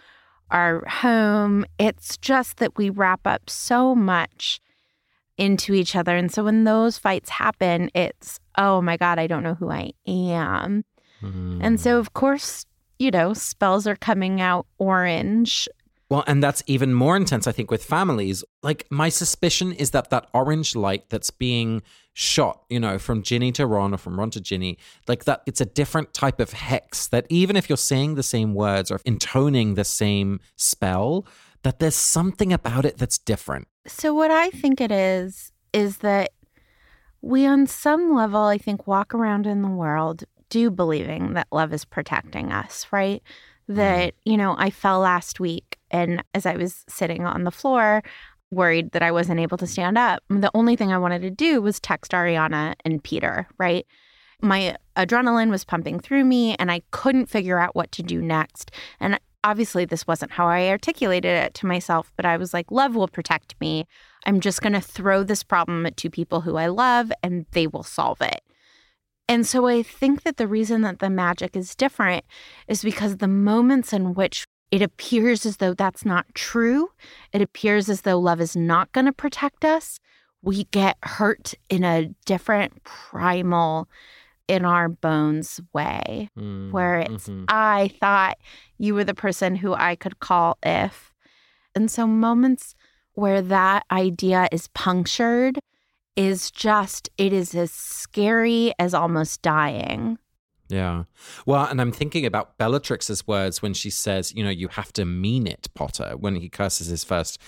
our 0.52 0.86
home. 0.88 1.66
It's 1.80 2.18
just 2.18 2.58
that 2.58 2.78
we 2.78 2.92
wrap 2.92 3.26
up 3.26 3.50
so 3.50 3.96
much 3.96 4.60
into 5.40 5.74
each 5.74 5.96
other. 5.96 6.16
And 6.16 6.32
so 6.32 6.44
when 6.44 6.66
those 6.66 7.00
fights 7.00 7.32
happen, 7.32 7.90
it's, 7.96 8.40
oh 8.60 8.80
my 8.84 8.96
God, 8.96 9.18
I 9.18 9.26
don't 9.26 9.44
know 9.44 9.56
who 9.56 9.72
I 9.72 9.94
am. 10.06 10.86
Mm. 11.24 11.62
And 11.64 11.80
so, 11.80 11.98
of 11.98 12.14
course, 12.14 12.64
you 13.00 13.10
know, 13.10 13.34
spells 13.34 13.88
are 13.88 13.96
coming 13.96 14.40
out 14.40 14.68
orange 14.78 15.68
well, 16.10 16.24
and 16.26 16.42
that's 16.42 16.64
even 16.68 16.94
more 16.94 17.18
intense, 17.18 17.48
I 17.48 17.52
think, 17.52 17.70
with 17.70 17.84
families. 17.84 18.44
Like, 18.64 18.88
my 18.90 19.10
suspicion 19.10 19.74
is 19.74 19.92
that 19.92 20.10
that 20.10 20.28
orange 20.34 20.76
light 20.76 21.10
that's 21.10 21.32
being 21.32 21.82
shot, 22.14 22.64
you 22.70 22.80
know, 22.80 22.98
from 22.98 23.24
Ginny 23.24 23.52
to 23.54 23.68
Ron 23.68 23.94
or 23.94 23.98
from 23.98 24.18
Ron 24.18 24.32
to 24.32 24.42
Ginny, 24.42 24.78
like 25.08 25.26
that, 25.26 25.42
it's 25.46 25.60
a 25.60 25.66
different 25.66 26.14
type 26.14 26.40
of 26.40 26.54
hex 26.54 27.08
that 27.10 27.26
even 27.30 27.58
if 27.58 27.70
you're 27.70 27.78
saying 27.78 28.16
the 28.16 28.24
same 28.24 28.54
words 28.54 28.90
or 28.90 29.00
intoning 29.06 29.76
the 29.76 29.84
same 29.84 30.40
spell, 30.56 31.26
that 31.64 31.80
there's 31.80 31.96
something 31.96 32.54
about 32.54 32.86
it 32.86 32.98
that's 32.98 33.18
different. 33.18 33.68
So, 33.86 34.14
what 34.14 34.32
I 34.32 34.50
think 34.50 34.80
it 34.80 34.92
is, 34.92 35.52
is 35.74 35.98
that 35.98 36.32
we, 37.22 37.46
on 37.46 37.68
some 37.68 38.16
level, 38.16 38.44
I 38.44 38.58
think, 38.58 38.88
walk 38.88 39.14
around 39.14 39.46
in 39.46 39.62
the 39.62 39.68
world 39.68 40.24
do 40.50 40.72
believing 40.72 41.34
that 41.34 41.48
love 41.52 41.74
is 41.74 41.84
protecting 41.84 42.54
us, 42.54 42.88
right? 42.92 43.22
That, 43.68 44.14
mm. 44.14 44.18
you 44.24 44.38
know, 44.38 44.56
I 44.58 44.70
fell 44.70 45.02
last 45.02 45.42
week 45.42 45.77
and 45.92 46.24
as 46.34 46.46
I 46.46 46.56
was 46.56 46.84
sitting 46.88 47.26
on 47.26 47.44
the 47.44 47.52
floor, 47.52 48.04
worried 48.52 48.92
that 48.92 49.02
I 49.02 49.12
wasn't 49.12 49.40
able 49.40 49.58
to 49.58 49.68
stand 49.68 49.98
up, 49.98 50.24
the 50.30 50.52
only 50.54 50.76
thing 50.76 50.92
I 50.92 50.98
wanted 50.98 51.22
to 51.24 51.30
do 51.30 51.62
was 51.62 51.80
text 51.80 52.12
Ariana 52.12 52.76
and 52.86 53.04
Peter, 53.04 53.48
right? 53.58 53.86
My 54.42 54.78
adrenaline 54.96 55.50
was 55.50 55.66
pumping 55.66 56.00
through 56.00 56.24
me 56.24 56.56
and 56.56 56.72
I 56.72 56.82
couldn't 56.92 57.26
figure 57.26 57.60
out 57.60 57.76
what 57.76 57.92
to 57.94 58.04
do 58.04 58.22
next. 58.22 58.72
And 59.00 59.20
obviously, 59.44 59.86
this 59.86 60.06
wasn't 60.06 60.32
how 60.32 60.48
I 60.48 60.70
articulated 60.70 61.32
it 61.32 61.54
to 61.56 61.66
myself, 61.66 62.12
but 62.16 62.26
I 62.26 62.38
was 62.38 62.54
like, 62.54 62.72
love 62.72 62.96
will 62.96 63.08
protect 63.08 63.60
me. 63.60 63.86
I'm 64.26 64.40
just 64.40 64.62
going 64.62 64.74
to 64.74 64.82
throw 64.82 65.24
this 65.24 65.44
problem 65.44 65.86
at 65.86 65.98
two 65.98 66.10
people 66.10 66.42
who 66.42 66.58
I 66.58 66.68
love 66.68 67.12
and 67.24 67.46
they 67.52 67.68
will 67.68 67.84
solve 67.84 68.22
it. 68.22 68.42
And 69.30 69.46
so 69.46 69.68
I 69.68 69.84
think 69.84 70.24
that 70.24 70.38
the 70.38 70.48
reason 70.48 70.82
that 70.82 71.00
the 71.00 71.10
magic 71.10 71.56
is 71.56 71.76
different 71.76 72.24
is 72.68 72.84
because 72.84 73.18
the 73.18 73.28
moments 73.28 73.92
in 73.92 74.14
which 74.14 74.46
it 74.72 74.82
appears 74.82 75.46
as 75.46 75.58
though 75.58 75.74
that's 75.74 76.06
not 76.06 76.26
true. 76.34 76.90
It 77.34 77.42
appears 77.42 77.90
as 77.90 78.02
though 78.02 78.20
love 78.20 78.42
is 78.42 78.56
not 78.56 78.92
going 78.92 79.06
to 79.06 79.14
protect 79.14 79.64
us. 79.64 80.00
We 80.42 80.66
get 80.66 80.98
hurt 81.04 81.54
in 81.70 81.84
a 81.84 82.10
different 82.26 82.84
primal, 82.84 83.88
in 84.48 84.66
our 84.66 84.88
bones 84.88 85.60
way, 85.74 86.30
mm, 86.38 86.72
where 86.72 87.00
it's, 87.00 87.28
mm-hmm. 87.28 87.46
I 87.50 87.92
thought 88.00 88.38
you 88.78 88.94
were 88.94 89.04
the 89.04 89.14
person 89.14 89.56
who 89.56 89.74
I 89.74 89.96
could 89.96 90.20
call 90.20 90.58
if. 90.64 91.14
And 91.76 91.92
so 91.92 92.08
moments 92.08 92.74
where 93.14 93.42
that 93.42 93.86
idea 93.92 94.48
is 94.52 94.70
punctured 94.70 95.60
is 96.16 96.50
just, 96.50 97.10
it 97.18 97.34
is 97.34 97.54
as 97.56 97.72
scary 97.72 98.74
as 98.80 98.94
almost 98.94 99.42
dying. 99.42 100.18
Yeah. 100.70 101.04
Well, 101.46 101.66
and 101.66 101.80
I'm 101.80 101.92
thinking 101.92 102.26
about 102.26 102.58
Bellatrix's 102.58 103.26
words 103.26 103.62
when 103.62 103.74
she 103.74 103.90
says, 103.90 104.34
you 104.36 104.44
know, 104.44 104.50
you 104.50 104.68
have 104.70 104.92
to 104.94 105.06
mean 105.06 105.48
it, 105.48 105.70
Potter, 105.74 106.16
when 106.18 106.36
he 106.36 106.50
curses 106.50 106.88
his 106.88 107.04
first 107.04 107.40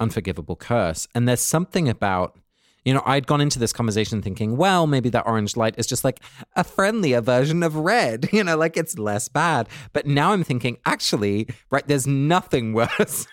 unforgivable 0.00 0.56
curse. 0.56 1.06
And 1.14 1.28
there's 1.28 1.40
something 1.40 1.88
about, 1.88 2.36
you 2.84 2.92
know, 2.92 3.02
I'd 3.06 3.28
gone 3.28 3.40
into 3.40 3.60
this 3.60 3.72
conversation 3.72 4.22
thinking, 4.22 4.56
well, 4.56 4.88
maybe 4.88 5.08
that 5.10 5.24
orange 5.24 5.56
light 5.56 5.76
is 5.78 5.86
just 5.86 6.02
like 6.02 6.20
a 6.56 6.64
friendlier 6.64 7.20
version 7.20 7.62
of 7.62 7.76
red, 7.76 8.28
you 8.32 8.42
know, 8.42 8.56
like 8.56 8.76
it's 8.76 8.98
less 8.98 9.28
bad. 9.28 9.68
But 9.92 10.06
now 10.06 10.32
I'm 10.32 10.42
thinking, 10.42 10.78
actually, 10.84 11.48
right, 11.70 11.86
there's 11.86 12.08
nothing 12.08 12.72
worse 12.74 13.26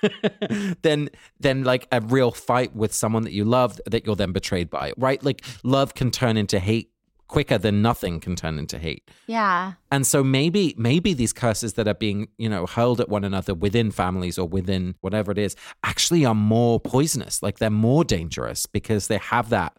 than 0.83 1.09
than 1.39 1.63
like 1.63 1.87
a 1.91 1.99
real 1.99 2.31
fight 2.31 2.75
with 2.75 2.93
someone 2.93 3.23
that 3.23 3.33
you 3.33 3.43
love 3.43 3.81
that 3.87 4.05
you're 4.05 4.15
then 4.15 4.33
betrayed 4.33 4.69
by, 4.69 4.93
right? 4.97 5.21
Like 5.23 5.43
love 5.63 5.95
can 5.95 6.11
turn 6.11 6.37
into 6.37 6.59
hate 6.59 6.90
quicker 7.32 7.57
than 7.57 7.82
nothing 7.82 8.19
can 8.19 8.36
turn 8.36 8.59
into 8.59 8.77
hate. 8.77 9.09
Yeah. 9.25 9.73
And 9.89 10.05
so 10.05 10.21
maybe 10.21 10.75
maybe 10.77 11.13
these 11.13 11.32
curses 11.32 11.73
that 11.73 11.88
are 11.88 11.95
being, 11.95 12.27
you 12.38 12.49
know, 12.49 12.67
hurled 12.67 12.99
at 12.99 13.07
one 13.07 13.23
another 13.23 13.53
within 13.53 13.89
families 13.89 14.38
or 14.38 14.45
within 14.47 14.95
whatever 14.99 15.32
it 15.32 15.38
is 15.38 15.55
actually 15.84 16.25
are 16.25 16.36
more 16.36 16.77
poisonous. 16.79 17.41
Like 17.41 17.57
they're 17.57 17.69
more 17.69 18.03
dangerous 18.03 18.65
because 18.65 19.07
they 19.07 19.17
have 19.17 19.49
that 19.49 19.73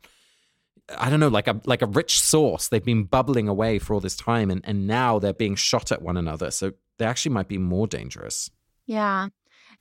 I 0.99 1.11
don't 1.11 1.21
know, 1.21 1.29
like 1.29 1.47
a 1.47 1.61
like 1.67 1.83
a 1.83 1.87
rich 1.87 2.21
source. 2.21 2.69
They've 2.69 2.83
been 2.83 3.05
bubbling 3.05 3.49
away 3.49 3.79
for 3.79 3.95
all 3.95 4.01
this 4.01 4.17
time 4.17 4.51
and, 4.51 4.63
and 4.65 4.87
now 4.87 5.19
they're 5.19 5.35
being 5.35 5.55
shot 5.55 5.93
at 5.93 6.01
one 6.01 6.17
another. 6.17 6.51
So 6.51 6.73
they 6.99 7.05
actually 7.05 7.35
might 7.35 7.49
be 7.49 7.59
more 7.59 7.87
dangerous. 7.87 8.51
Yeah. 8.87 9.29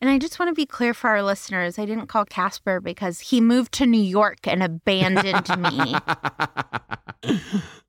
And 0.02 0.10
I 0.10 0.18
just 0.18 0.40
want 0.40 0.50
to 0.50 0.56
be 0.56 0.66
clear 0.66 0.96
for 0.96 1.12
our 1.12 1.22
listeners 1.22 1.78
I 1.78 1.86
didn't 1.86 2.08
call 2.08 2.26
Casper 2.26 2.82
because 2.82 3.20
he 3.20 3.40
moved 3.40 3.72
to 3.74 3.86
New 3.86 4.02
York 4.02 4.48
and 4.48 4.64
abandoned 4.64 5.48
me. 5.58 5.96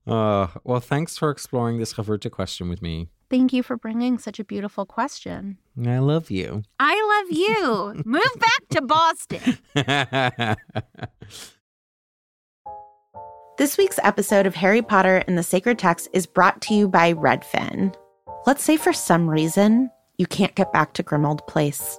Uh, 0.07 0.47
well, 0.65 0.81
thanks 0.81 1.17
for 1.17 1.31
exploring 1.31 1.79
this 1.79 1.95
Havruta 1.95 2.31
question 2.31 2.69
with 2.69 2.83
me. 2.83 3.09
Thank 3.31 3.53
you 3.53 3.63
for 3.63 3.77
bringing 3.77 4.19
such 4.19 4.41
a 4.41 4.45
beautiful 4.45 4.85
question. 4.85 5.59
I 5.87 5.99
love 5.99 6.31
you. 6.31 6.65
I 6.81 7.23
love 7.23 7.31
you. 7.39 8.03
Move 8.05 8.23
back 8.39 8.69
to 8.71 8.83
Boston. 8.83 9.59
this 13.59 13.79
week's 13.79 14.01
episode 14.03 14.47
of 14.47 14.57
Harry 14.57 14.83
Potter 14.83 15.23
and 15.27 15.39
the 15.39 15.43
Sacred 15.43 15.79
Text 15.79 16.09
is 16.13 16.27
brought 16.27 16.61
to 16.63 16.75
you 16.75 16.89
by 16.89 17.15
Redfin. 17.15 17.95
Let's 18.45 18.65
say 18.65 18.77
for 18.77 18.93
some 18.93 19.31
reason 19.31 19.89
you 20.19 20.27
can't 20.27 20.55
get 20.57 20.73
back 20.73 20.95
to 20.95 21.03
Grimmauld 21.03 21.47
Place, 21.47 21.99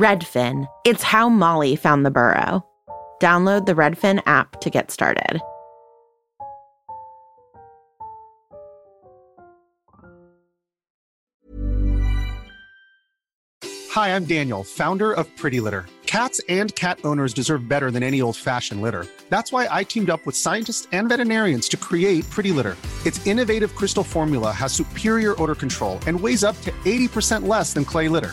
Redfin. 0.00 0.66
It's 0.86 1.02
how 1.02 1.28
Molly 1.28 1.76
found 1.76 2.06
the 2.06 2.10
burrow. 2.10 2.64
Download 3.20 3.66
the 3.66 3.74
Redfin 3.74 4.22
app 4.24 4.58
to 4.62 4.70
get 4.70 4.90
started. 4.90 5.42
Hi, 13.90 14.16
I'm 14.16 14.24
Daniel, 14.24 14.64
founder 14.64 15.12
of 15.12 15.26
Pretty 15.36 15.60
Litter. 15.60 15.84
Cats 16.06 16.40
and 16.48 16.74
cat 16.76 16.98
owners 17.04 17.34
deserve 17.34 17.68
better 17.68 17.90
than 17.90 18.02
any 18.02 18.22
old 18.22 18.36
fashioned 18.36 18.80
litter. 18.80 19.04
That's 19.28 19.52
why 19.52 19.68
I 19.70 19.84
teamed 19.84 20.08
up 20.08 20.24
with 20.24 20.34
scientists 20.34 20.88
and 20.92 21.10
veterinarians 21.10 21.68
to 21.68 21.76
create 21.76 22.28
Pretty 22.30 22.52
Litter. 22.52 22.76
Its 23.04 23.24
innovative 23.26 23.74
crystal 23.74 24.02
formula 24.02 24.50
has 24.50 24.72
superior 24.72 25.40
odor 25.42 25.54
control 25.54 25.98
and 26.06 26.18
weighs 26.18 26.42
up 26.42 26.58
to 26.62 26.70
80% 26.86 27.46
less 27.46 27.74
than 27.74 27.84
clay 27.84 28.08
litter. 28.08 28.32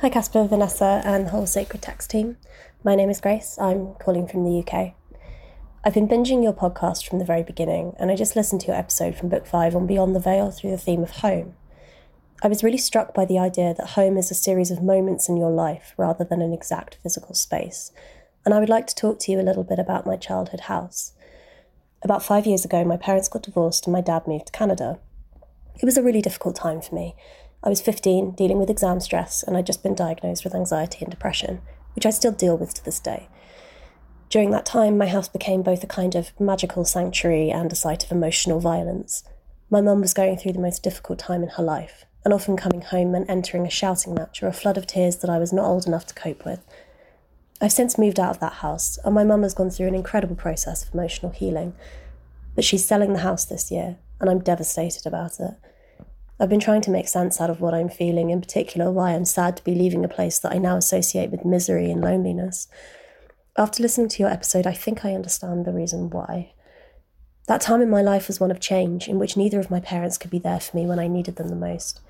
Hi, 0.00 0.10
Casper, 0.10 0.46
Vanessa, 0.46 1.00
and 1.06 1.24
the 1.24 1.30
whole 1.30 1.46
Sacred 1.46 1.80
Text 1.80 2.10
team. 2.10 2.36
My 2.84 2.94
name 2.94 3.08
is 3.08 3.18
Grace. 3.18 3.56
I'm 3.58 3.94
calling 3.94 4.28
from 4.28 4.44
the 4.44 4.58
UK. 4.58 4.92
I've 5.82 5.94
been 5.94 6.06
binging 6.06 6.42
your 6.42 6.52
podcast 6.52 7.08
from 7.08 7.18
the 7.18 7.24
very 7.24 7.42
beginning, 7.42 7.94
and 7.98 8.10
I 8.10 8.14
just 8.14 8.36
listened 8.36 8.60
to 8.60 8.66
your 8.66 8.76
episode 8.76 9.16
from 9.16 9.30
Book 9.30 9.46
5 9.46 9.74
on 9.74 9.86
Beyond 9.86 10.14
the 10.14 10.20
Veil 10.20 10.50
through 10.50 10.72
the 10.72 10.76
theme 10.76 11.02
of 11.02 11.22
home. 11.22 11.54
I 12.42 12.48
was 12.48 12.62
really 12.62 12.76
struck 12.76 13.14
by 13.14 13.24
the 13.24 13.38
idea 13.38 13.72
that 13.72 13.86
home 13.92 14.18
is 14.18 14.30
a 14.30 14.34
series 14.34 14.70
of 14.70 14.82
moments 14.82 15.30
in 15.30 15.38
your 15.38 15.50
life 15.50 15.94
rather 15.96 16.24
than 16.24 16.42
an 16.42 16.52
exact 16.52 16.98
physical 17.02 17.34
space, 17.34 17.90
and 18.44 18.52
I 18.52 18.60
would 18.60 18.68
like 18.68 18.86
to 18.88 18.94
talk 18.94 19.18
to 19.20 19.32
you 19.32 19.40
a 19.40 19.48
little 19.48 19.64
bit 19.64 19.78
about 19.78 20.04
my 20.04 20.16
childhood 20.16 20.60
house. 20.60 21.14
About 22.02 22.22
five 22.22 22.44
years 22.46 22.66
ago, 22.66 22.84
my 22.84 22.98
parents 22.98 23.28
got 23.28 23.44
divorced 23.44 23.86
and 23.86 23.94
my 23.94 24.02
dad 24.02 24.28
moved 24.28 24.48
to 24.48 24.52
Canada. 24.52 24.98
It 25.80 25.86
was 25.86 25.96
a 25.96 26.02
really 26.02 26.20
difficult 26.20 26.54
time 26.54 26.82
for 26.82 26.94
me. 26.94 27.16
I 27.62 27.68
was 27.68 27.80
15, 27.80 28.32
dealing 28.32 28.58
with 28.58 28.70
exam 28.70 29.00
stress, 29.00 29.42
and 29.42 29.56
I'd 29.56 29.66
just 29.66 29.82
been 29.82 29.94
diagnosed 29.94 30.44
with 30.44 30.54
anxiety 30.54 30.98
and 31.00 31.10
depression, 31.10 31.60
which 31.94 32.06
I 32.06 32.10
still 32.10 32.32
deal 32.32 32.56
with 32.56 32.74
to 32.74 32.84
this 32.84 33.00
day. 33.00 33.28
During 34.28 34.50
that 34.50 34.66
time, 34.66 34.98
my 34.98 35.06
house 35.06 35.28
became 35.28 35.62
both 35.62 35.82
a 35.84 35.88
kind 35.88 36.14
of 36.14 36.38
magical 36.40 36.84
sanctuary 36.84 37.50
and 37.50 37.72
a 37.72 37.76
site 37.76 38.04
of 38.04 38.12
emotional 38.12 38.60
violence. 38.60 39.24
My 39.70 39.80
mum 39.80 40.00
was 40.00 40.14
going 40.14 40.36
through 40.36 40.52
the 40.52 40.60
most 40.60 40.82
difficult 40.82 41.18
time 41.18 41.42
in 41.42 41.50
her 41.50 41.62
life, 41.62 42.04
and 42.24 42.34
often 42.34 42.56
coming 42.56 42.82
home 42.82 43.14
and 43.14 43.28
entering 43.30 43.66
a 43.66 43.70
shouting 43.70 44.14
match 44.14 44.42
or 44.42 44.48
a 44.48 44.52
flood 44.52 44.76
of 44.76 44.86
tears 44.86 45.16
that 45.18 45.30
I 45.30 45.38
was 45.38 45.52
not 45.52 45.64
old 45.64 45.86
enough 45.86 46.06
to 46.06 46.14
cope 46.14 46.44
with. 46.44 46.60
I've 47.60 47.72
since 47.72 47.96
moved 47.96 48.20
out 48.20 48.30
of 48.30 48.40
that 48.40 48.54
house, 48.54 48.98
and 49.04 49.14
my 49.14 49.24
mum 49.24 49.42
has 49.42 49.54
gone 49.54 49.70
through 49.70 49.86
an 49.86 49.94
incredible 49.94 50.36
process 50.36 50.82
of 50.82 50.92
emotional 50.92 51.32
healing. 51.32 51.74
But 52.54 52.64
she's 52.64 52.84
selling 52.84 53.12
the 53.12 53.20
house 53.20 53.44
this 53.44 53.70
year, 53.70 53.96
and 54.20 54.28
I'm 54.28 54.40
devastated 54.40 55.06
about 55.06 55.40
it. 55.40 55.54
I've 56.38 56.50
been 56.50 56.60
trying 56.60 56.82
to 56.82 56.90
make 56.90 57.08
sense 57.08 57.40
out 57.40 57.48
of 57.48 57.62
what 57.62 57.72
I'm 57.72 57.88
feeling, 57.88 58.28
in 58.28 58.42
particular, 58.42 58.90
why 58.90 59.12
I'm 59.12 59.24
sad 59.24 59.56
to 59.56 59.64
be 59.64 59.74
leaving 59.74 60.04
a 60.04 60.08
place 60.08 60.38
that 60.40 60.52
I 60.52 60.58
now 60.58 60.76
associate 60.76 61.30
with 61.30 61.46
misery 61.46 61.90
and 61.90 62.02
loneliness. 62.02 62.68
After 63.56 63.82
listening 63.82 64.08
to 64.10 64.22
your 64.22 64.30
episode, 64.30 64.66
I 64.66 64.74
think 64.74 65.02
I 65.02 65.14
understand 65.14 65.64
the 65.64 65.72
reason 65.72 66.10
why. 66.10 66.52
That 67.46 67.62
time 67.62 67.80
in 67.80 67.88
my 67.88 68.02
life 68.02 68.26
was 68.26 68.38
one 68.38 68.50
of 68.50 68.60
change, 68.60 69.08
in 69.08 69.18
which 69.18 69.36
neither 69.36 69.58
of 69.58 69.70
my 69.70 69.80
parents 69.80 70.18
could 70.18 70.30
be 70.30 70.38
there 70.38 70.60
for 70.60 70.76
me 70.76 70.84
when 70.84 70.98
I 70.98 71.08
needed 71.08 71.36
them 71.36 71.48
the 71.48 71.56
most. 71.56 72.00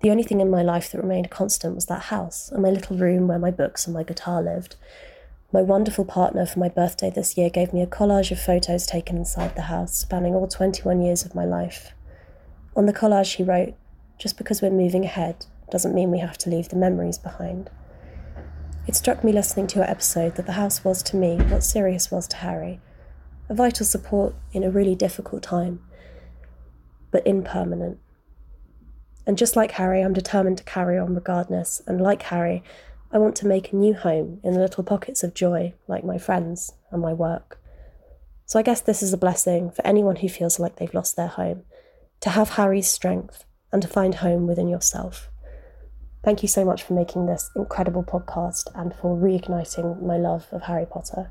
The 0.00 0.10
only 0.10 0.22
thing 0.22 0.40
in 0.40 0.50
my 0.50 0.62
life 0.62 0.90
that 0.90 1.02
remained 1.02 1.30
constant 1.30 1.74
was 1.74 1.86
that 1.86 2.04
house 2.04 2.50
and 2.50 2.62
my 2.62 2.70
little 2.70 2.96
room 2.96 3.28
where 3.28 3.38
my 3.38 3.50
books 3.50 3.86
and 3.86 3.92
my 3.92 4.04
guitar 4.04 4.40
lived. 4.42 4.76
My 5.52 5.60
wonderful 5.60 6.04
partner 6.06 6.46
for 6.46 6.60
my 6.60 6.68
birthday 6.70 7.10
this 7.10 7.36
year 7.36 7.50
gave 7.50 7.74
me 7.74 7.82
a 7.82 7.86
collage 7.86 8.30
of 8.30 8.40
photos 8.40 8.86
taken 8.86 9.18
inside 9.18 9.54
the 9.54 9.62
house, 9.62 9.98
spanning 9.98 10.34
all 10.34 10.48
21 10.48 11.02
years 11.02 11.26
of 11.26 11.34
my 11.34 11.44
life. 11.44 11.92
On 12.76 12.84
the 12.84 12.92
collage, 12.92 13.36
he 13.36 13.42
wrote, 13.42 13.74
Just 14.18 14.36
because 14.36 14.60
we're 14.60 14.70
moving 14.70 15.04
ahead 15.04 15.46
doesn't 15.70 15.94
mean 15.94 16.10
we 16.10 16.18
have 16.18 16.36
to 16.38 16.50
leave 16.50 16.68
the 16.68 16.76
memories 16.76 17.16
behind. 17.16 17.70
It 18.86 18.94
struck 18.94 19.24
me 19.24 19.32
listening 19.32 19.66
to 19.68 19.76
your 19.76 19.90
episode 19.90 20.36
that 20.36 20.44
the 20.44 20.52
house 20.52 20.84
was 20.84 21.02
to 21.04 21.16
me 21.16 21.36
what 21.36 21.64
Sirius 21.64 22.10
was 22.10 22.28
to 22.28 22.36
Harry 22.36 22.80
a 23.48 23.54
vital 23.54 23.86
support 23.86 24.34
in 24.52 24.64
a 24.64 24.70
really 24.70 24.96
difficult 24.96 25.40
time, 25.40 25.80
but 27.12 27.24
impermanent. 27.24 27.96
And 29.24 29.38
just 29.38 29.54
like 29.54 29.70
Harry, 29.72 30.02
I'm 30.02 30.12
determined 30.12 30.58
to 30.58 30.64
carry 30.64 30.98
on 30.98 31.14
regardless, 31.14 31.80
and 31.86 32.00
like 32.00 32.22
Harry, 32.22 32.64
I 33.12 33.18
want 33.18 33.36
to 33.36 33.46
make 33.46 33.72
a 33.72 33.76
new 33.76 33.94
home 33.94 34.40
in 34.42 34.54
the 34.54 34.60
little 34.60 34.82
pockets 34.82 35.22
of 35.22 35.32
joy, 35.32 35.74
like 35.86 36.04
my 36.04 36.18
friends 36.18 36.72
and 36.90 37.00
my 37.00 37.12
work. 37.12 37.60
So 38.46 38.58
I 38.58 38.62
guess 38.62 38.80
this 38.80 39.00
is 39.00 39.12
a 39.12 39.18
blessing 39.18 39.70
for 39.70 39.86
anyone 39.86 40.16
who 40.16 40.28
feels 40.28 40.58
like 40.58 40.76
they've 40.76 40.92
lost 40.92 41.14
their 41.16 41.28
home 41.28 41.62
to 42.20 42.30
have 42.30 42.50
Harry's 42.50 42.88
strength 42.88 43.44
and 43.72 43.82
to 43.82 43.88
find 43.88 44.16
home 44.16 44.46
within 44.46 44.68
yourself. 44.68 45.30
Thank 46.24 46.42
you 46.42 46.48
so 46.48 46.64
much 46.64 46.82
for 46.82 46.94
making 46.94 47.26
this 47.26 47.50
incredible 47.54 48.02
podcast 48.02 48.68
and 48.74 48.94
for 48.94 49.16
reigniting 49.16 50.02
my 50.02 50.16
love 50.16 50.46
of 50.50 50.62
Harry 50.62 50.86
Potter. 50.86 51.30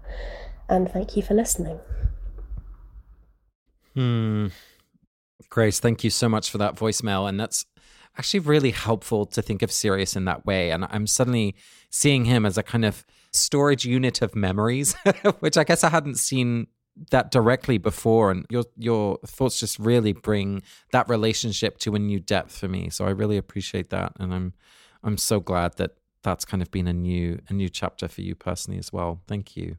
And 0.69 0.89
thank 0.89 1.17
you 1.17 1.21
for 1.21 1.33
listening. 1.33 1.79
Hmm. 3.93 4.47
Grace, 5.49 5.79
thank 5.79 6.03
you 6.03 6.09
so 6.09 6.29
much 6.29 6.49
for 6.49 6.57
that 6.59 6.75
voicemail. 6.75 7.27
And 7.27 7.39
that's 7.39 7.65
actually 8.17 8.39
really 8.41 8.71
helpful 8.71 9.25
to 9.25 9.41
think 9.41 9.61
of 9.61 9.71
Sirius 9.71 10.15
in 10.15 10.25
that 10.25 10.45
way. 10.45 10.71
And 10.71 10.85
I'm 10.89 11.07
suddenly 11.07 11.55
seeing 11.89 12.25
him 12.25 12.45
as 12.45 12.57
a 12.57 12.63
kind 12.63 12.85
of 12.85 13.05
storage 13.33 13.85
unit 13.85 14.21
of 14.21 14.35
memories, 14.35 14.93
which 15.39 15.57
I 15.57 15.63
guess 15.63 15.83
I 15.83 15.89
hadn't 15.89 16.19
seen 16.19 16.67
that 17.11 17.31
directly 17.31 17.77
before. 17.77 18.31
And 18.31 18.45
your 18.49 18.65
your 18.77 19.19
thoughts 19.25 19.59
just 19.59 19.79
really 19.79 20.13
bring 20.13 20.61
that 20.91 21.07
relationship 21.09 21.77
to 21.79 21.95
a 21.95 21.99
new 21.99 22.19
depth 22.19 22.57
for 22.57 22.67
me. 22.67 22.89
So 22.89 23.05
I 23.05 23.11
really 23.11 23.37
appreciate 23.37 23.89
that. 23.89 24.13
And 24.19 24.33
I'm 24.33 24.53
I'm 25.03 25.17
so 25.17 25.39
glad 25.39 25.77
that 25.77 25.91
that's 26.23 26.45
kind 26.45 26.61
of 26.61 26.71
been 26.71 26.87
a 26.87 26.93
new 26.93 27.39
a 27.49 27.53
new 27.53 27.69
chapter 27.69 28.07
for 28.07 28.21
you 28.21 28.35
personally 28.35 28.79
as 28.79 28.91
well. 28.91 29.21
Thank 29.27 29.55
you. 29.55 29.77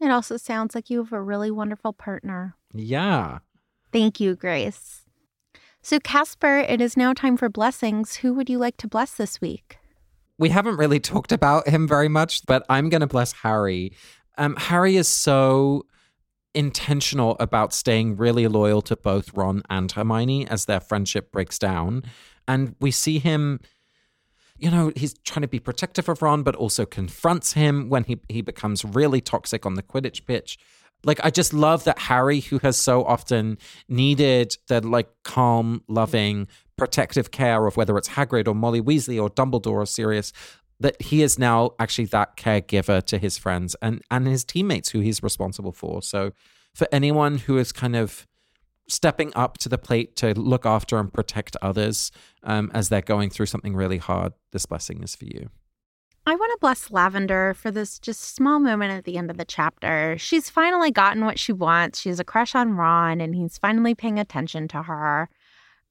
It 0.00 0.10
also 0.10 0.36
sounds 0.36 0.74
like 0.74 0.90
you 0.90 0.98
have 0.98 1.12
a 1.12 1.22
really 1.22 1.50
wonderful 1.50 1.92
partner. 1.92 2.56
Yeah. 2.72 3.38
Thank 3.92 4.20
you, 4.20 4.34
Grace. 4.34 5.02
So, 5.80 6.00
Casper, 6.00 6.58
it 6.58 6.80
is 6.80 6.96
now 6.96 7.12
time 7.12 7.36
for 7.36 7.48
blessings. 7.48 8.16
Who 8.16 8.34
would 8.34 8.50
you 8.50 8.58
like 8.58 8.76
to 8.78 8.88
bless 8.88 9.12
this 9.12 9.40
week? 9.40 9.78
We 10.38 10.48
haven't 10.48 10.78
really 10.78 10.98
talked 11.12 11.30
about 11.30 11.68
him 11.68 11.86
very 11.86 12.08
much, 12.08 12.44
but 12.46 12.64
I'm 12.68 12.88
going 12.88 13.02
to 13.02 13.06
bless 13.06 13.32
Harry. 13.32 13.92
Um, 14.36 14.56
Harry 14.56 14.96
is 14.96 15.08
so 15.08 15.86
intentional 16.54 17.36
about 17.40 17.72
staying 17.72 18.16
really 18.16 18.46
loyal 18.46 18.82
to 18.82 18.96
both 18.96 19.34
Ron 19.34 19.62
and 19.68 19.90
Hermione 19.90 20.46
as 20.48 20.66
their 20.66 20.80
friendship 20.80 21.32
breaks 21.32 21.58
down. 21.58 22.04
And 22.46 22.76
we 22.80 22.90
see 22.90 23.18
him 23.18 23.60
you 24.56 24.70
know, 24.70 24.92
he's 24.94 25.14
trying 25.24 25.42
to 25.42 25.48
be 25.48 25.58
protective 25.58 26.08
of 26.08 26.22
Ron, 26.22 26.42
but 26.42 26.54
also 26.54 26.86
confronts 26.86 27.54
him 27.54 27.88
when 27.88 28.04
he, 28.04 28.20
he 28.28 28.40
becomes 28.40 28.84
really 28.84 29.20
toxic 29.20 29.66
on 29.66 29.74
the 29.74 29.82
Quidditch 29.82 30.26
pitch. 30.26 30.58
Like, 31.04 31.20
I 31.22 31.30
just 31.30 31.52
love 31.52 31.84
that 31.84 31.98
Harry, 31.98 32.40
who 32.40 32.58
has 32.60 32.76
so 32.76 33.04
often 33.04 33.58
needed 33.88 34.56
the 34.68 34.80
like 34.80 35.08
calm, 35.22 35.82
loving, 35.88 36.48
protective 36.76 37.30
care 37.30 37.66
of 37.66 37.76
whether 37.76 37.96
it's 37.98 38.10
Hagrid 38.10 38.48
or 38.48 38.54
Molly 38.54 38.80
Weasley 38.80 39.20
or 39.20 39.28
Dumbledore 39.28 39.82
or 39.82 39.86
Sirius, 39.86 40.32
that 40.80 41.00
he 41.00 41.22
is 41.22 41.38
now 41.38 41.72
actually 41.78 42.06
that 42.06 42.36
caregiver 42.36 43.02
to 43.04 43.18
his 43.18 43.38
friends 43.38 43.76
and, 43.80 44.02
and 44.10 44.26
his 44.26 44.44
teammates 44.44 44.90
who 44.90 45.00
he's 45.00 45.22
responsible 45.22 45.72
for. 45.72 46.02
So, 46.02 46.32
for 46.74 46.88
anyone 46.90 47.38
who 47.38 47.56
is 47.56 47.70
kind 47.70 47.94
of 47.94 48.26
stepping 48.88 49.32
up 49.36 49.58
to 49.58 49.68
the 49.68 49.78
plate 49.78 50.16
to 50.16 50.38
look 50.38 50.66
after 50.66 50.98
and 50.98 51.12
protect 51.12 51.56
others 51.62 52.10
um, 52.42 52.70
as 52.74 52.88
they're 52.88 53.00
going 53.00 53.30
through 53.30 53.46
something 53.46 53.74
really 53.76 53.98
hard, 53.98 54.32
this 54.52 54.66
blessing 54.66 55.02
is 55.02 55.14
for 55.14 55.24
you. 55.24 55.48
I 56.26 56.34
want 56.34 56.52
to 56.52 56.58
bless 56.58 56.90
Lavender 56.90 57.52
for 57.52 57.70
this 57.70 57.98
just 57.98 58.34
small 58.34 58.58
moment 58.58 58.92
at 58.92 59.04
the 59.04 59.18
end 59.18 59.30
of 59.30 59.36
the 59.36 59.44
chapter. 59.44 60.16
She's 60.18 60.48
finally 60.48 60.90
gotten 60.90 61.24
what 61.26 61.38
she 61.38 61.52
wants. 61.52 62.00
She 62.00 62.08
has 62.08 62.18
a 62.18 62.24
crush 62.24 62.54
on 62.54 62.72
Ron, 62.72 63.20
and 63.20 63.34
he's 63.34 63.58
finally 63.58 63.94
paying 63.94 64.18
attention 64.18 64.66
to 64.68 64.82
her. 64.82 65.28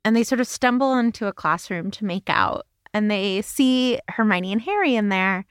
And 0.03 0.15
they 0.15 0.23
sort 0.23 0.41
of 0.41 0.47
stumble 0.47 0.97
into 0.97 1.27
a 1.27 1.33
classroom 1.33 1.91
to 1.91 2.05
make 2.05 2.29
out, 2.29 2.65
and 2.93 3.09
they 3.09 3.41
see 3.41 3.99
Hermione 4.09 4.53
and 4.53 4.61
Harry 4.61 4.95
in 4.95 5.09
there. 5.09 5.45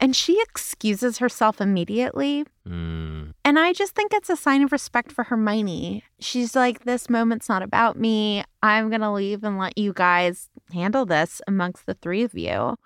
And 0.00 0.14
she 0.14 0.40
excuses 0.42 1.18
herself 1.18 1.60
immediately. 1.60 2.44
Mm. 2.66 3.32
And 3.44 3.58
I 3.58 3.72
just 3.72 3.96
think 3.96 4.12
it's 4.14 4.30
a 4.30 4.36
sign 4.36 4.62
of 4.62 4.70
respect 4.70 5.10
for 5.10 5.24
Hermione. 5.24 6.04
She's 6.20 6.54
like, 6.54 6.84
this 6.84 7.10
moment's 7.10 7.48
not 7.48 7.62
about 7.62 7.98
me. 7.98 8.44
I'm 8.62 8.90
going 8.90 9.00
to 9.00 9.10
leave 9.10 9.42
and 9.42 9.58
let 9.58 9.76
you 9.76 9.92
guys 9.92 10.50
handle 10.72 11.04
this 11.04 11.42
amongst 11.48 11.86
the 11.86 11.94
three 11.94 12.22
of 12.22 12.34
you. 12.34 12.76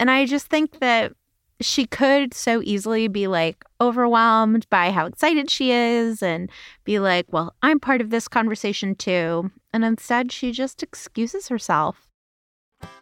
And 0.00 0.10
I 0.10 0.26
just 0.26 0.48
think 0.48 0.80
that 0.80 1.12
she 1.60 1.86
could 1.86 2.34
so 2.34 2.62
easily 2.64 3.06
be 3.06 3.26
like 3.26 3.64
overwhelmed 3.80 4.68
by 4.70 4.90
how 4.90 5.06
excited 5.06 5.50
she 5.50 5.70
is 5.70 6.22
and 6.22 6.50
be 6.84 6.98
like, 6.98 7.26
well, 7.30 7.54
I'm 7.62 7.78
part 7.78 8.00
of 8.00 8.10
this 8.10 8.26
conversation 8.26 8.94
too. 8.94 9.50
And 9.72 9.84
instead, 9.84 10.32
she 10.32 10.52
just 10.52 10.82
excuses 10.82 11.48
herself. 11.48 12.09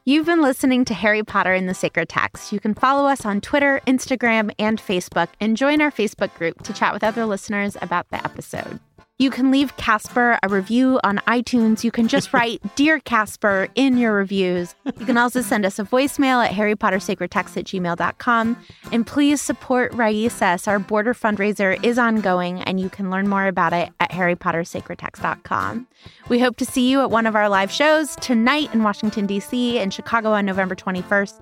You've 0.04 0.26
been 0.26 0.40
listening 0.40 0.84
to 0.86 0.94
Harry 0.94 1.22
Potter 1.22 1.52
and 1.52 1.68
the 1.68 1.74
Sacred 1.74 2.08
Text. 2.08 2.52
You 2.52 2.60
can 2.60 2.72
follow 2.74 3.06
us 3.08 3.26
on 3.26 3.40
Twitter, 3.42 3.82
Instagram, 3.86 4.50
and 4.58 4.80
Facebook, 4.80 5.28
and 5.40 5.56
join 5.56 5.82
our 5.82 5.90
Facebook 5.90 6.34
group 6.34 6.62
to 6.62 6.72
chat 6.72 6.94
with 6.94 7.04
other 7.04 7.26
listeners 7.26 7.76
about 7.82 8.08
the 8.08 8.24
episode. 8.24 8.80
You 9.20 9.30
can 9.30 9.50
leave 9.50 9.76
Casper 9.76 10.38
a 10.44 10.48
review 10.48 11.00
on 11.02 11.18
iTunes. 11.26 11.82
You 11.82 11.90
can 11.90 12.06
just 12.06 12.32
write 12.32 12.60
Dear 12.76 13.00
Casper 13.00 13.66
in 13.74 13.98
your 13.98 14.12
reviews. 14.12 14.76
You 14.84 15.06
can 15.06 15.18
also 15.18 15.42
send 15.42 15.66
us 15.66 15.80
a 15.80 15.84
voicemail 15.84 16.44
at 16.44 16.52
Harry 16.52 16.76
Potter 16.76 17.00
Sacred 17.00 17.32
Text 17.32 17.56
at 17.56 17.64
gmail.com. 17.64 18.56
And 18.92 19.04
please 19.04 19.42
support 19.42 19.90
Raices. 19.92 20.68
Our 20.68 20.78
border 20.78 21.14
fundraiser 21.14 21.84
is 21.84 21.98
ongoing, 21.98 22.62
and 22.62 22.78
you 22.78 22.88
can 22.88 23.10
learn 23.10 23.26
more 23.26 23.48
about 23.48 23.72
it 23.72 23.90
at 23.98 24.12
harrypottersacredtext.com. 24.12 25.88
We 26.28 26.38
hope 26.38 26.56
to 26.58 26.64
see 26.64 26.88
you 26.88 27.00
at 27.00 27.10
one 27.10 27.26
of 27.26 27.34
our 27.34 27.48
live 27.48 27.72
shows 27.72 28.14
tonight 28.16 28.72
in 28.72 28.84
Washington, 28.84 29.26
D.C., 29.26 29.80
and 29.80 29.92
Chicago 29.92 30.30
on 30.30 30.46
November 30.46 30.76
21st 30.76 31.40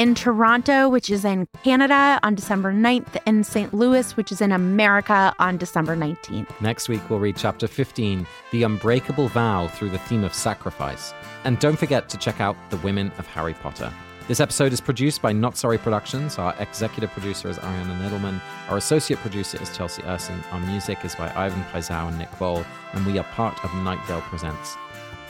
in 0.00 0.14
Toronto, 0.14 0.88
which 0.88 1.10
is 1.10 1.26
in 1.26 1.46
Canada, 1.62 2.18
on 2.22 2.34
December 2.34 2.72
9th, 2.72 3.18
and 3.26 3.44
St. 3.44 3.74
Louis, 3.74 4.16
which 4.16 4.32
is 4.32 4.40
in 4.40 4.50
America, 4.50 5.34
on 5.38 5.58
December 5.58 5.94
19th. 5.94 6.58
Next 6.62 6.88
week, 6.88 7.02
we'll 7.10 7.18
read 7.18 7.36
chapter 7.36 7.68
15, 7.68 8.26
The 8.50 8.62
Unbreakable 8.62 9.28
Vow 9.28 9.68
through 9.68 9.90
the 9.90 9.98
theme 9.98 10.24
of 10.24 10.32
sacrifice. 10.32 11.12
And 11.44 11.58
don't 11.58 11.78
forget 11.78 12.08
to 12.08 12.16
check 12.16 12.40
out 12.40 12.56
The 12.70 12.78
Women 12.78 13.12
of 13.18 13.26
Harry 13.26 13.52
Potter. 13.52 13.92
This 14.26 14.40
episode 14.40 14.72
is 14.72 14.80
produced 14.80 15.20
by 15.20 15.32
Not 15.32 15.58
Sorry 15.58 15.76
Productions. 15.76 16.38
Our 16.38 16.54
executive 16.58 17.10
producer 17.10 17.50
is 17.50 17.58
Ariana 17.58 18.00
Nedelman. 18.00 18.40
Our 18.70 18.78
associate 18.78 19.20
producer 19.20 19.60
is 19.60 19.76
Chelsea 19.76 20.02
Urson. 20.04 20.42
Our 20.50 20.60
music 20.60 21.04
is 21.04 21.14
by 21.14 21.30
Ivan 21.36 21.62
Paisau 21.64 22.08
and 22.08 22.16
Nick 22.16 22.38
Bowl. 22.38 22.64
And 22.94 23.04
we 23.04 23.18
are 23.18 23.24
part 23.24 23.62
of 23.62 23.74
Night 23.74 24.02
Vale 24.06 24.22
Presents. 24.22 24.78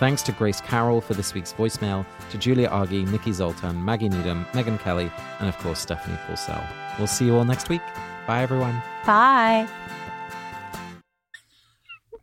Thanks 0.00 0.22
to 0.22 0.32
Grace 0.32 0.62
Carroll 0.62 1.02
for 1.02 1.12
this 1.12 1.34
week's 1.34 1.52
voicemail, 1.52 2.06
to 2.30 2.38
Julia 2.38 2.68
Argy, 2.68 3.04
Nikki 3.04 3.32
Zoltan, 3.32 3.84
Maggie 3.84 4.08
Needham, 4.08 4.46
Megan 4.54 4.78
Kelly, 4.78 5.12
and 5.40 5.46
of 5.46 5.58
course 5.58 5.78
Stephanie 5.78 6.16
Paulsell. 6.26 6.66
We'll 6.96 7.06
see 7.06 7.26
you 7.26 7.36
all 7.36 7.44
next 7.44 7.68
week. 7.68 7.82
Bye, 8.26 8.40
everyone. 8.40 8.82
Bye. 9.04 9.68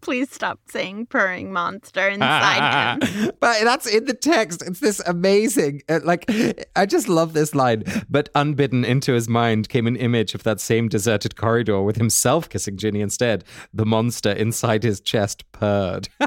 Please 0.01 0.31
stop 0.31 0.59
saying 0.69 1.05
purring 1.05 1.53
monster 1.53 2.07
inside 2.09 3.03
him. 3.03 3.31
but 3.39 3.63
that's 3.63 3.85
in 3.85 4.05
the 4.05 4.15
text. 4.15 4.63
It's 4.65 4.79
this 4.79 4.99
amazing. 5.01 5.83
uh, 5.87 5.99
Like, 6.03 6.25
I 6.75 6.87
just 6.87 7.07
love 7.07 7.33
this 7.33 7.53
line. 7.53 7.83
But 8.09 8.29
unbidden 8.33 8.85
into 8.85 9.13
his 9.13 9.29
mind 9.29 9.69
came 9.69 9.85
an 9.85 9.97
image 9.97 10.33
of 10.33 10.41
that 10.43 10.59
same 10.59 10.87
deserted 10.89 11.35
corridor 11.35 11.83
with 11.83 11.97
himself 11.97 12.49
kissing 12.49 12.75
Ginny 12.77 13.01
instead. 13.01 13.43
The 13.71 13.85
monster 13.85 14.31
inside 14.31 14.81
his 14.81 14.99
chest 14.99 15.43
purred. 15.51 16.09